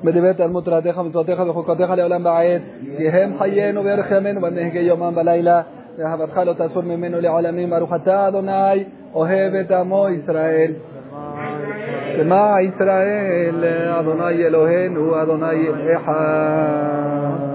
[0.04, 2.62] בדברי תלמוד תורתך ומצוותיך וחוקותיך לעולם בעד
[2.96, 5.62] כי הם חיינו וערך ימינו במנהגי יומם ולילה
[5.98, 8.84] ואהבתך לא תסור ממנו לעולמים ברוך אתה אדוני
[9.14, 10.72] אוהב את עמו ישראל
[12.20, 13.64] שמע ישראל
[14.00, 17.46] אדוני אלוהינו אדוני אחד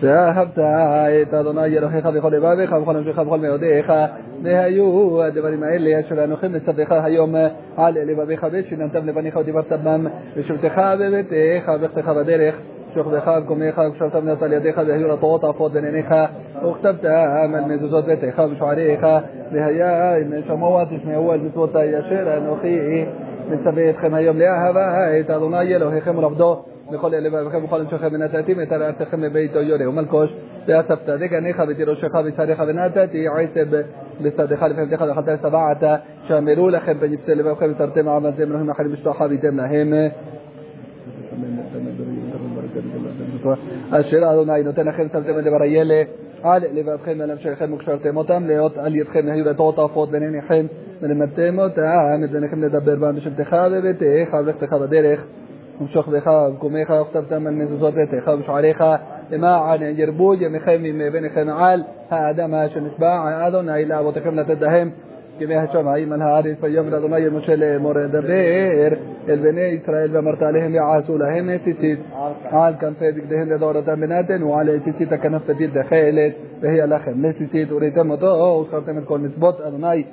[0.00, 0.58] ואהבת
[1.22, 3.92] את אדוני אלוהיך בכל לבביך ובכל נפשך ובכל מאודיך
[4.42, 7.34] והיו הדברים האלה אשר אנוכי מצווך היום
[7.76, 10.06] על לבביך ושיננתם לבניך ודיברת בם
[10.36, 12.54] ושבתך בביתך ובכתך בדרך
[12.94, 16.14] שוכבך וקומך וקשרת מנס על ידיך והיו רטועות עפות בין עיניך
[16.56, 19.06] וכתבת על מזוזות ביתך ושועריך
[19.52, 23.04] והיה אם שמעו תשמעו על מצוותי אשר אנוכי
[23.48, 29.22] מצווה אתכם היום לאהבה את אדוני אלוהיכם ולעבדו בכל לבבכם ובכל נפשכם ונתתי את ארצכם
[29.22, 30.34] לביתו יורה ומלקוש
[30.66, 33.82] ואספת דגניך ותירושך ושריך ונתתי עשב
[34.22, 39.92] בשדך לפניך ואכלת ושבעת שאמרו לכם ונפסה לבבכם ותרתם עמדתם להם אחרים משלוח חביתם להם
[43.90, 46.06] אשר אדוני נותן לכם שמתם את דבר הילד
[46.42, 50.66] על לבבכם ולמשכם וקשרתם אותם להיות על ידכם היו לטעות עפות בין עיניכם
[51.02, 55.24] ולמדתם אותם את בניכם לדבר בם בשבתך בביתך ולכתך בדרך
[55.80, 58.84] ומשוך בך ובקומך וכתבתם על מזוזות ביתך ובשעריך
[59.30, 64.90] למען ירבו ימיכם מביניכם על האדם אשר נשבע אדוני לאבותיכם לתת להם
[65.38, 68.96] כמי השמיים על הארץ ויאמר אדוני אל משה לאמור דבר
[69.28, 71.98] אל בני ישראל ואמרת עליהם יעשו להם ציצית
[72.50, 78.26] על כנפי בגדיהם לדורתם בנתן ועל ציצית הכנף תדיר דחלת והיה לכם לציצית וראיתם אותו
[78.26, 80.04] וזכרתם את כל מצוות אדוני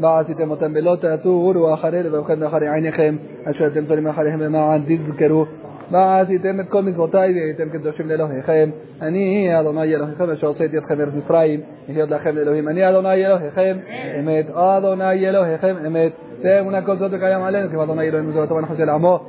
[0.00, 5.44] ועשיתם אותם בלא תעשו ואחרי לבבכם ואחרי עיניכם אשר אתם תולים אחריהם למען תזכרו
[5.90, 8.70] ועשיתם את כל מצוותיי והייתם קדושים לאלוהיכם
[9.02, 13.76] אני אדוני אלוהיכם אשר עושה את ידכם מארץ מצרים להיות לכם לאלוהים אני אדוני אלוהיכם
[14.18, 16.12] אמת אדוני אלוהיכם אמת
[16.42, 19.20] תאמונה כל זאת וקיים עלינו כי אדוני אלוהינו זו הטוב הנכון של עמו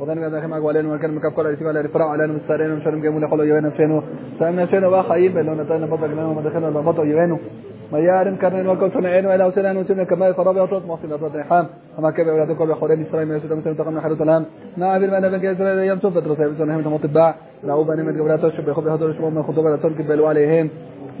[0.00, 3.28] بدن قد كما قال انه كان مكف كل ارتفاع الارفرع على ان مستارين مشان جمول
[3.30, 4.02] حلو يوانا فينو
[4.38, 7.38] سامنا فينو وخايب لو نتانا بطل منه ما دخلنا لا بطل يوينو
[7.92, 11.66] ما يارم كان انه وكل سنعين ولا وسنان وسنة كما يفرض يطلق مصيبة رد الحام
[11.98, 14.44] وما كبر ولادك وبحورين إسرائيل من سلام تقام حرة الآن
[14.76, 17.34] نعم بالمعنى بك إسرائيل يمسون فترة سيبسون هم تمطبع
[17.64, 20.68] لعوبة نمت قبلات الشبه خبه هدر شبه من خطوبة تركب بالواليهم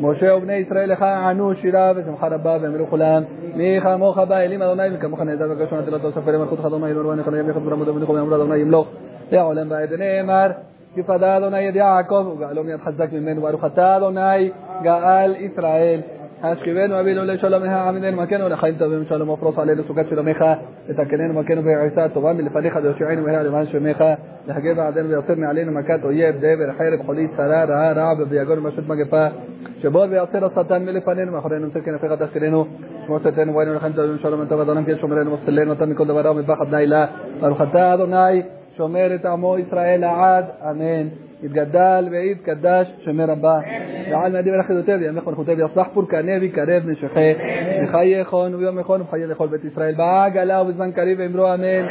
[0.00, 3.22] משה ובני ישראל לך ענו שירה ושמחה רבה ואמרו כולם.
[3.54, 7.34] מי כמוך בא אלים אדוני וכמוך נעזר וגשו נטל אותו ספר למלכות אדוני אלוהינו ונכון
[7.34, 8.88] ימי חזור עמוד ונכון יאמר אדוני ימלוך
[9.32, 10.50] לעולם ועד נאמר
[10.96, 14.50] כפדה אדוני יד יעקב וגאלו מיד חזק ממנו ברוך אתה אדוני
[14.82, 16.00] גאל ישראל
[16.42, 20.44] השכיבנו אבינו לשלום העמידנו מכנו לחיים טובים שלום ופרוס עלינו סוכת שלומך
[20.88, 24.04] לתקננו מכנו בעיסה הטובה מלפניך ויושיענו מהר למען שמך.
[24.46, 29.26] להגה בעדנו ויוצר מעלינו מכת אויב דבר חרב חולית צרה רעה רע וביגון ומשות מגפה.
[29.82, 32.66] שבוא ויוצר השטן מלפנינו מאחורינו נמצא כנפיך תשכילנו
[33.06, 36.30] שמור צאתנו ובואנו לחיים טובים שלום טוב אדוני כן שומרנו וסלנו אותם מכל דבר רע
[36.30, 37.06] ומפחד לילה
[37.40, 38.42] ברוך אתה אדוני
[38.76, 43.59] שומר את עמו ישראל לעד אמן יתגדל ויתקדש שמי רבה
[44.11, 47.31] ועל נדיב אל אחידותיו ימך ונכותיו יצלח פורקנה ויקרב נשכה
[47.83, 51.85] וחייכון ויום יכון וחיי לכל בית ישראל בעגלה ובזמן קריב ואמרו אמן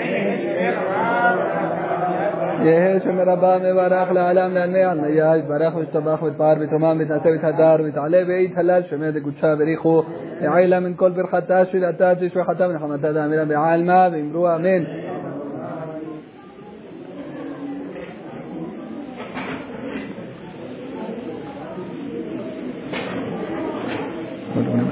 [2.65, 8.83] יהא שמי רבה מברך לעלם לעלמי עלמיה יתברך וישתבח ויתפאר ויתרומם ויתנשא ויתהדר ויתעלה ויתהלל
[8.91, 10.03] שמי דקודשה בריחו
[10.41, 14.85] יעילה מן כל ברכתה שלתה תשבחתה ונחמתה דאמירה בעלמה ואמרו אמן
[24.58, 24.87] You.